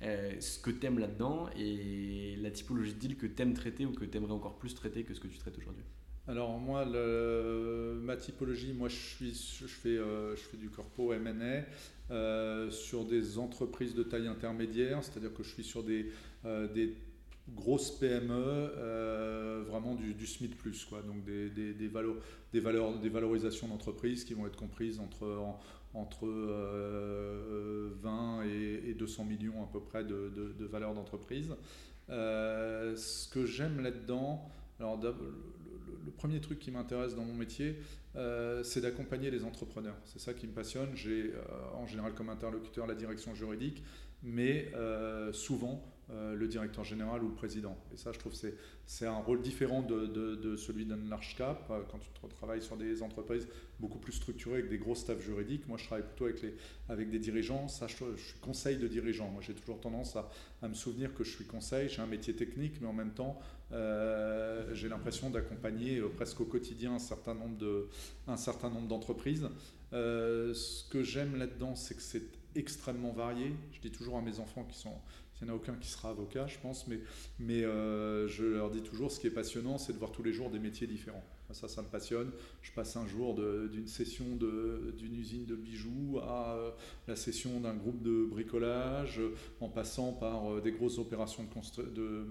euh, 0.00 0.40
ce 0.40 0.58
que 0.58 0.70
tu 0.70 0.86
aimes 0.86 0.98
là-dedans 0.98 1.50
et 1.54 2.36
la 2.38 2.50
typologie 2.50 2.94
de 2.94 2.98
deal 2.98 3.16
que 3.18 3.26
tu 3.26 3.42
aimes 3.42 3.52
traiter 3.52 3.84
ou 3.84 3.92
que 3.92 4.06
tu 4.06 4.16
aimerais 4.16 4.32
encore 4.32 4.58
plus 4.58 4.74
traiter 4.74 5.04
que 5.04 5.12
ce 5.12 5.20
que 5.20 5.28
tu 5.28 5.36
traites 5.36 5.58
aujourd'hui? 5.58 5.84
Alors 6.30 6.58
moi, 6.58 6.84
ma 6.86 8.16
typologie, 8.16 8.72
moi 8.72 8.88
je, 8.88 8.96
suis, 8.96 9.58
je, 9.60 9.66
fais, 9.66 9.98
du 10.56 10.70
corpo 10.70 11.12
M&A 11.12 12.70
sur 12.70 13.04
des 13.04 13.38
entreprises 13.38 13.94
de 13.94 14.02
taille 14.02 14.28
intermédiaire, 14.28 15.02
c'est-à-dire 15.02 15.34
que 15.34 15.42
je 15.42 15.52
suis 15.52 15.64
sur 15.64 15.82
des, 15.82 16.10
des 16.74 16.94
grosse 17.54 17.90
PME, 17.90 18.32
euh, 18.32 19.64
vraiment 19.66 19.94
du, 19.94 20.14
du, 20.14 20.26
plus, 20.48 20.84
quoi. 20.84 21.02
donc 21.02 21.24
des, 21.24 21.50
des, 21.50 21.88
valeurs, 21.88 22.14
des, 22.52 23.08
valorisations 23.08 23.68
d'entreprise 23.68 24.24
qui 24.24 24.34
vont 24.34 24.46
être 24.46 24.56
comprises 24.56 25.00
entre, 25.00 25.42
entre 25.94 26.26
20 26.26 26.32
euh, 28.42 28.88
et, 28.88 28.94
200 28.94 29.24
millions 29.24 29.62
à 29.62 29.66
peu 29.72 29.80
près 29.80 30.04
de, 30.04 30.30
de, 30.34 30.52
de 30.58 30.64
valeurs 30.64 30.94
d'entreprise. 30.94 31.54
Euh, 32.08 32.96
ce 32.96 33.28
que 33.28 33.46
j'aime 33.46 33.80
là-dedans, 33.80 34.48
alors 34.78 34.98
le, 36.04 36.10
premier 36.10 36.40
truc 36.40 36.58
qui 36.58 36.70
m'intéresse 36.70 37.14
dans 37.14 37.24
mon 37.24 37.34
métier, 37.34 37.76
c'est 38.62 38.80
d'accompagner 38.80 39.30
les 39.30 39.44
entrepreneurs. 39.44 39.96
C'est 40.04 40.18
ça 40.18 40.34
qui 40.34 40.46
me 40.46 40.52
passionne. 40.52 40.90
J'ai 40.94 41.32
en 41.74 41.86
général 41.86 42.12
comme 42.14 42.28
interlocuteur 42.28 42.86
la 42.86 42.94
direction 42.94 43.34
juridique, 43.34 43.82
mais 44.22 44.72
souvent 45.32 45.82
euh, 46.12 46.34
le 46.34 46.48
directeur 46.48 46.82
général 46.82 47.22
ou 47.22 47.28
le 47.28 47.34
président. 47.34 47.76
Et 47.94 47.96
ça, 47.96 48.10
je 48.10 48.18
trouve 48.18 48.32
que 48.32 48.48
c'est 48.84 49.06
un 49.06 49.18
rôle 49.18 49.42
différent 49.42 49.80
de, 49.80 50.06
de, 50.06 50.56
celui 50.56 50.84
d'un 50.84 50.96
large 51.08 51.36
cap. 51.36 51.70
Euh, 51.70 51.82
quand 51.88 51.98
tu 51.98 52.34
travailles 52.34 52.62
sur 52.62 52.76
des 52.76 53.02
entreprises 53.02 53.46
beaucoup 53.78 53.98
plus 53.98 54.12
structurées 54.12 54.58
avec 54.58 54.68
des 54.68 54.78
gros 54.78 54.96
staffs 54.96 55.22
juridiques, 55.22 55.68
moi 55.68 55.78
je 55.78 55.84
travaille 55.84 56.04
plutôt 56.04 56.24
avec, 56.24 56.42
les, 56.42 56.54
avec 56.88 57.10
des 57.10 57.20
dirigeants. 57.20 57.68
Ça, 57.68 57.86
je, 57.86 57.94
suis 57.94 58.38
conseil 58.40 58.78
de 58.78 58.88
dirigeant. 58.88 59.28
Moi 59.28 59.40
j'ai 59.40 59.54
toujours 59.54 59.78
tendance 59.78 60.16
à, 60.16 60.28
à, 60.62 60.68
me 60.68 60.74
souvenir 60.74 61.14
que 61.14 61.22
je 61.22 61.30
suis 61.30 61.44
conseil. 61.44 61.88
J'ai 61.88 62.02
un 62.02 62.06
métier 62.06 62.34
technique, 62.34 62.80
mais 62.80 62.88
en 62.88 62.92
même 62.92 63.12
temps, 63.12 63.38
euh, 63.70 64.74
j'ai 64.74 64.88
l'impression 64.88 65.30
d'accompagner 65.30 66.00
presque 66.16 66.40
au 66.40 66.44
quotidien 66.44 66.94
un 66.94 66.98
certain 66.98 67.34
nombre 67.34 68.88
d'entreprises. 68.88 69.48
ce 69.92 70.88
que 70.88 71.04
j'aime 71.04 71.36
là-dedans, 71.36 71.76
c'est 71.76 71.94
que 71.94 72.02
c'est 72.02 72.40
extrêmement 72.54 73.12
varié. 73.12 73.54
Je 73.72 73.80
dis 73.80 73.90
toujours 73.90 74.18
à 74.18 74.22
mes 74.22 74.40
enfants 74.40 74.64
qui 74.64 74.76
sont 74.76 74.94
il 75.40 75.46
n'y 75.46 75.50
en 75.50 75.54
a 75.54 75.56
aucun 75.56 75.74
qui 75.74 75.88
sera 75.88 76.10
avocat, 76.10 76.46
je 76.46 76.58
pense, 76.58 76.86
mais, 76.86 77.00
mais 77.38 77.64
euh, 77.64 78.28
je 78.28 78.44
leur 78.44 78.70
dis 78.70 78.82
toujours, 78.82 79.10
ce 79.10 79.18
qui 79.18 79.26
est 79.26 79.30
passionnant, 79.30 79.78
c'est 79.78 79.92
de 79.92 79.98
voir 79.98 80.12
tous 80.12 80.22
les 80.22 80.32
jours 80.32 80.50
des 80.50 80.58
métiers 80.58 80.86
différents. 80.86 81.24
Ça, 81.52 81.66
ça 81.66 81.82
me 81.82 81.88
passionne. 81.88 82.30
Je 82.62 82.70
passe 82.72 82.96
un 82.96 83.06
jour 83.06 83.34
d'une 83.34 83.88
session 83.88 84.24
d'une 84.36 85.16
usine 85.16 85.46
de 85.46 85.56
bijoux 85.56 86.20
à 86.22 86.54
euh, 86.54 86.70
la 87.08 87.16
session 87.16 87.58
d'un 87.60 87.74
groupe 87.74 88.02
de 88.02 88.24
bricolage, 88.24 89.20
en 89.60 89.68
passant 89.68 90.12
par 90.12 90.52
euh, 90.52 90.60
des 90.60 90.72
grosses 90.72 90.98
opérations 90.98 91.44
de, 91.44 91.82
de 91.82 92.26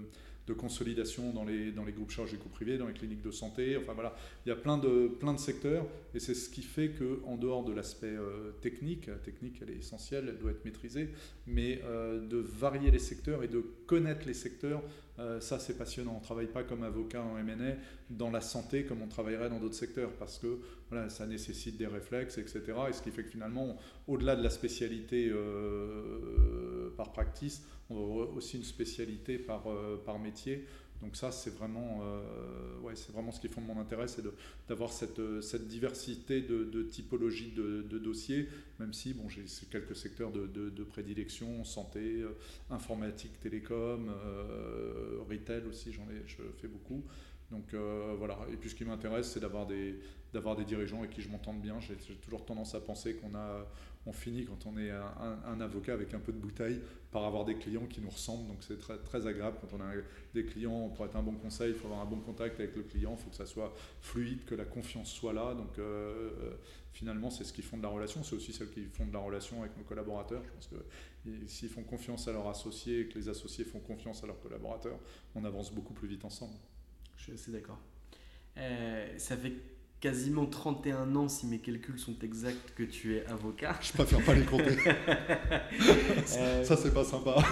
de 0.50 0.54
consolidation 0.54 1.32
dans 1.32 1.44
les, 1.44 1.70
dans 1.70 1.84
les 1.84 1.92
groupes 1.92 2.10
chirurgicaux 2.10 2.48
privés, 2.48 2.76
dans 2.76 2.88
les 2.88 2.92
cliniques 2.92 3.22
de 3.22 3.30
santé. 3.30 3.76
Enfin 3.76 3.92
voilà, 3.94 4.16
il 4.44 4.48
y 4.48 4.52
a 4.52 4.56
plein 4.56 4.78
de, 4.78 5.06
plein 5.06 5.32
de 5.32 5.38
secteurs 5.38 5.86
et 6.12 6.18
c'est 6.18 6.34
ce 6.34 6.50
qui 6.50 6.62
fait 6.62 6.90
qu'en 6.90 7.36
dehors 7.36 7.64
de 7.64 7.72
l'aspect 7.72 8.08
euh, 8.08 8.50
technique, 8.60 9.08
technique 9.22 9.58
elle 9.62 9.70
est 9.70 9.78
essentielle, 9.78 10.26
elle 10.28 10.38
doit 10.38 10.50
être 10.50 10.64
maîtrisée, 10.64 11.10
mais 11.46 11.80
euh, 11.84 12.26
de 12.26 12.38
varier 12.38 12.90
les 12.90 12.98
secteurs 12.98 13.44
et 13.44 13.48
de 13.48 13.64
connaître 13.86 14.26
les 14.26 14.34
secteurs, 14.34 14.82
euh, 15.20 15.40
ça 15.40 15.60
c'est 15.60 15.78
passionnant. 15.78 16.14
On 16.16 16.18
ne 16.18 16.24
travaille 16.24 16.48
pas 16.48 16.64
comme 16.64 16.82
avocat 16.82 17.22
en 17.22 17.34
MNA 17.34 17.76
dans 18.10 18.30
la 18.30 18.40
santé 18.40 18.84
comme 18.84 19.02
on 19.02 19.08
travaillerait 19.08 19.50
dans 19.50 19.60
d'autres 19.60 19.74
secteurs 19.74 20.10
parce 20.18 20.38
que 20.38 20.58
voilà, 20.90 21.08
ça 21.08 21.26
nécessite 21.26 21.76
des 21.76 21.86
réflexes, 21.86 22.38
etc. 22.38 22.62
Et 22.88 22.92
ce 22.92 23.02
qui 23.02 23.12
fait 23.12 23.22
que 23.22 23.30
finalement, 23.30 23.76
au-delà 24.08 24.34
de 24.34 24.42
la 24.42 24.50
spécialité 24.50 25.32
par 26.96 27.12
practice, 27.12 27.62
on 27.90 28.22
a 28.22 28.26
aussi 28.36 28.56
une 28.56 28.64
spécialité 28.64 29.38
par, 29.38 29.66
euh, 29.66 30.00
par 30.04 30.18
métier. 30.18 30.66
Donc 31.02 31.16
ça, 31.16 31.32
c'est 31.32 31.56
vraiment, 31.56 32.00
euh, 32.02 32.78
ouais, 32.80 32.92
vraiment 33.12 33.32
ce 33.32 33.40
qui 33.40 33.48
fonde 33.48 33.66
mon 33.66 33.80
intérêt, 33.80 34.06
c'est 34.06 34.22
d'avoir 34.68 34.92
cette, 34.92 35.40
cette, 35.40 35.66
diversité 35.66 36.42
de, 36.42 36.64
de 36.64 36.82
typologies 36.82 37.52
de, 37.52 37.80
de, 37.88 37.98
dossiers, 37.98 38.48
même 38.78 38.92
si 38.92 39.14
bon, 39.14 39.26
j'ai 39.30 39.44
quelques 39.70 39.96
secteurs 39.96 40.30
de, 40.30 40.84
prédilection, 40.84 41.64
santé, 41.64 42.20
euh, 42.20 42.36
informatique, 42.68 43.40
télécom, 43.40 44.12
retail 45.30 45.62
aussi, 45.70 45.90
j'en 45.90 46.02
ai, 46.10 46.22
je 46.26 46.36
fais 46.60 46.68
beaucoup. 46.68 47.02
Donc 47.50 47.74
voilà, 48.18 48.38
et 48.52 48.56
puis 48.56 48.68
ce 48.68 48.74
qui 48.74 48.84
m'intéresse, 48.84 49.32
c'est 49.32 49.40
d'avoir 49.40 49.66
des, 49.66 49.98
d'avoir 50.32 50.56
des 50.56 50.64
dirigeants 50.64 50.98
avec 50.98 51.10
qui 51.10 51.22
je 51.22 51.28
m'entende 51.28 51.60
bien. 51.60 51.80
J'ai 51.80 51.96
toujours 52.16 52.44
tendance 52.44 52.74
à 52.74 52.80
penser 52.80 53.14
qu'on 53.16 53.34
a, 53.34 53.66
on 54.06 54.12
finit 54.12 54.44
quand 54.44 54.66
on 54.66 54.78
est 54.78 54.90
un, 54.90 55.60
avocat 55.60 55.92
avec 55.92 56.14
un 56.14 56.20
peu 56.20 56.32
de 56.32 56.38
bouteille 56.38 56.80
par 57.10 57.24
avoir 57.24 57.44
des 57.44 57.56
clients 57.56 57.86
qui 57.86 58.00
nous 58.00 58.08
ressemblent. 58.08 58.48
Donc 58.48 58.58
c'est 58.60 58.78
très, 58.78 58.96
très 58.98 59.26
agréable 59.26 59.58
quand 59.60 59.76
on 59.76 59.80
a 59.80 59.92
des 60.32 60.44
clients. 60.44 60.88
Pour 60.88 61.04
être 61.04 61.16
un 61.16 61.22
bon 61.22 61.34
conseil, 61.34 61.72
il 61.72 61.74
faut 61.74 61.86
avoir 61.86 62.00
un 62.00 62.06
bon 62.06 62.20
contact 62.20 62.58
avec 62.60 62.74
le 62.76 62.82
client, 62.82 63.16
il 63.18 63.22
faut 63.22 63.30
que 63.30 63.36
ça 63.36 63.46
soit 63.46 63.74
fluide, 64.00 64.44
que 64.46 64.54
la 64.54 64.64
confiance 64.64 65.12
soit 65.12 65.34
là. 65.34 65.54
Donc 65.54 65.78
euh, 65.78 66.30
euh, 66.40 66.56
finalement, 66.92 67.28
c'est 67.28 67.44
ce 67.44 67.52
qui 67.52 67.62
font 67.62 67.76
de 67.76 67.82
la 67.82 67.90
relation. 67.90 68.22
C'est 68.24 68.36
aussi 68.36 68.54
celle 68.54 68.70
qui 68.70 68.84
font 68.84 69.06
de 69.06 69.12
la 69.12 69.18
relation 69.18 69.60
avec 69.60 69.76
nos 69.76 69.84
collaborateurs. 69.84 70.42
Je 70.44 70.50
pense 70.50 70.66
que 70.68 71.46
s'ils 71.46 71.68
font 71.68 71.82
confiance 71.82 72.26
à 72.26 72.32
leurs 72.32 72.48
associés 72.48 73.00
et 73.00 73.08
que 73.08 73.18
les 73.18 73.28
associés 73.28 73.64
font 73.64 73.80
confiance 73.80 74.24
à 74.24 74.26
leurs 74.26 74.40
collaborateurs, 74.40 74.98
on 75.34 75.44
avance 75.44 75.74
beaucoup 75.74 75.92
plus 75.92 76.08
vite 76.08 76.24
ensemble. 76.24 76.54
Je 77.16 77.24
suis 77.24 77.32
assez 77.32 77.52
d'accord. 77.52 77.78
Euh, 78.56 79.18
ça 79.18 79.36
fait 79.36 79.52
quasiment 80.00 80.46
31 80.46 81.14
ans, 81.14 81.28
si 81.28 81.46
mes 81.46 81.58
calculs 81.58 81.98
sont 81.98 82.16
exacts, 82.22 82.72
que 82.74 82.84
tu 82.84 83.16
es 83.16 83.26
avocat. 83.26 83.78
Je 83.82 83.92
préfère 83.92 84.24
pas 84.24 84.34
les 84.34 84.44
compter. 84.44 84.76
Euh, 86.36 86.64
ça, 86.64 86.76
c'est 86.76 86.94
pas 86.94 87.04
sympa. 87.04 87.36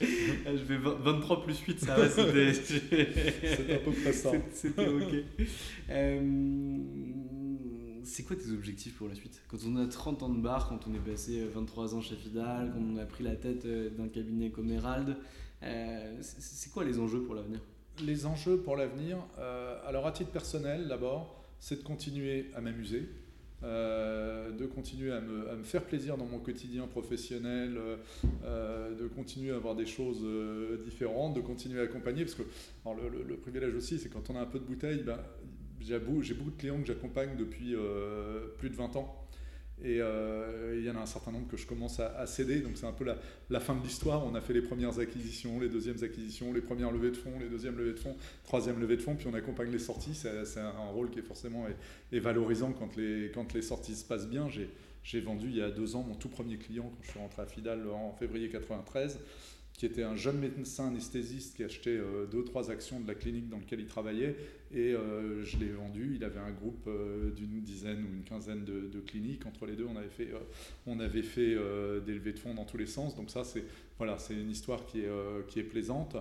je 0.00 0.64
vais 0.64 0.78
23 0.78 1.42
plus 1.42 1.58
8, 1.60 1.80
ça 1.80 1.96
va, 1.96 2.08
c'était... 2.08 2.52
c'est 2.54 3.74
à 3.74 3.78
peu 3.78 3.92
près 3.92 4.12
ça. 4.12 4.30
C'était 4.52 4.88
ok. 4.88 5.14
Euh, 5.90 6.20
c'est 8.02 8.22
quoi 8.24 8.36
tes 8.36 8.50
objectifs 8.50 8.96
pour 8.96 9.08
la 9.08 9.14
suite? 9.14 9.42
Quand 9.48 9.58
on 9.66 9.76
a 9.76 9.86
30 9.86 10.22
ans 10.22 10.30
de 10.30 10.40
bar, 10.40 10.68
quand 10.68 10.80
on 10.88 10.94
est 10.94 11.10
passé 11.10 11.44
23 11.54 11.94
ans 11.94 12.00
chez 12.00 12.16
Fidal, 12.16 12.72
quand 12.74 12.80
on 12.80 12.96
a 12.96 13.04
pris 13.04 13.24
la 13.24 13.36
tête 13.36 13.66
euh, 13.66 13.90
d'un 13.90 14.08
cabinet 14.08 14.50
comme 14.50 14.70
Herald, 14.70 15.16
c'est 16.20 16.72
quoi 16.72 16.84
les 16.84 16.98
enjeux 16.98 17.22
pour 17.22 17.34
l'avenir? 17.34 17.60
Les 18.02 18.26
enjeux 18.26 18.58
pour 18.58 18.76
l'avenir, 18.76 19.18
euh, 19.38 19.78
alors 19.86 20.06
à 20.06 20.12
titre 20.12 20.30
personnel 20.30 20.88
d'abord, 20.88 21.44
c'est 21.58 21.76
de 21.76 21.82
continuer 21.82 22.50
à 22.54 22.60
m'amuser, 22.60 23.08
euh, 23.62 24.50
de 24.50 24.66
continuer 24.66 25.12
à 25.12 25.20
me, 25.20 25.62
faire 25.62 25.84
plaisir 25.84 26.16
dans 26.16 26.26
mon 26.26 26.38
quotidien 26.38 26.86
professionnel, 26.86 27.78
euh, 28.44 28.94
de 28.94 29.06
continuer 29.06 29.52
à 29.52 29.56
avoir 29.56 29.74
des 29.74 29.86
choses 29.86 30.26
différentes, 30.84 31.34
de 31.34 31.40
continuer 31.40 31.80
à 31.80 31.84
accompagner, 31.84 32.24
parce 32.24 32.34
que 32.34 32.42
le, 32.84 33.36
privilège 33.36 33.74
aussi, 33.74 33.98
c'est 33.98 34.08
quand 34.08 34.30
on 34.30 34.36
a 34.36 34.40
un 34.40 34.46
peu 34.46 34.58
de 34.58 34.64
bouteille, 34.64 35.02
ben, 35.02 35.18
j'ai 35.80 35.98
beaucoup 35.98 36.50
de 36.50 36.56
clients 36.58 36.80
que 36.80 36.86
j'accompagne 36.86 37.36
depuis 37.36 37.74
plus 38.58 38.70
de 38.70 38.76
20 38.76 38.96
ans. 38.96 39.23
Et 39.82 40.00
euh, 40.00 40.76
il 40.78 40.84
y 40.84 40.90
en 40.90 40.96
a 40.96 41.00
un 41.00 41.06
certain 41.06 41.32
nombre 41.32 41.48
que 41.48 41.56
je 41.56 41.66
commence 41.66 41.98
à, 42.00 42.26
céder. 42.26 42.60
Donc 42.60 42.72
c'est 42.76 42.86
un 42.86 42.92
peu 42.92 43.04
la, 43.50 43.60
fin 43.60 43.74
de 43.74 43.82
l'histoire. 43.82 44.24
On 44.24 44.34
a 44.34 44.40
fait 44.40 44.52
les 44.52 44.62
premières 44.62 44.98
acquisitions, 44.98 45.58
les 45.58 45.68
deuxièmes 45.68 46.02
acquisitions, 46.02 46.52
les 46.52 46.60
premières 46.60 46.92
levées 46.92 47.10
de 47.10 47.16
fonds, 47.16 47.38
les 47.40 47.48
deuxièmes 47.48 47.76
levées 47.76 47.94
de 47.94 47.98
fonds, 47.98 48.16
troisième 48.44 48.78
levée 48.78 48.96
de 48.96 49.02
fonds, 49.02 49.16
puis 49.16 49.26
on 49.30 49.34
accompagne 49.34 49.70
les 49.70 49.78
sorties. 49.78 50.14
C'est 50.14 50.60
un 50.60 50.88
rôle 50.92 51.10
qui 51.10 51.18
est 51.18 51.22
forcément 51.22 51.66
est, 52.12 52.20
valorisant 52.20 52.72
quand 52.72 52.96
les, 52.96 53.30
quand 53.34 53.52
les 53.52 53.62
sorties 53.62 53.96
se 53.96 54.04
passent 54.04 54.28
bien. 54.28 54.48
J'ai 55.02 55.20
vendu 55.20 55.48
il 55.48 55.56
y 55.56 55.62
a 55.62 55.70
deux 55.70 55.96
ans 55.96 56.02
mon 56.02 56.14
tout 56.14 56.28
premier 56.28 56.56
client 56.56 56.90
quand 56.94 57.02
je 57.02 57.10
suis 57.10 57.20
rentré 57.20 57.42
à 57.42 57.46
Fidal 57.46 57.86
en 57.90 58.12
février 58.12 58.48
93 58.48 59.18
qui 59.76 59.86
était 59.86 60.04
un 60.04 60.14
jeune 60.14 60.38
médecin 60.38 60.88
anesthésiste 60.88 61.56
qui 61.56 61.64
achetait 61.64 61.90
euh, 61.90 62.26
deux 62.26 62.44
trois 62.44 62.70
actions 62.70 63.00
de 63.00 63.08
la 63.08 63.14
clinique 63.14 63.48
dans 63.48 63.58
laquelle 63.58 63.80
il 63.80 63.86
travaillait 63.86 64.36
et 64.72 64.92
euh, 64.92 65.42
je 65.44 65.56
l'ai 65.58 65.70
vendu. 65.70 66.12
Il 66.14 66.24
avait 66.24 66.38
un 66.38 66.52
groupe 66.52 66.84
euh, 66.86 67.32
d'une 67.32 67.60
dizaine 67.60 68.04
ou 68.04 68.14
une 68.14 68.22
quinzaine 68.22 68.64
de, 68.64 69.00
cliniques. 69.00 69.46
Entre 69.46 69.66
les 69.66 69.74
deux, 69.74 69.86
on 69.86 69.96
avait 69.96 70.08
fait, 70.08 70.30
on 70.86 71.00
avait 71.00 71.22
fait 71.22 71.56
des 72.06 72.14
levées 72.14 72.32
de 72.32 72.38
fonds 72.38 72.54
dans 72.54 72.64
tous 72.64 72.76
les 72.76 72.86
sens. 72.86 73.16
Donc 73.16 73.30
ça, 73.30 73.44
c'est 73.44 73.64
voilà, 73.98 74.16
une 74.30 74.50
histoire 74.50 74.86
qui 74.86 75.00
est, 75.00 75.10
qui 75.48 75.58
est 75.58 75.64
plaisante. 75.64 76.16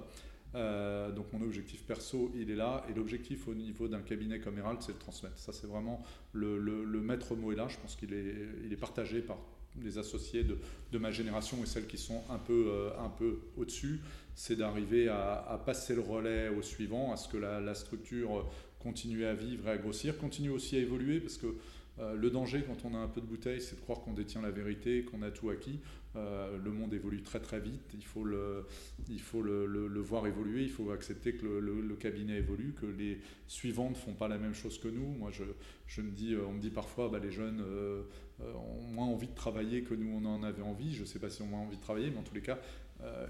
donc 0.54 1.32
mon 1.32 1.42
objectif 1.42 1.84
perso, 1.84 2.32
il 2.36 2.52
est 2.52 2.56
là. 2.56 2.86
Et 2.90 2.94
l'objectif 2.94 3.48
au 3.48 3.54
niveau 3.54 3.88
d'un 3.88 4.02
cabinet 4.02 4.40
comme 4.40 4.58
Herald, 4.58 4.82
c'est 4.82 4.94
de 4.94 5.00
transmettre. 5.00 5.38
Ça, 5.38 5.54
c'est 5.54 5.68
vraiment 5.68 6.04
le, 6.34 6.58
le, 6.60 6.84
le, 6.84 7.02
maître 7.02 7.36
mot 7.36 7.52
est 7.52 7.56
là. 7.56 7.68
Je 7.70 7.78
pense 7.78 7.96
qu'il 7.96 8.14
est, 8.14 8.36
il 8.66 8.74
est 8.74 8.78
partagé 8.78 9.22
par 9.22 9.38
les 9.82 9.98
associés 9.98 10.44
de, 10.44 10.98
ma 10.98 11.12
génération 11.12 11.58
et 11.64 11.66
celles 11.66 11.88
qui 11.88 11.98
sont 11.98 12.22
un 12.30 12.38
peu, 12.38 12.68
euh, 12.70 12.92
peu 13.18 13.40
au-dessus, 13.58 14.02
c'est 14.36 14.56
d'arriver 14.56 15.08
à, 15.10 15.62
passer 15.66 15.96
le 15.96 16.02
relais 16.02 16.50
au 16.50 16.62
suivant, 16.62 17.12
à 17.12 17.18
ce 17.18 17.28
que 17.28 17.38
la, 17.38 17.74
structure 17.76 18.50
continue 18.80 19.26
à 19.26 19.34
vivre 19.34 19.68
et 19.68 19.72
à 19.72 19.78
grossir, 19.78 20.18
continue 20.18 20.50
aussi 20.50 20.76
à 20.76 20.80
évoluer, 20.80 21.20
parce 21.20 21.38
que 21.38 21.56
euh, 22.00 22.16
le 22.16 22.30
danger 22.32 22.64
quand 22.66 22.86
on 22.86 22.96
a 22.96 22.98
un 22.98 23.08
peu 23.08 23.22
de 23.22 23.26
bouteille, 23.26 23.62
c'est 23.62 23.76
de 23.76 23.82
croire 23.82 24.02
qu'on 24.02 24.14
détient 24.14 24.42
la 24.42 24.52
vérité, 24.52 25.04
qu'on 25.04 25.22
a 25.22 25.30
tout 25.30 25.50
acquis. 25.50 25.80
Euh, 26.16 26.58
le 26.64 26.72
monde 26.72 26.94
évolue 26.94 27.24
très 27.24 27.40
très 27.40 27.60
vite, 27.60 27.82
il 27.94 28.04
faut, 28.04 28.24
le, 28.24 28.68
il 29.10 29.20
faut 29.20 29.42
le, 29.42 29.66
le, 29.66 30.00
voir 30.00 30.28
évoluer, 30.28 30.62
il 30.62 30.70
faut 30.70 30.92
accepter 30.92 31.34
que 31.34 31.48
le, 31.48 31.96
cabinet 31.96 32.38
évolue, 32.38 32.74
que 32.80 32.86
les 32.86 33.20
suivants 33.48 33.90
ne 33.90 33.96
font 33.96 34.14
pas 34.14 34.28
la 34.28 34.38
même 34.38 34.54
chose 34.54 34.80
que 34.80 34.88
nous. 34.88 35.08
Moi, 35.08 35.32
je, 35.32 35.44
je 35.88 36.02
me 36.02 36.12
dis, 36.12 36.36
on 36.36 36.54
me 36.54 36.60
dit 36.60 36.70
parfois, 36.70 37.10
bah, 37.10 37.20
les 37.20 37.32
jeunes 37.32 37.64
euh, 37.66 38.04
ont 38.40 38.82
moins 38.94 39.08
envie 39.08 39.28
de 39.28 39.36
travailler 39.36 39.84
que 39.84 39.94
nous 39.94 40.10
on 40.10 40.26
en 40.26 40.44
avait 40.44 40.62
envie. 40.62 40.94
Je 40.94 41.02
ne 41.02 41.06
sais 41.06 41.20
pas 41.20 41.30
si 41.30 41.42
on 41.42 41.54
a 41.54 41.58
envie 41.58 41.78
de 41.78 41.82
travailler, 41.82 42.10
mais 42.12 42.18
en 42.18 42.24
tous 42.24 42.36
les 42.36 42.42
cas, 42.42 42.60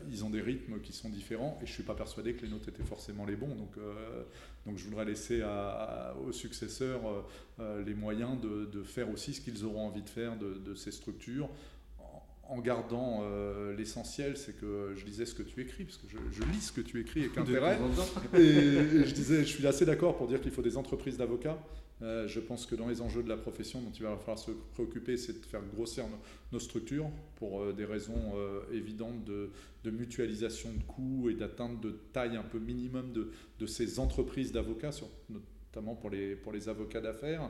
ils 0.10 0.24
ont 0.24 0.30
des 0.30 0.42
rythmes 0.42 0.80
qui 0.80 0.94
sont 0.94 1.10
différents 1.10 1.58
et 1.62 1.66
je 1.66 1.72
ne 1.72 1.76
suis 1.76 1.84
pas 1.84 1.96
persuadé 1.96 2.34
que 2.34 2.44
les 2.44 2.52
nôtres 2.52 2.70
étaient 2.70 2.84
forcément 2.84 3.26
les 3.26 3.36
bons. 3.36 3.56
Donc, 3.56 3.76
donc 4.66 4.78
je 4.78 4.84
voudrais 4.86 5.06
laisser 5.06 5.42
aux 6.26 6.32
successeurs 6.32 7.02
les 7.60 7.94
moyens 7.94 8.40
de, 8.42 8.84
faire 8.84 9.10
aussi 9.10 9.34
ce 9.34 9.42
qu'ils 9.42 9.66
auront 9.66 9.88
envie 9.88 10.02
de 10.04 10.10
faire 10.10 10.38
de, 10.38 10.74
ces 10.76 10.92
structures 10.92 11.50
en 12.50 12.60
gardant 12.60 13.22
euh, 13.24 13.76
l'essentiel, 13.76 14.38
c'est 14.38 14.60
que 14.60 14.94
je 14.96 15.06
lisais 15.06 15.26
ce 15.26 15.34
que 15.34 15.44
tu 15.44 15.62
écris, 15.62 15.86
parce 15.86 15.98
que 15.98 16.08
je, 16.08 16.44
lis 16.44 16.62
ce 16.62 16.72
que 16.72 16.82
tu 16.82 17.00
écris 17.00 17.22
avec 17.22 17.38
intérêt. 17.38 17.78
Et, 18.34 19.06
je 19.06 19.14
disais, 19.14 19.40
je 19.40 19.50
suis 19.50 19.66
assez 19.66 19.86
d'accord 19.86 20.18
pour 20.18 20.28
dire 20.28 20.42
qu'il 20.42 20.52
faut 20.52 20.62
des 20.62 20.78
entreprises 20.78 21.18
d'avocats. 21.18 21.58
Euh, 22.02 22.28
je 22.28 22.40
pense 22.40 22.66
que 22.66 22.76
dans 22.76 22.88
les 22.88 23.02
enjeux 23.02 23.24
de 23.24 23.30
la 23.30 23.38
profession 23.38 23.82
dont 23.82 23.92
il 23.92 24.04
va 24.04 24.18
falloir 24.18 24.40
se 24.40 24.52
préoccuper, 24.52 25.16
c'est 25.16 25.40
de 25.40 25.46
faire 25.46 25.62
grossir 25.74 26.06
nos, 26.52 26.60
structures 26.60 27.10
pour 27.36 27.62
euh, 27.62 27.74
des 27.74 27.86
raisons 27.86 28.34
évidentes 28.72 29.24
de, 29.24 29.52
mutualisation 29.86 30.74
de 30.74 30.84
coûts 30.84 31.30
et 31.30 31.36
d'atteinte 31.36 31.82
de 31.82 31.92
taille 32.12 32.36
un 32.36 32.44
peu 32.44 32.60
minimum 32.60 33.14
de, 33.14 33.66
ces 33.66 34.00
entreprises 34.00 34.52
d'avocats, 34.52 34.92
notamment 35.30 35.96
pour 35.96 36.10
les, 36.10 36.36
pour 36.36 36.52
les 36.52 36.68
avocats 36.68 37.02
d'affaires. 37.02 37.50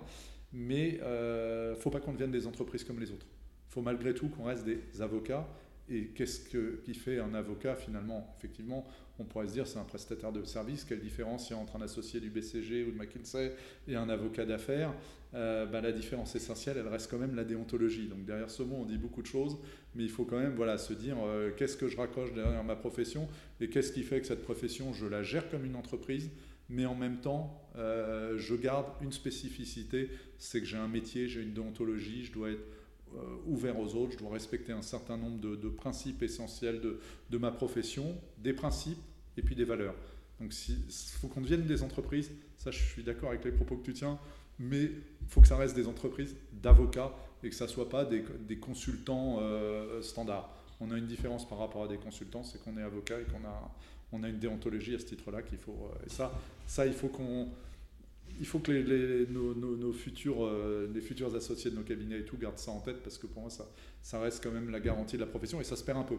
Mais 0.52 0.90
il 0.90 1.00
ne 1.00 1.76
faut 1.80 1.90
pas 1.90 2.00
qu'on 2.00 2.14
devienne 2.14 2.32
des 2.32 2.46
entreprises 2.46 2.84
comme 2.84 3.00
les 3.00 3.12
autres 3.12 3.26
faut 3.74 3.82
malgré 3.82 4.14
tout 4.14 4.30
qu'on 4.30 4.44
reste 4.44 4.66
des 4.66 5.02
avocats. 5.02 5.48
Et 5.94 6.08
qu'est-ce 6.08 6.50
que, 6.50 6.82
qui 6.84 6.96
fait 6.96 7.20
un 7.20 7.36
avocat 7.36 7.76
finalement? 7.76 8.36
Effectivement, 8.40 8.88
on 9.20 9.26
pourrait 9.26 9.48
se 9.48 9.54
dire 9.54 9.68
c'est 9.68 9.78
un 9.78 9.84
prestataire 9.84 10.32
de 10.32 10.44
service. 10.44 10.84
Quelle 10.86 11.02
différence 11.02 11.50
il 11.50 11.54
y 11.54 11.56
a 11.56 11.60
entre 11.60 11.76
un 11.76 11.82
associé 11.82 12.20
du 12.20 12.32
BCG 12.32 12.86
ou 12.86 12.92
de 12.92 12.98
McKinsey 12.98 13.56
et 13.88 13.96
un 13.96 14.10
avocat 14.10 14.46
d'affaires? 14.46 14.92
Euh, 15.36 15.68
bah, 15.68 15.82
La 15.82 15.92
différence 15.92 16.36
essentielle, 16.36 16.78
elle 16.80 16.88
reste 16.88 17.12
quand 17.12 17.20
même 17.20 17.36
la 17.36 17.44
déontologie. 17.44 18.08
Donc 18.08 18.26
derrière 18.26 18.50
ce 18.50 18.64
mot, 18.64 18.78
on 18.78 18.86
dit 18.86 18.98
beaucoup 18.98 19.22
de 19.22 19.28
choses, 19.28 19.58
mais 19.94 20.04
il 20.04 20.10
faut 20.10 20.26
quand 20.26 20.40
même 20.40 20.56
voilà, 20.56 20.80
se 20.80 20.94
dire 20.94 21.18
euh, 21.24 21.52
qu'est-ce 21.56 21.78
que 21.78 21.88
je 21.88 21.98
raccroche 21.98 22.34
derrière 22.34 22.64
ma 22.64 22.76
profession 22.76 23.28
et 23.62 23.70
qu'est-ce 23.70 23.92
qui 23.92 24.02
fait 24.02 24.20
que 24.20 24.26
cette 24.26 24.44
profession, 24.44 24.94
je 24.94 25.06
la 25.06 25.22
gère 25.22 25.48
comme 25.50 25.64
une 25.64 25.76
entreprise 25.76 26.32
mais 26.70 26.86
en 26.86 26.96
même 26.96 27.18
temps, 27.20 27.62
euh, 27.76 28.38
je 28.38 28.56
garde 28.56 28.88
une 29.02 29.12
spécificité, 29.12 30.10
c'est 30.38 30.60
que 30.60 30.66
j'ai 30.66 30.78
un 30.78 30.88
métier, 30.88 31.28
j'ai 31.28 31.42
une 31.42 31.54
déontologie, 31.54 32.26
je 32.26 32.32
dois 32.32 32.52
être 32.52 32.64
ouvert 33.46 33.80
aux 33.80 33.96
autres, 33.96 34.14
je 34.14 34.18
dois 34.18 34.32
respecter 34.32 34.72
un 34.72 34.82
certain 34.82 35.18
nombre 35.18 35.40
de, 35.40 35.70
principes 35.70 36.22
essentiels 36.24 36.82
de, 36.82 37.38
ma 37.38 37.52
profession, 37.52 38.16
des 38.38 38.54
principes 38.54 39.00
et 39.38 39.42
puis 39.42 39.56
des 39.56 39.66
valeurs. 39.66 39.96
Donc 40.40 40.54
il 40.68 40.76
faut 41.20 41.28
qu'on 41.28 41.42
devienne 41.42 41.66
des 41.66 41.84
entreprises, 41.84 42.32
ça 42.58 42.72
je 42.72 42.80
suis 42.80 43.04
d'accord 43.04 43.30
avec 43.30 43.44
les 43.46 43.52
propos 43.52 43.78
que 43.78 43.86
tu 43.86 43.94
tiens, 43.94 44.20
mais 44.60 44.84
il 44.84 45.28
faut 45.28 45.42
que 45.42 45.48
ça 45.48 45.58
reste 45.58 45.76
des 45.76 45.88
entreprises 45.88 46.36
d'avocats 46.52 47.14
et 47.44 47.50
que 47.50 47.56
ça 47.56 47.66
ne 47.66 47.70
soit 47.70 47.90
pas 47.90 48.06
des, 48.06 48.24
consultants 48.58 49.38
euh, 49.40 50.02
standards. 50.02 50.50
On 50.80 50.92
a 50.92 50.98
une 50.98 51.08
différence 51.08 51.48
par 51.48 51.60
rapport 51.60 51.84
à 51.84 51.88
des 51.88 51.98
consultants, 51.98 52.44
c'est 52.44 52.62
qu'on 52.64 52.78
est 52.78 52.84
avocat 52.84 53.20
et 53.20 53.24
qu'on 53.24 53.46
a, 53.46 54.26
a 54.26 54.30
une 54.30 54.40
déontologie 54.40 54.96
à 54.96 55.00
ce 55.00 55.06
titre-là 55.06 55.42
qu'il 55.42 55.58
faut... 55.58 55.72
Euh, 55.72 56.06
et 56.06 56.10
ça, 56.10 56.32
ça 56.68 56.86
il 56.86 56.94
faut 56.94 57.10
qu'on 57.10 57.50
il 58.40 58.46
faut 58.46 58.60
que 58.60 58.72
les, 58.72 59.28
nos, 59.28 59.94
futurs, 59.94 60.46
euh, 60.46 60.90
les 60.94 61.02
futurs 61.02 61.34
associés 61.36 61.72
de 61.72 61.76
nos 61.76 61.84
cabinets 61.84 62.20
et 62.20 62.26
tout 62.26 62.38
gardent 62.38 62.58
ça 62.58 62.72
en 62.72 62.80
tête 62.80 63.02
parce 63.04 63.18
que 63.18 63.28
pour 63.28 63.42
moi, 63.42 63.50
ça, 63.50 63.70
ça 64.02 64.20
reste 64.20 64.44
quand 64.44 64.52
même 64.52 64.70
la 64.70 64.80
garantie 64.80 65.16
de 65.16 65.22
la 65.22 65.28
profession 65.28 65.62
et 65.62 65.64
ça 65.64 65.76
se 65.76 65.84
perd 65.84 66.00
un 66.00 66.04
peu. 66.04 66.18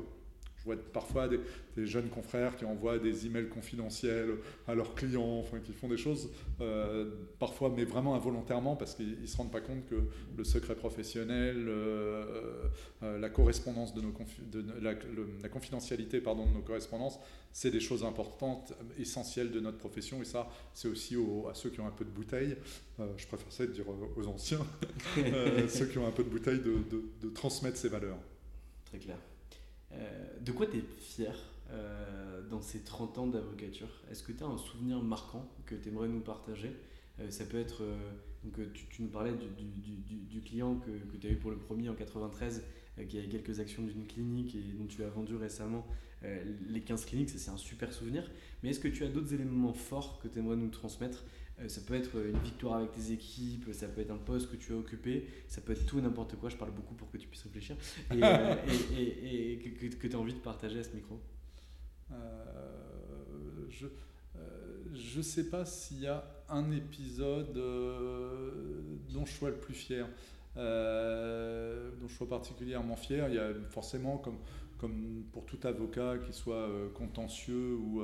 Je 0.64 0.72
vois 0.72 0.82
parfois 0.92 1.28
des, 1.28 1.40
jeunes 1.86 2.08
confrères 2.08 2.56
qui 2.56 2.64
envoient 2.64 2.98
des 2.98 3.26
emails 3.26 3.48
confidentiels 3.48 4.38
à 4.66 4.74
leurs 4.74 4.94
clients, 4.94 5.38
enfin, 5.40 5.58
qui 5.58 5.72
font 5.72 5.88
des 5.88 5.98
choses 5.98 6.30
euh, 6.60 7.10
parfois, 7.38 7.70
mais 7.74 7.84
vraiment 7.84 8.14
involontairement, 8.14 8.74
parce 8.74 8.94
qu'ils 8.94 9.20
ne 9.20 9.26
se 9.26 9.36
rendent 9.36 9.52
pas 9.52 9.60
compte 9.60 9.84
que 9.86 9.96
le 10.36 10.44
secret 10.44 10.74
professionnel, 10.74 11.66
euh, 11.68 12.68
euh, 13.02 13.18
la 13.18 13.28
correspondance 13.28 13.92
de 13.94 14.00
nos 14.00 14.12
la, 14.80 15.48
confidentialité 15.50 16.20
pardon, 16.20 16.46
de 16.46 16.54
nos 16.54 16.62
correspondances, 16.62 17.18
c'est 17.52 17.70
des 17.70 17.80
choses 17.80 18.02
importantes, 18.02 18.72
essentielles 18.98 19.50
de 19.50 19.60
notre 19.60 19.78
profession. 19.78 20.22
Et 20.22 20.24
ça, 20.24 20.48
c'est 20.72 20.88
aussi 20.88 21.16
à 21.50 21.54
ceux 21.54 21.68
qui 21.68 21.80
ont 21.80 21.86
un 21.86 21.90
peu 21.90 22.06
de 22.06 22.10
bouteille. 22.10 22.56
je 22.98 23.26
préfère 23.26 23.52
ça 23.52 23.66
dire 23.66 23.84
aux 24.16 24.26
anciens, 24.26 24.64
ceux 25.68 25.86
qui 25.86 25.98
ont 25.98 26.06
un 26.06 26.12
peu 26.12 26.24
de 26.24 26.30
bouteille, 26.30 26.60
de 26.60 27.28
transmettre 27.28 27.76
ces 27.76 27.88
valeurs. 27.88 28.18
Très 28.86 28.98
clair. 28.98 29.18
Euh, 29.94 30.26
de 30.40 30.52
quoi 30.52 30.66
tu 30.66 30.78
es 30.78 30.84
fier 30.98 31.34
euh, 31.70 32.42
dans 32.48 32.60
ces 32.60 32.80
30 32.80 33.18
ans 33.18 33.26
d'avocature? 33.26 33.88
Est-ce 34.10 34.22
que 34.22 34.32
tu 34.32 34.42
as 34.42 34.46
un 34.46 34.58
souvenir 34.58 35.02
marquant 35.02 35.48
que 35.66 35.74
tu 35.74 35.88
aimerais 35.88 36.08
nous 36.08 36.20
partager? 36.20 36.72
Euh, 37.20 37.30
Ça 37.30 37.44
peut 37.44 37.58
être, 37.58 37.82
donc, 38.42 38.72
tu, 38.72 39.02
nous 39.02 39.08
parlais 39.08 39.32
du, 39.32 40.40
client 40.42 40.76
que, 40.76 41.16
tu 41.18 41.26
as 41.26 41.30
eu 41.30 41.36
pour 41.36 41.50
le 41.50 41.56
premier 41.56 41.88
en 41.88 41.94
93, 41.94 42.62
qui 43.08 43.18
avait 43.18 43.28
quelques 43.28 43.60
actions 43.60 43.82
d'une 43.82 44.06
clinique 44.06 44.54
et 44.54 44.72
dont 44.78 44.86
tu 44.86 45.02
as 45.02 45.08
vendu 45.08 45.34
récemment 45.36 45.86
les 46.68 46.80
15 46.80 47.04
cliniques, 47.04 47.28
c'est 47.28 47.50
un 47.50 47.56
super 47.58 47.92
souvenir. 47.92 48.30
Mais 48.62 48.70
est-ce 48.70 48.80
que 48.80 48.88
tu 48.88 49.04
as 49.04 49.08
d'autres 49.08 49.34
éléments 49.34 49.74
forts 49.74 50.20
que 50.20 50.28
tu 50.28 50.38
aimerais 50.38 50.56
nous 50.56 50.70
transmettre 50.70 51.22
ça 51.68 51.80
peut 51.86 51.94
être 51.94 52.16
une 52.16 52.38
victoire 52.38 52.74
avec 52.76 52.92
tes 52.92 53.12
équipes, 53.12 53.72
ça 53.72 53.86
peut 53.86 54.00
être 54.00 54.10
un 54.10 54.18
poste 54.18 54.50
que 54.50 54.56
tu 54.56 54.72
as 54.72 54.76
occupé, 54.76 55.28
ça 55.48 55.60
peut 55.60 55.72
être 55.72 55.86
tout 55.86 56.00
n'importe 56.00 56.36
quoi. 56.36 56.50
Je 56.50 56.56
parle 56.56 56.72
beaucoup 56.72 56.94
pour 56.94 57.10
que 57.10 57.16
tu 57.16 57.28
puisses 57.28 57.44
réfléchir 57.44 57.76
et, 58.10 58.18
euh, 58.22 58.54
et, 58.96 59.58
que, 59.58 60.06
tu 60.06 60.16
as 60.16 60.18
envie 60.18 60.34
de 60.34 60.38
partager 60.38 60.80
à 60.80 60.84
ce 60.84 60.94
micro. 60.94 61.20
Euh, 62.12 62.16
je 64.92 65.18
ne 65.18 65.22
sais 65.22 65.48
pas 65.48 65.64
s'il 65.64 66.00
y 66.00 66.06
a 66.06 66.24
un 66.48 66.70
épisode 66.72 67.52
dont 69.12 69.24
je 69.24 69.32
sois 69.32 69.50
le 69.50 69.56
plus 69.56 69.74
fier. 69.74 70.06
dont 70.56 72.08
je 72.08 72.14
sois 72.14 72.28
particulièrement 72.28 72.96
fier. 72.96 73.28
Il 73.28 73.36
y 73.36 73.38
a 73.38 73.52
forcément, 73.70 74.18
comme, 74.18 74.38
comme 74.78 75.24
pour 75.32 75.46
tout 75.46 75.58
avocat, 75.64 76.18
qu'il 76.18 76.34
soit 76.34 76.68
contentieux 76.94 77.76
ou, 77.76 78.02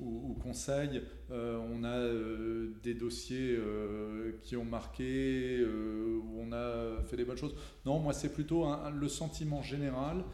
ou, 0.00 0.34
conseil, 0.42 1.02
euh, 1.30 1.58
on 1.70 1.84
a 1.84 1.96
euh, 1.96 2.72
des 2.82 2.94
dossiers 2.94 3.56
euh, 3.56 4.32
qui 4.42 4.56
ont 4.56 4.64
marqué, 4.64 5.64
où 5.64 6.40
on 6.40 6.52
a 6.52 7.02
fait 7.04 7.16
des 7.16 7.24
bonnes 7.24 7.36
choses. 7.36 7.54
Non, 7.84 7.98
moi 7.98 8.12
c'est 8.12 8.32
plutôt 8.32 8.66
le 8.92 9.08
sentiment 9.08 9.62
général 9.62 10.24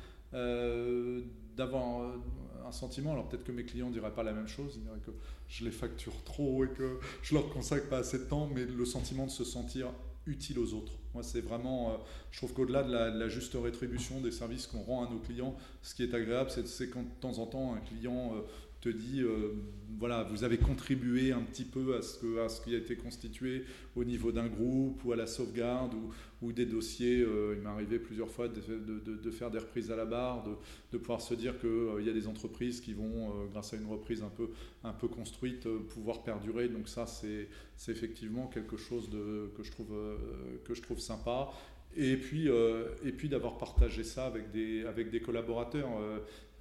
d'avoir 1.56 2.14
un 2.66 2.72
sentiment, 2.72 3.12
alors 3.12 3.28
peut-être 3.28 3.44
que 3.44 3.52
mes 3.52 3.64
clients 3.64 3.88
ne 3.88 3.92
diraient 3.92 4.14
pas 4.14 4.22
la 4.22 4.32
même 4.32 4.48
chose, 4.48 4.74
ils 4.76 4.82
diraient 4.82 5.00
que 5.00 5.12
je 5.48 5.64
les 5.64 5.70
facture 5.70 6.12
trop 6.24 6.64
et 6.64 6.68
que 6.68 6.98
je 7.22 7.34
leur 7.34 7.48
consacre 7.48 7.88
pas 7.88 7.98
assez 7.98 8.18
de 8.18 8.24
temps, 8.24 8.50
mais 8.54 8.64
le 8.64 8.84
sentiment 8.84 9.24
de 9.24 9.30
se 9.30 9.44
sentir 9.44 9.88
utile 10.26 10.58
aux 10.58 10.74
autres. 10.74 10.92
Moi, 11.14 11.22
c'est 11.22 11.40
vraiment, 11.40 11.98
je 12.30 12.38
trouve 12.38 12.52
qu'au-delà 12.52 12.82
de, 12.82 12.92
la, 12.92 13.28
juste 13.28 13.54
rétribution 13.54 14.20
des 14.20 14.32
services 14.32 14.66
qu'on 14.66 14.82
rend 14.82 15.06
à 15.06 15.10
nos 15.10 15.20
clients, 15.20 15.56
ce 15.80 15.94
qui 15.94 16.02
est 16.02 16.12
agréable, 16.12 16.50
c'est 16.50 16.90
quand 16.90 17.02
de 17.02 17.20
temps 17.20 17.38
en 17.38 17.46
temps 17.46 17.74
un 17.74 17.80
client 17.80 18.32
te 18.86 18.96
dit, 18.96 19.20
euh, 19.20 19.52
voilà, 19.98 20.22
vous 20.22 20.44
avez 20.44 20.58
contribué 20.58 21.32
un 21.32 21.42
petit 21.42 21.64
peu 21.64 21.96
à 21.96 22.02
ce, 22.02 22.18
que, 22.18 22.38
à 22.38 22.48
ce 22.48 22.60
qui 22.60 22.74
a 22.74 22.78
été 22.78 22.96
constitué 22.96 23.64
au 23.96 24.04
niveau 24.04 24.30
d'un 24.30 24.46
groupe 24.46 25.04
ou 25.04 25.12
à 25.12 25.16
la 25.16 25.26
sauvegarde 25.26 25.94
ou, 26.42 26.52
des 26.52 26.66
dossiers. 26.66 27.20
Euh, 27.22 27.54
il 27.56 27.62
m'est 27.62 27.68
arrivé 27.68 27.98
plusieurs 27.98 28.30
fois 28.30 28.46
de, 28.46 28.60
de, 28.60 29.16
de, 29.16 29.30
faire 29.32 29.50
des 29.50 29.58
reprises 29.58 29.90
à 29.90 29.96
la 29.96 30.04
barre, 30.04 30.44
de, 30.92 30.98
pouvoir 30.98 31.20
se 31.20 31.34
dire 31.34 31.58
qu'il 31.58 31.68
euh, 31.68 32.00
y 32.02 32.08
a 32.08 32.12
des 32.12 32.28
entreprises 32.28 32.80
qui 32.80 32.92
vont, 32.92 33.48
grâce 33.50 33.74
à 33.74 33.76
une 33.76 33.86
reprise 33.86 34.22
un 34.22 34.28
peu, 34.28 34.50
un 34.84 34.92
peu 34.92 35.08
construite, 35.08 35.66
pouvoir 35.88 36.22
perdurer. 36.22 36.68
Donc 36.68 36.88
ça, 36.88 37.06
c'est 37.06 37.48
effectivement 37.88 38.46
quelque 38.46 38.76
chose 38.76 39.10
de, 39.10 39.50
que, 39.56 39.64
je 39.64 39.72
trouve, 39.72 39.92
que 40.64 40.74
je 40.74 40.82
trouve 40.82 41.00
sympa. 41.00 41.50
Et 41.96 42.16
puis, 42.16 42.48
et 42.48 43.12
puis 43.12 43.28
d'avoir 43.28 43.56
partagé 43.56 44.04
ça 44.04 44.26
avec 44.26 44.50
des, 44.50 44.84
avec 44.84 45.10
des 45.10 45.20
collaborateurs. 45.20 45.88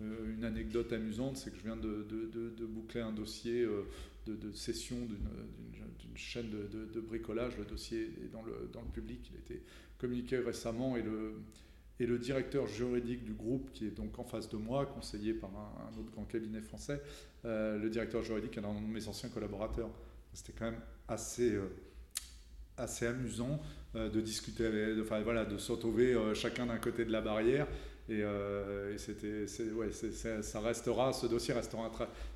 Euh, 0.02 0.36
une 0.36 0.44
anecdote 0.44 0.92
amusante, 0.92 1.38
c'est 1.38 1.52
que 1.52 1.58
je 1.58 1.64
viens 1.64 1.78
de, 1.78 2.66
boucler 2.66 3.02
un 3.02 3.14
dossier 3.14 3.62
euh, 3.62 3.84
de, 4.28 4.52
cession 4.52 4.98
d'une 4.98 6.18
chaîne 6.18 6.50
de, 6.50 7.00
bricolage. 7.00 7.58
Le 7.58 7.66
dossier 7.66 8.04
est 8.24 8.32
dans 8.32 8.42
le, 8.42 8.70
dans 8.74 8.82
le 8.82 8.90
public, 8.90 9.30
il 9.32 9.38
a 9.38 9.40
été 9.40 9.64
communiqué 9.98 10.38
récemment 10.38 10.98
et 10.98 11.02
le, 11.02 11.36
et 12.00 12.06
le 12.06 12.20
directeur 12.20 12.68
juridique 12.68 13.24
du 13.24 13.34
groupe, 13.34 13.72
qui 13.72 13.88
est 13.88 13.92
donc 13.92 14.20
en 14.20 14.26
face 14.26 14.50
de 14.50 14.58
moi, 14.58 14.86
conseillé 14.86 15.34
par 15.34 15.52
un, 15.52 15.98
autre 15.98 16.12
grand 16.12 16.26
cabinet 16.26 16.62
français, 16.62 17.02
euh, 17.46 17.78
le 17.78 17.90
directeur 17.90 18.24
juridique 18.24 18.58
est 18.58 18.66
un 18.66 18.82
de 18.82 18.88
mes 18.88 19.08
anciens 19.08 19.30
collaborateurs. 19.30 19.90
C'était 20.34 20.52
quand 20.52 20.72
même 20.72 20.82
assez, 21.08 21.58
assez 22.78 23.08
amusant 23.08 23.60
de 23.94 24.20
discuter, 24.20 24.96
enfin, 25.02 25.22
voilà, 25.22 25.46
de 25.46 25.58
se 25.58 25.72
retrouver 25.72 26.18
chacun 26.34 26.66
d'un 26.66 26.78
côté 26.78 27.06
de 27.06 27.12
la 27.12 27.22
barrière 27.22 27.66
et, 28.08 28.22
euh, 28.22 28.96
c'était, 28.98 29.46
ouais, 29.72 29.90
ça 29.92 30.60
restera, 30.60 31.12
ce 31.12 31.26
dossier 31.26 31.56
restera 31.56 31.90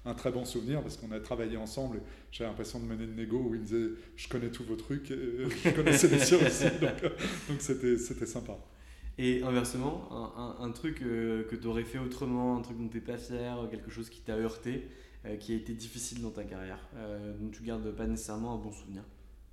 un, 0.06 0.14
très 0.16 0.32
bon 0.32 0.44
souvenir 0.44 0.82
parce 0.82 0.98
qu'on 0.98 1.12
a 1.12 1.20
travaillé 1.20 1.58
ensemble. 1.58 2.02
J'avais 2.32 2.50
l'impression 2.50 2.80
de 2.80 2.86
mener 2.86 3.04
une 3.04 3.16
négo 3.16 3.38
où 3.38 3.54
il 3.54 3.62
me 3.62 3.66
disait 3.66 3.90
Je 4.16 4.28
connais 4.28 4.50
tous 4.50 4.64
vos 4.64 4.76
trucs, 4.76 5.08
je 5.10 5.70
connaissais 5.70 6.08
les 6.08 6.20
siens 6.20 6.40
aussi. 6.40 6.66
Donc, 6.80 7.60
c'était, 7.60 7.98
sympa. 8.26 8.58
Et 9.20 9.44
inversement, 9.44 10.10
un, 10.60 10.72
truc 10.72 11.02
euh, 11.02 11.44
que 11.44 11.56
tu 11.56 11.68
aurais 11.68 11.84
fait 11.84 12.00
autrement, 12.00 12.58
un 12.58 12.62
truc 12.62 12.78
dont 12.78 12.88
tu 12.88 12.98
n'es 12.98 13.04
pas 13.04 13.18
fier, 13.18 13.68
quelque 13.70 13.92
chose 13.92 14.10
qui 14.10 14.22
t'a 14.22 14.38
heurté, 14.38 14.88
euh, 15.26 15.36
qui 15.36 15.54
a 15.54 15.56
été 15.56 15.74
difficile 15.74 16.22
dans 16.22 16.32
ta 16.32 16.46
carrière, 16.46 16.80
dont 17.40 17.50
tu 17.50 17.62
gardes 17.62 17.92
pas 17.92 18.08
nécessairement 18.08 18.56
un 18.56 18.58
bon 18.58 18.72
souvenir? 18.72 19.04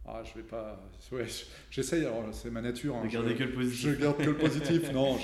Ah, 0.08 0.22
je 0.22 0.34
vais 0.34 0.46
pas. 0.46 0.80
Ouais, 1.10 1.26
j'essaye, 1.68 2.04
alors 2.04 2.22
c'est 2.32 2.50
ma 2.50 2.60
nature. 2.60 2.94
Hein, 2.94 3.08
garder 3.08 3.34
que 3.34 3.42
le 3.42 3.52
positif. 3.52 3.90
Je 3.90 4.00
garde 4.00 4.16
que 4.18 4.22
le 4.22 4.36
positif. 4.36 4.92
non, 4.92 5.18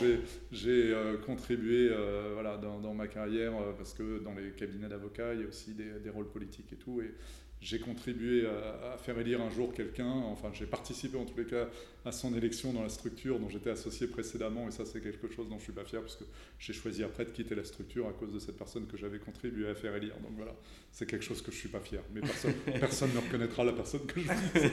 j'ai 0.51 0.93
euh, 0.93 1.19
contribué 1.19 1.89
euh, 1.91 2.31
voilà, 2.35 2.57
dans, 2.57 2.81
dans, 2.81 2.93
ma 2.93 3.07
carrière, 3.07 3.53
euh, 3.55 3.73
parce 3.77 3.95
que 3.95 4.19
dans 4.19 4.35
les 4.35 4.51
cabinets 4.51 4.89
d'avocats, 4.89 5.35
il 5.35 5.43
y 5.43 5.45
a 5.45 5.47
aussi 5.47 5.75
des, 5.75 6.01
des, 6.03 6.11
rôles 6.11 6.29
politiques 6.29 6.73
et 6.73 6.77
tout. 6.77 7.01
Et 7.01 7.15
j'ai 7.63 7.79
contribué 7.79 8.45
à, 8.47 8.99
faire 8.99 9.19
élire 9.19 9.41
un 9.41 9.49
jour 9.49 9.73
quelqu'un, 9.73 10.11
enfin 10.11 10.51
j'ai 10.53 10.67
participé 10.67 11.17
en 11.17 11.25
tous 11.25 11.39
les 11.39 11.47
cas 11.47 11.69
à 12.05 12.11
son 12.11 12.35
élection 12.35 12.73
dans 12.73 12.83
la 12.83 12.89
structure 12.89 13.39
dont 13.39 13.49
j'étais 13.49 13.71
associé 13.71 14.09
précédemment, 14.09 14.67
et 14.67 14.73
ça 14.73 14.85
c'est 14.85 15.01
quelque 15.01 15.29
chose 15.29 15.49
dont 15.49 15.59
je 15.59 15.65
suis 15.65 15.73
pas 15.73 15.85
fier, 15.85 16.01
parce 16.01 16.17
que 16.17 16.25
j'ai 16.59 16.73
choisi 16.73 17.05
après 17.05 17.25
de 17.25 17.31
quitter 17.31 17.55
la 17.55 17.65
structure 17.65 18.09
à 18.09 18.13
cause 18.13 18.33
de 18.33 18.41
cette 18.41 18.59
personne 18.59 18.87
que 18.87 18.97
j'avais 18.97 19.21
contribué 19.21 19.69
à 19.69 19.75
faire 19.77 19.95
élire. 19.95 20.15
Donc 20.21 20.33
voilà, 20.37 20.55
c'est 20.91 21.07
quelque 21.07 21.25
chose 21.25 21.41
que 21.41 21.53
je 21.53 21.57
suis 21.57 21.69
pas 21.69 21.81
fier, 21.81 22.03
mais 22.13 22.21
personne, 22.21 22.55
personne 22.81 23.15
ne 23.15 23.19
reconnaîtra 23.19 23.63
la 23.63 23.73
personne 23.73 24.07
que 24.07 24.21
je 24.21 24.27
suis. 24.27 24.71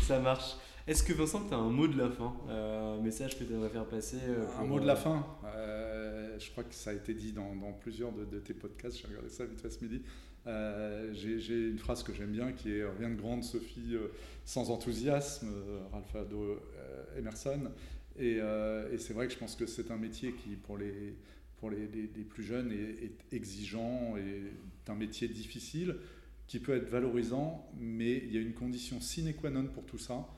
ça 0.02 0.20
marche. 0.20 0.56
Est-ce 0.86 1.04
que 1.04 1.12
Vincent, 1.12 1.42
tu 1.46 1.54
as 1.54 1.58
un 1.58 1.70
mot 1.70 1.86
de 1.86 1.96
la 1.96 2.10
fin, 2.10 2.34
euh, 2.48 2.98
un 2.98 3.00
message 3.00 3.38
que 3.38 3.44
tu 3.44 3.52
aimerais 3.52 3.68
faire 3.68 3.86
passer 3.86 4.18
euh, 4.28 4.44
Un 4.60 4.64
mot 4.64 4.80
de 4.80 4.86
la 4.86 4.94
euh, 4.94 4.96
fin 4.96 5.24
Je 6.44 6.50
crois 6.50 6.64
que 6.64 6.74
ça 6.74 6.90
a 6.90 6.94
été 6.94 7.14
dit 7.14 7.32
dans, 7.32 7.54
plusieurs 7.80 8.12
de, 8.12 8.38
tes 8.38 8.54
podcasts, 8.54 8.98
j'ai 8.98 9.06
regardé 9.06 9.28
ça 9.28 9.44
vite 9.44 9.60
fait 9.60 9.70
ce 9.70 9.84
midi. 9.84 10.02
Euh, 10.46 11.12
j'ai 11.12 11.68
une 11.68 11.78
phrase 11.78 12.02
que 12.02 12.12
j'aime 12.12 12.32
bien 12.32 12.52
qui 12.52 12.72
est 12.72 12.84
Rien 12.98 13.10
de 13.10 13.14
grande 13.14 13.44
Sophie 13.44 13.94
euh, 13.94 14.08
sans 14.44 14.70
enthousiasme, 14.70 15.48
euh, 15.48 15.80
Ralph 15.92 16.14
Ado 16.16 16.60
Emerson. 17.16 17.70
Et, 18.18 18.40
c'est 18.98 19.14
vrai 19.14 19.26
que 19.26 19.32
je 19.32 19.38
pense 19.38 19.56
que 19.56 19.66
c'est 19.66 19.90
un 19.90 19.96
métier 19.96 20.32
qui, 20.32 20.56
pour 20.56 20.78
les, 20.78 21.14
plus 22.28 22.42
jeunes, 22.42 22.72
est, 22.72 23.34
exigeant 23.34 24.16
et 24.16 24.20
est 24.20 24.90
un 24.90 24.94
métier 24.94 25.28
difficile 25.28 25.96
qui 26.46 26.58
peut 26.58 26.74
être 26.74 26.88
valorisant, 26.88 27.66
mais 27.78 28.18
il 28.18 28.32
y 28.32 28.36
a 28.36 28.40
une 28.40 28.52
condition 28.52 29.00
sine 29.00 29.32
qua 29.32 29.48
non 29.48 29.66
pour 29.66 29.84
tout 29.84 29.96
ça. 29.96 30.28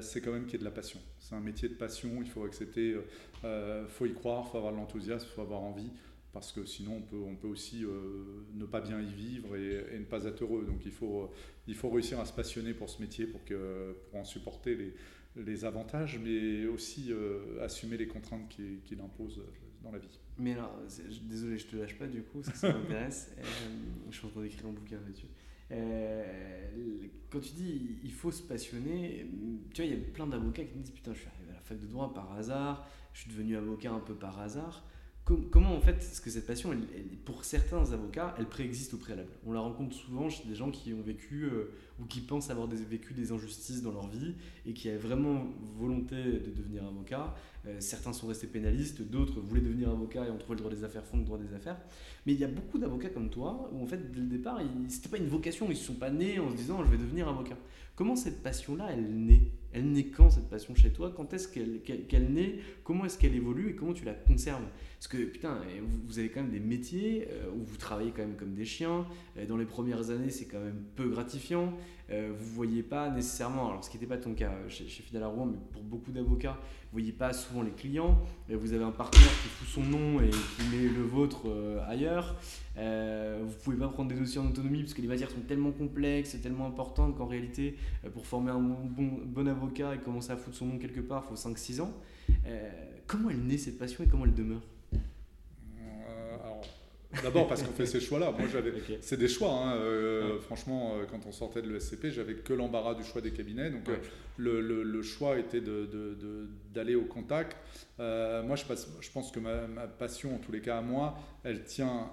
C'est 0.00 0.20
quand 0.20 0.32
même 0.32 0.44
qu'il 0.44 0.54
y 0.54 0.56
ait 0.56 0.58
de 0.60 0.64
la 0.64 0.70
passion. 0.70 1.00
C'est 1.18 1.34
un 1.34 1.40
métier 1.40 1.68
de 1.68 1.74
passion, 1.74 2.10
il 2.20 2.28
faut 2.28 2.44
accepter, 2.44 2.96
il 3.44 3.88
faut 3.88 4.06
y 4.06 4.14
croire, 4.14 4.44
il 4.46 4.50
faut 4.50 4.58
avoir 4.58 4.72
de 4.72 4.78
l'enthousiasme, 4.78 5.26
il 5.30 5.34
faut 5.34 5.42
avoir 5.42 5.60
envie 5.60 5.90
parce 6.32 6.52
que 6.52 6.64
sinon 6.64 6.96
on 6.98 7.02
peut, 7.02 7.20
on 7.20 7.34
peut 7.34 7.48
aussi 7.48 7.84
euh, 7.84 8.44
ne 8.54 8.64
pas 8.64 8.80
bien 8.80 9.00
y 9.00 9.12
vivre 9.12 9.56
et, 9.56 9.98
ne 9.98 10.04
pas 10.04 10.24
être 10.24 10.42
heureux. 10.42 10.64
Donc 10.64 10.84
il 10.84 10.92
faut, 10.92 11.30
il 11.66 11.74
faut 11.74 11.90
réussir 11.90 12.20
à 12.20 12.24
se 12.24 12.32
passionner 12.32 12.72
pour 12.72 12.88
ce 12.88 13.00
métier 13.00 13.26
pour, 13.26 13.44
que, 13.44 13.96
pour 14.10 14.20
en 14.20 14.24
supporter 14.24 14.76
les, 14.76 14.94
les 15.36 15.64
avantages, 15.64 16.18
mais 16.22 16.66
aussi 16.66 17.08
euh, 17.10 17.62
assumer 17.64 17.96
les 17.96 18.06
contraintes 18.06 18.48
qu'il 18.48 18.80
qui 18.82 18.94
impose 18.94 19.42
dans 19.82 19.90
la 19.90 19.98
vie. 19.98 20.20
Mais 20.38 20.52
alors, 20.52 20.78
désolé, 21.22 21.58
je 21.58 21.66
te 21.66 21.76
lâche 21.76 21.98
pas 21.98 22.06
du 22.06 22.22
coup, 22.22 22.42
ça, 22.42 22.54
ça 22.54 22.72
m'intéresse. 22.72 23.30
Euh, 23.38 23.42
je 24.10 24.16
suis 24.16 24.26
en 24.26 24.30
train 24.30 24.42
d'écrire 24.42 24.66
un 24.66 24.72
bouquin 24.72 25.00
là-dessus. 25.04 25.26
Quand 25.70 27.40
tu 27.40 27.52
dis 27.52 27.98
il 28.02 28.12
faut 28.12 28.32
se 28.32 28.42
passionner, 28.42 29.26
tu 29.72 29.82
vois, 29.82 29.90
il 29.90 29.98
y 29.98 30.00
a 30.00 30.04
plein 30.12 30.26
d'avocats 30.26 30.64
qui 30.64 30.76
me 30.76 30.82
disent 30.82 30.94
Putain, 30.94 31.14
je 31.14 31.20
suis 31.20 31.28
arrivé 31.28 31.50
à 31.50 31.54
la 31.54 31.60
fac 31.60 31.78
de 31.78 31.86
droit 31.86 32.12
par 32.12 32.32
hasard, 32.32 32.86
je 33.12 33.20
suis 33.22 33.30
devenu 33.30 33.56
avocat 33.56 33.92
un 33.92 34.00
peu 34.00 34.14
par 34.14 34.40
hasard. 34.40 34.84
Comment 35.24 35.76
en 35.76 35.80
fait, 35.80 35.98
est-ce 35.98 36.20
que 36.20 36.30
cette 36.30 36.46
passion, 36.46 36.74
pour 37.24 37.44
certains 37.44 37.92
avocats, 37.92 38.34
elle 38.38 38.46
préexiste 38.46 38.94
au 38.94 38.96
préalable? 38.96 39.30
On 39.46 39.52
la 39.52 39.60
rencontre 39.60 39.94
souvent 39.94 40.28
chez 40.28 40.48
des 40.48 40.56
gens 40.56 40.72
qui 40.72 40.92
ont 40.92 41.02
vécu 41.02 41.44
euh, 41.44 41.72
ou 42.00 42.06
qui 42.06 42.20
pensent 42.20 42.50
avoir 42.50 42.66
vécu 42.68 43.14
des 43.14 43.32
injustices 43.32 43.82
dans 43.82 43.92
leur 43.92 44.08
vie 44.08 44.34
et 44.66 44.72
qui 44.72 44.88
avaient 44.88 44.98
vraiment 44.98 45.46
volonté 45.78 46.16
de 46.16 46.50
devenir 46.50 46.84
avocat. 46.84 47.34
Euh, 47.66 47.76
certains 47.78 48.12
sont 48.12 48.26
restés 48.26 48.46
pénalistes, 48.46 49.02
d'autres 49.02 49.40
voulaient 49.40 49.60
devenir 49.60 49.90
avocat 49.90 50.26
et 50.26 50.30
ont 50.30 50.38
trouvé 50.38 50.54
le 50.54 50.60
droit 50.60 50.72
des 50.72 50.84
affaires, 50.84 51.04
font 51.04 51.18
le 51.18 51.24
droit 51.24 51.38
des 51.38 51.54
affaires. 51.54 51.76
Mais 52.26 52.32
il 52.32 52.40
y 52.40 52.44
a 52.44 52.48
beaucoup 52.48 52.78
d'avocats 52.78 53.10
comme 53.10 53.30
toi 53.30 53.70
où 53.72 53.82
en 53.82 53.86
fait, 53.86 54.10
dès 54.12 54.20
le 54.20 54.26
départ, 54.26 54.60
c'était 54.88 55.08
pas 55.08 55.18
une 55.18 55.28
vocation, 55.28 55.66
ils 55.66 55.70
ne 55.70 55.74
sont 55.74 55.94
pas 55.94 56.10
nés 56.10 56.38
en 56.38 56.50
se 56.50 56.56
disant 56.56 56.82
je 56.84 56.90
vais 56.90 56.98
devenir 56.98 57.28
avocat. 57.28 57.56
Comment 58.00 58.16
cette 58.16 58.42
passion-là, 58.42 58.88
elle 58.92 59.26
naît? 59.26 59.50
Elle 59.72 59.92
naît 59.92 60.06
quand 60.06 60.30
cette 60.30 60.48
passion 60.48 60.74
chez 60.74 60.90
toi? 60.90 61.12
Quand 61.14 61.34
est-ce 61.34 61.48
qu'elle 61.48 62.32
naît? 62.32 62.60
Comment 62.82 63.04
est-ce 63.04 63.18
qu'elle 63.18 63.34
évolue 63.34 63.68
et 63.68 63.76
comment 63.76 63.92
tu 63.92 64.06
la 64.06 64.14
conserves? 64.14 64.64
Parce 64.98 65.06
que 65.06 65.18
putain, 65.18 65.60
vous 66.06 66.18
avez 66.18 66.30
quand 66.30 66.40
même 66.40 66.50
des 66.50 66.60
métiers 66.60 67.28
euh, 67.30 67.50
où 67.54 67.62
vous 67.62 67.76
travaillez 67.76 68.10
quand 68.10 68.22
même 68.22 68.36
comme 68.36 68.54
des 68.54 68.64
chiens. 68.64 69.06
Euh, 69.36 69.46
dans 69.46 69.58
les 69.58 69.66
premières 69.66 70.10
années, 70.10 70.30
c'est 70.30 70.46
quand 70.46 70.60
même 70.60 70.82
peu 70.96 71.08
gratifiant. 71.10 71.74
Euh, 72.10 72.32
vous 72.36 72.54
voyez 72.54 72.82
pas 72.82 73.08
nécessairement, 73.10 73.68
alors 73.68 73.84
ce 73.84 73.90
qui 73.90 73.96
n'était 73.96 74.08
pas 74.08 74.18
ton 74.18 74.34
cas 74.34 74.52
chez, 74.68 74.88
chez 74.88 75.02
Fidel 75.02 75.24
Rouen, 75.24 75.46
mais 75.46 75.58
pour 75.72 75.82
beaucoup 75.82 76.10
d'avocats, 76.10 76.58
vous 76.60 76.98
voyez 76.98 77.12
pas 77.12 77.32
souvent 77.32 77.62
les 77.62 77.70
clients. 77.70 78.18
Vous 78.48 78.72
avez 78.72 78.82
un 78.82 78.90
partenaire 78.90 79.30
qui 79.42 79.48
fout 79.48 79.68
son 79.68 79.82
nom 79.82 80.20
et 80.20 80.30
qui 80.30 80.76
met 80.76 80.88
le 80.88 81.02
vôtre 81.02 81.46
ailleurs. 81.86 82.34
Euh, 82.80 83.40
vous 83.42 83.54
pouvez 83.62 83.76
pas 83.76 83.88
prendre 83.88 84.08
des 84.10 84.16
dossiers 84.16 84.40
en 84.40 84.46
autonomie 84.46 84.80
parce 84.80 84.94
que 84.94 85.02
les 85.02 85.08
matières 85.08 85.30
sont 85.30 85.40
tellement 85.40 85.72
complexes 85.72 86.40
tellement 86.40 86.66
importantes 86.66 87.16
qu'en 87.16 87.26
réalité, 87.26 87.76
euh, 88.04 88.10
pour 88.10 88.26
former 88.26 88.52
un 88.52 88.60
bon, 88.60 89.20
bon, 89.24 89.46
avocat 89.48 89.94
et 89.94 89.98
commencer 89.98 90.30
à 90.30 90.36
foutre 90.36 90.56
son 90.56 90.66
nom 90.66 90.78
quelque 90.78 91.00
part, 91.00 91.24
il 91.26 91.36
faut 91.36 91.48
5-6 91.48 91.80
ans. 91.80 91.92
Euh, 92.46 92.70
comment 93.06 93.30
elle 93.30 93.42
naît 93.42 93.58
cette 93.58 93.78
passion 93.78 94.04
et 94.04 94.06
comment 94.06 94.24
elle 94.24 94.34
demeure? 94.34 94.62
D'abord 97.22 97.48
parce 97.48 97.62
qu'on 97.62 97.72
fait 97.72 97.86
ces 97.86 98.00
choix-là. 98.00 98.30
Moi, 98.30 98.48
j'avais, 98.52 98.72
c'est 99.00 99.16
des 99.16 99.28
choix. 99.28 99.52
Hein. 99.52 100.38
Franchement, 100.42 100.94
quand 101.10 101.26
on 101.26 101.32
sortait 101.32 101.62
de 101.62 101.68
l'ESCP, 101.68 102.10
j'avais 102.10 102.34
que 102.34 102.52
l'embarras 102.52 102.94
du 102.94 103.02
choix 103.02 103.20
des 103.20 103.32
cabinets. 103.32 103.70
Donc, 103.70 103.88
le, 104.36 104.60
le, 104.60 105.02
choix 105.02 105.38
était 105.38 105.60
de, 105.60 105.86
de, 105.86 106.48
d'aller 106.72 106.94
au 106.94 107.04
contact. 107.04 107.56
moi, 107.98 108.54
je, 108.54 108.62
je, 109.00 109.10
pense 109.10 109.32
que 109.32 109.40
ma, 109.40 109.66
ma, 109.66 109.86
passion, 109.88 110.36
en 110.36 110.38
tous 110.38 110.52
les 110.52 110.60
cas 110.60 110.78
à 110.78 110.82
moi, 110.82 111.18
elle 111.42 111.64
tient 111.64 112.10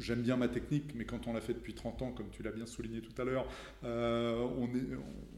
j'aime 0.00 0.22
bien 0.22 0.36
ma 0.36 0.48
technique, 0.48 0.94
mais 0.94 1.04
quand 1.04 1.26
on 1.26 1.32
l'a 1.32 1.40
fait 1.40 1.52
depuis 1.52 1.74
30 1.74 2.02
ans, 2.02 2.12
comme 2.12 2.30
tu 2.30 2.42
l'as 2.42 2.50
bien 2.50 2.66
souligné 2.66 3.00
tout 3.00 3.20
à 3.20 3.24
l'heure, 3.24 3.46
euh, 3.84 4.46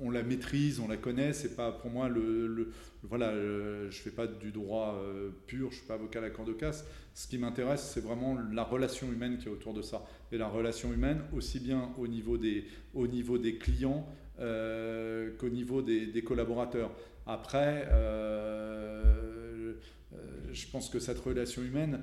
on, 0.01 0.11
la 0.11 0.23
maîtrise, 0.23 0.81
on 0.81 0.89
la 0.89 0.97
connaît. 0.97 1.33
C'est 1.33 1.57
pas 1.57 1.73
pour 1.73 1.91
moi 1.91 2.09
le, 2.09 2.73
voilà, 3.03 3.31
euh, 3.31 3.91
je 3.91 3.99
fais 3.99 4.11
pas 4.11 4.27
du 4.27 4.53
droit 4.53 4.95
euh, 5.03 5.31
pur, 5.47 5.71
je 5.71 5.79
suis 5.79 5.87
pas 5.87 5.95
avocat 5.95 6.21
à 6.21 6.23
l'accord 6.23 6.45
de 6.45 6.53
casse. 6.53 6.87
Ce 7.15 7.27
qui 7.27 7.39
m'intéresse, 7.39 7.91
c'est 7.93 8.03
vraiment 8.03 8.39
la 8.53 8.65
relation 8.65 9.11
humaine 9.13 9.39
qui 9.39 9.49
est 9.49 9.51
autour 9.51 9.75
de 9.75 9.83
ça, 9.83 10.07
et 10.31 10.39
la 10.39 10.49
relation 10.49 10.93
humaine 10.93 11.23
aussi 11.35 11.61
bien 11.61 11.91
au 11.99 12.07
niveau 12.07 12.39
des, 12.39 12.65
au 12.95 13.07
niveau 13.07 13.39
des 13.39 13.57
clients 13.57 14.07
qu'au 14.39 15.49
niveau 15.49 15.83
des, 15.83 16.23
collaborateurs. 16.25 16.91
Après, 17.27 17.87
je 20.53 20.67
pense 20.73 20.89
que 20.89 20.99
cette 20.99 21.21
relation 21.21 21.63
humaine, 21.63 22.01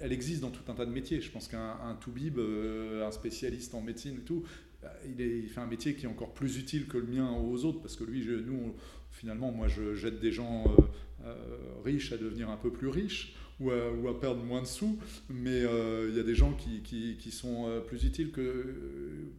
elle, 0.00 0.12
existe 0.12 0.40
dans 0.40 0.50
tout 0.50 0.70
un 0.70 0.74
tas 0.74 0.86
de 0.86 0.90
métiers. 0.90 1.20
Je 1.20 1.30
pense 1.30 1.48
qu'un 1.48 1.96
toubib, 2.00 2.38
euh, 2.38 3.06
un 3.06 3.10
spécialiste 3.10 3.74
en 3.74 3.80
médecine 3.80 4.16
et 4.16 4.24
tout, 4.24 4.44
bah, 4.82 4.92
il, 5.06 5.48
fait 5.48 5.60
un 5.60 5.66
métier 5.66 5.94
qui 5.94 6.06
est 6.06 6.08
encore 6.08 6.34
plus 6.34 6.58
utile 6.58 6.86
que 6.86 6.98
le 6.98 7.06
mien 7.06 7.30
aux 7.32 7.64
autres, 7.64 7.80
parce 7.80 7.96
que 7.96 8.04
lui, 8.04 8.26
nous, 8.44 8.74
finalement, 9.10 9.50
moi, 9.50 9.68
je 9.68 9.94
jette 9.94 10.20
des 10.20 10.32
gens 10.32 10.64
euh, 10.66 10.82
euh, 11.26 11.58
riches 11.84 12.12
à 12.12 12.16
devenir 12.16 12.50
un 12.50 12.56
peu 12.56 12.70
plus 12.70 12.88
riches. 12.88 13.34
Ou 13.60 13.70
à, 13.70 14.20
perdre 14.20 14.42
moins 14.42 14.62
de 14.62 14.66
sous, 14.66 14.98
mais 15.30 15.60
il 15.60 16.16
y 16.16 16.18
a 16.18 16.24
des 16.24 16.34
gens 16.34 16.52
qui, 16.52 16.82
qui, 16.82 17.30
sont 17.30 17.82
plus 17.86 18.04
utiles 18.04 18.32
que 18.32 18.74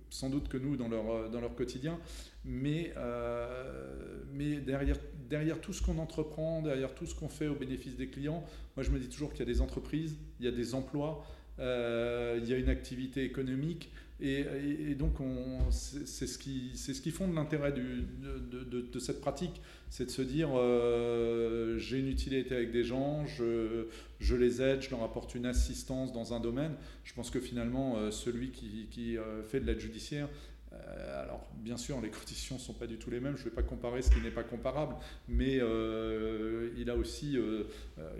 sans 0.09 0.29
doute 0.29 0.47
que 0.47 0.57
nous 0.57 0.77
dans 0.77 0.87
leur, 0.87 1.29
dans 1.29 1.41
leur 1.41 1.53
quotidien. 1.53 1.99
Mais, 2.45 2.93
mais 4.33 4.55
derrière, 4.61 4.95
derrière 5.29 5.59
tout 5.59 5.73
ce 5.73 5.81
qu'on 5.81 5.97
entreprend, 5.97 6.61
derrière 6.61 6.93
tout 6.95 7.05
ce 7.05 7.13
qu'on 7.13 7.27
fait 7.27 7.47
au 7.47 7.55
bénéfice 7.55 7.97
des 7.97 8.07
clients, 8.07 8.45
moi, 8.75 8.83
je 8.83 8.91
me 8.91 8.99
dis 8.99 9.07
toujours 9.07 9.31
qu'il 9.31 9.39
y 9.39 9.49
a 9.49 9.53
des 9.53 9.61
entreprises, 9.61 10.15
il 10.39 10.45
y 10.45 10.49
a 10.49 10.51
des 10.51 10.75
emplois, 10.75 11.25
euh, 11.59 12.39
il 12.41 12.49
y 12.49 12.53
a 12.53 12.57
une 12.57 12.69
activité 12.69 13.23
économique. 13.23 13.89
Et, 14.21 14.95
donc, 14.95 15.15
c'est 15.71 16.27
ce, 16.27 16.37
qui, 16.37 16.71
ce 16.75 16.91
qui 16.93 17.11
fonde 17.11 17.35
l'intérêt 17.35 17.73
de, 17.73 18.03
de, 18.81 18.99
cette 18.99 19.19
pratique. 19.19 19.61
C'est 19.89 20.05
de 20.05 20.09
se 20.09 20.21
dire, 20.21 20.49
euh, 20.53 21.77
j'ai 21.77 21.99
une 21.99 22.07
utilité 22.07 22.55
avec 22.55 22.71
des 22.71 22.83
gens, 22.83 23.25
je, 23.25 23.87
je, 24.19 24.35
les 24.35 24.61
aide, 24.61 24.81
je 24.81 24.89
leur 24.89 25.03
apporte 25.03 25.35
une 25.35 25.45
assistance 25.45 26.13
dans 26.13 26.33
un 26.33 26.39
domaine. 26.39 26.75
Je 27.03 27.13
pense 27.13 27.29
que 27.29 27.41
finalement, 27.41 27.97
euh, 27.97 28.09
celui 28.09 28.51
qui, 28.51 28.87
qui 28.89 29.17
fait 29.49 29.59
de 29.59 29.65
l'aide 29.65 29.79
judiciaire, 29.79 30.29
euh, 30.75 31.23
alors, 31.23 31.47
bien 31.57 31.77
sûr, 31.77 32.01
les 32.01 32.09
conditions 32.21 32.55
ne 32.55 32.59
sont 32.59 32.73
pas 32.73 32.87
du 32.87 32.97
tout 32.97 33.09
les 33.09 33.19
mêmes. 33.19 33.35
Je 33.35 33.43
ne 33.43 33.49
vais 33.49 33.55
pas 33.55 33.63
comparer 33.63 34.01
ce 34.01 34.09
qui 34.09 34.21
n'est 34.21 34.31
pas 34.31 34.43
comparable, 34.43 34.95
mais 35.27 35.57
euh, 35.59 36.69
il 36.77 36.89
a 36.89 36.95
aussi, 36.95 37.37
euh, 37.37 37.63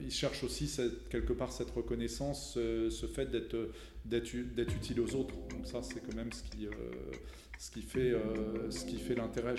il 0.02 0.12
cherche 0.12 0.44
aussi 0.44 0.72
quelque 1.10 1.34
part 1.34 1.52
cette 1.52 1.72
reconnaissance, 1.72 2.54
ce 2.56 3.08
fait 3.08 3.30
d'être 3.32 4.76
utile 4.76 5.02
aux 5.02 5.16
autres. 5.16 5.36
Donc 5.50 5.66
ça, 5.66 5.82
c'est 5.82 6.02
quand 6.02 6.16
même 6.16 6.32
ce 6.32 6.44
qui, 6.44 6.68
ce 7.58 7.72
qui 7.72 7.82
fait, 7.82 8.14
ce 8.70 8.86
qui 8.86 8.98
fait 8.98 9.16
l'intérêt. 9.16 9.56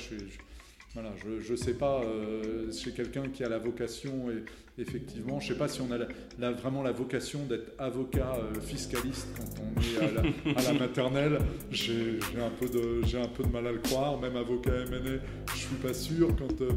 Je 1.45 1.53
ne 1.53 1.57
sais 1.57 1.75
pas, 1.75 2.03
euh, 2.03 2.71
chez 2.73 2.93
quelqu'un 2.93 3.29
qui 3.29 3.45
a 3.45 3.49
la 3.49 3.59
vocation, 3.59 4.31
et, 4.31 4.81
effectivement, 4.81 5.41
je 5.41 5.49
ne 5.49 5.53
sais 5.53 5.59
pas 5.59 5.69
si 5.69 5.81
on 5.81 5.91
a 5.91 6.51
vraiment 6.53 6.83
la 6.83 6.93
vocation 6.93 7.45
d'être 7.47 7.73
avocat 7.79 8.35
euh, 8.37 8.61
fiscaliste 8.61 9.29
quand 9.37 9.63
on 9.63 9.81
est 9.81 10.57
à 10.57 10.63
la, 10.63 10.73
maternelle. 10.79 11.39
J'ai 11.71 12.19
un, 12.39 12.51
peu 12.51 12.69
de, 12.69 13.53
mal 13.53 13.67
à 13.67 13.73
le 13.73 13.79
croire, 13.79 14.21
même 14.21 14.37
avocat 14.37 14.71
MNE, 14.71 15.21
je 15.49 15.53
ne 15.53 15.57
suis 15.57 15.77
pas 15.83 15.95
sûr. 15.95 16.29
Quand, 16.37 16.61
euh, 16.61 16.71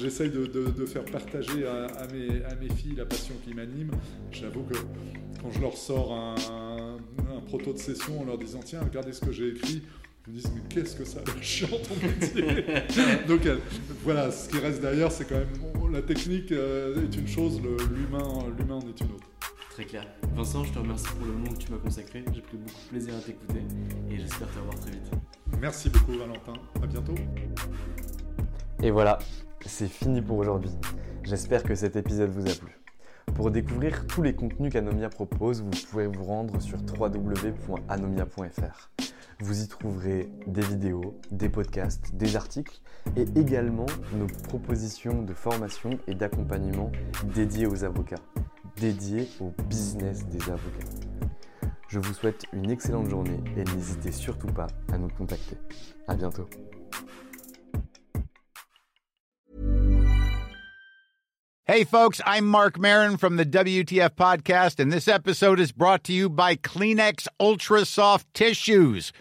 j'essaye 0.00 0.30
de, 0.30 0.86
faire 0.86 1.04
partager 1.04 1.66
à, 1.66 1.86
à, 1.86 2.06
mes, 2.08 2.44
à 2.44 2.54
mes 2.56 2.68
filles 2.74 2.96
la 2.96 3.04
passion 3.04 3.34
qui 3.44 3.54
m'anime, 3.54 3.90
j'avoue 4.32 4.62
que 4.62 4.78
quand 5.42 5.50
je 5.50 5.60
leur 5.60 5.76
sors 5.76 6.12
un, 6.12 6.34
un, 7.36 7.40
proto 7.46 7.72
de 7.72 7.78
session 7.78 8.20
en 8.20 8.24
leur 8.24 8.38
disant 8.38 8.60
tiens, 8.64 8.80
regardez 8.82 9.12
ce 9.12 9.20
que 9.20 9.32
j'ai 9.32 9.48
écrit, 9.48 9.82
me 10.30 10.36
disent 10.36 10.52
mais 10.54 10.62
qu'est-ce 10.68 10.96
que 10.96 11.04
ça 11.04 11.20
a 11.20 11.24
l'air 11.24 11.42
chiant 11.42 11.68
ton 11.68 12.06
métier 12.06 12.64
Donc 13.28 13.46
euh, 13.46 13.58
voilà, 14.04 14.30
ce 14.30 14.48
qui 14.48 14.58
reste 14.58 14.80
derrière, 14.80 15.10
c'est 15.10 15.24
quand 15.24 15.36
même 15.36 15.92
la 15.92 16.02
technique 16.02 16.52
euh, 16.52 17.04
est 17.04 17.16
une 17.16 17.26
chose, 17.26 17.60
l'humain 17.60 18.22
l'humain 18.58 18.76
en 18.76 18.80
est 18.80 19.00
une 19.00 19.12
autre. 19.12 19.28
Très 19.70 19.84
clair. 19.84 20.06
Vincent, 20.34 20.64
je 20.64 20.72
te 20.72 20.78
remercie 20.78 21.08
pour 21.08 21.26
le 21.26 21.32
moment 21.32 21.52
que 21.52 21.58
tu 21.58 21.72
m'as 21.72 21.78
consacré. 21.78 22.24
J'ai 22.32 22.42
pris 22.42 22.56
beaucoup 22.56 22.80
de 22.84 22.88
plaisir 22.90 23.14
à 23.14 23.20
t'écouter 23.20 23.62
et 24.10 24.18
j'espère 24.18 24.48
te 24.48 24.58
revoir 24.58 24.78
très 24.78 24.90
vite. 24.90 25.10
Merci 25.60 25.90
beaucoup 25.90 26.12
Valentin, 26.12 26.54
à 26.82 26.86
bientôt. 26.86 27.14
Et 28.82 28.90
voilà, 28.90 29.18
c'est 29.66 29.88
fini 29.88 30.22
pour 30.22 30.38
aujourd'hui. 30.38 30.70
J'espère 31.24 31.62
que 31.62 31.74
cet 31.74 31.96
épisode 31.96 32.30
vous 32.30 32.48
a 32.48 32.54
plu. 32.54 32.76
Pour 33.34 33.50
découvrir 33.50 34.06
tous 34.06 34.22
les 34.22 34.34
contenus 34.34 34.72
qu'Anomia 34.72 35.08
propose, 35.08 35.62
vous 35.62 35.70
pouvez 35.90 36.06
vous 36.06 36.24
rendre 36.24 36.60
sur 36.60 36.78
www.anomia.fr. 36.78 38.90
Vous 39.42 39.62
y 39.62 39.68
trouverez 39.68 40.28
des 40.46 40.60
vidéos, 40.60 41.18
des 41.30 41.48
podcasts, 41.48 42.14
des 42.14 42.36
articles 42.36 42.78
et 43.16 43.24
également 43.38 43.86
nos 44.12 44.26
propositions 44.26 45.22
de 45.22 45.32
formation 45.32 45.98
et 46.06 46.14
d'accompagnement 46.14 46.92
dédiées 47.34 47.66
aux 47.66 47.82
avocats, 47.82 48.20
dédiées 48.76 49.28
au 49.40 49.50
business 49.62 50.26
des 50.26 50.42
avocats. 50.42 50.86
Je 51.88 51.98
vous 51.98 52.12
souhaite 52.12 52.44
une 52.52 52.70
excellente 52.70 53.08
journée 53.08 53.40
et 53.56 53.64
n'hésitez 53.64 54.12
surtout 54.12 54.52
pas 54.52 54.66
à 54.92 54.98
nous 54.98 55.08
contacter. 55.08 55.56
À 56.06 56.14
bientôt. 56.14 56.46
Hey, 61.70 61.84
folks, 61.84 62.20
I'm 62.26 62.48
Mark 62.48 62.80
Marin 62.80 63.16
from 63.16 63.36
the 63.36 63.46
WTF 63.46 64.16
Podcast, 64.16 64.80
and 64.80 64.92
this 64.92 65.06
episode 65.06 65.60
is 65.60 65.70
brought 65.70 66.02
to 66.02 66.12
you 66.12 66.28
by 66.28 66.56
Kleenex 66.56 67.28
Ultra 67.38 67.84
Soft 67.84 68.26
Tissues, 68.34 69.12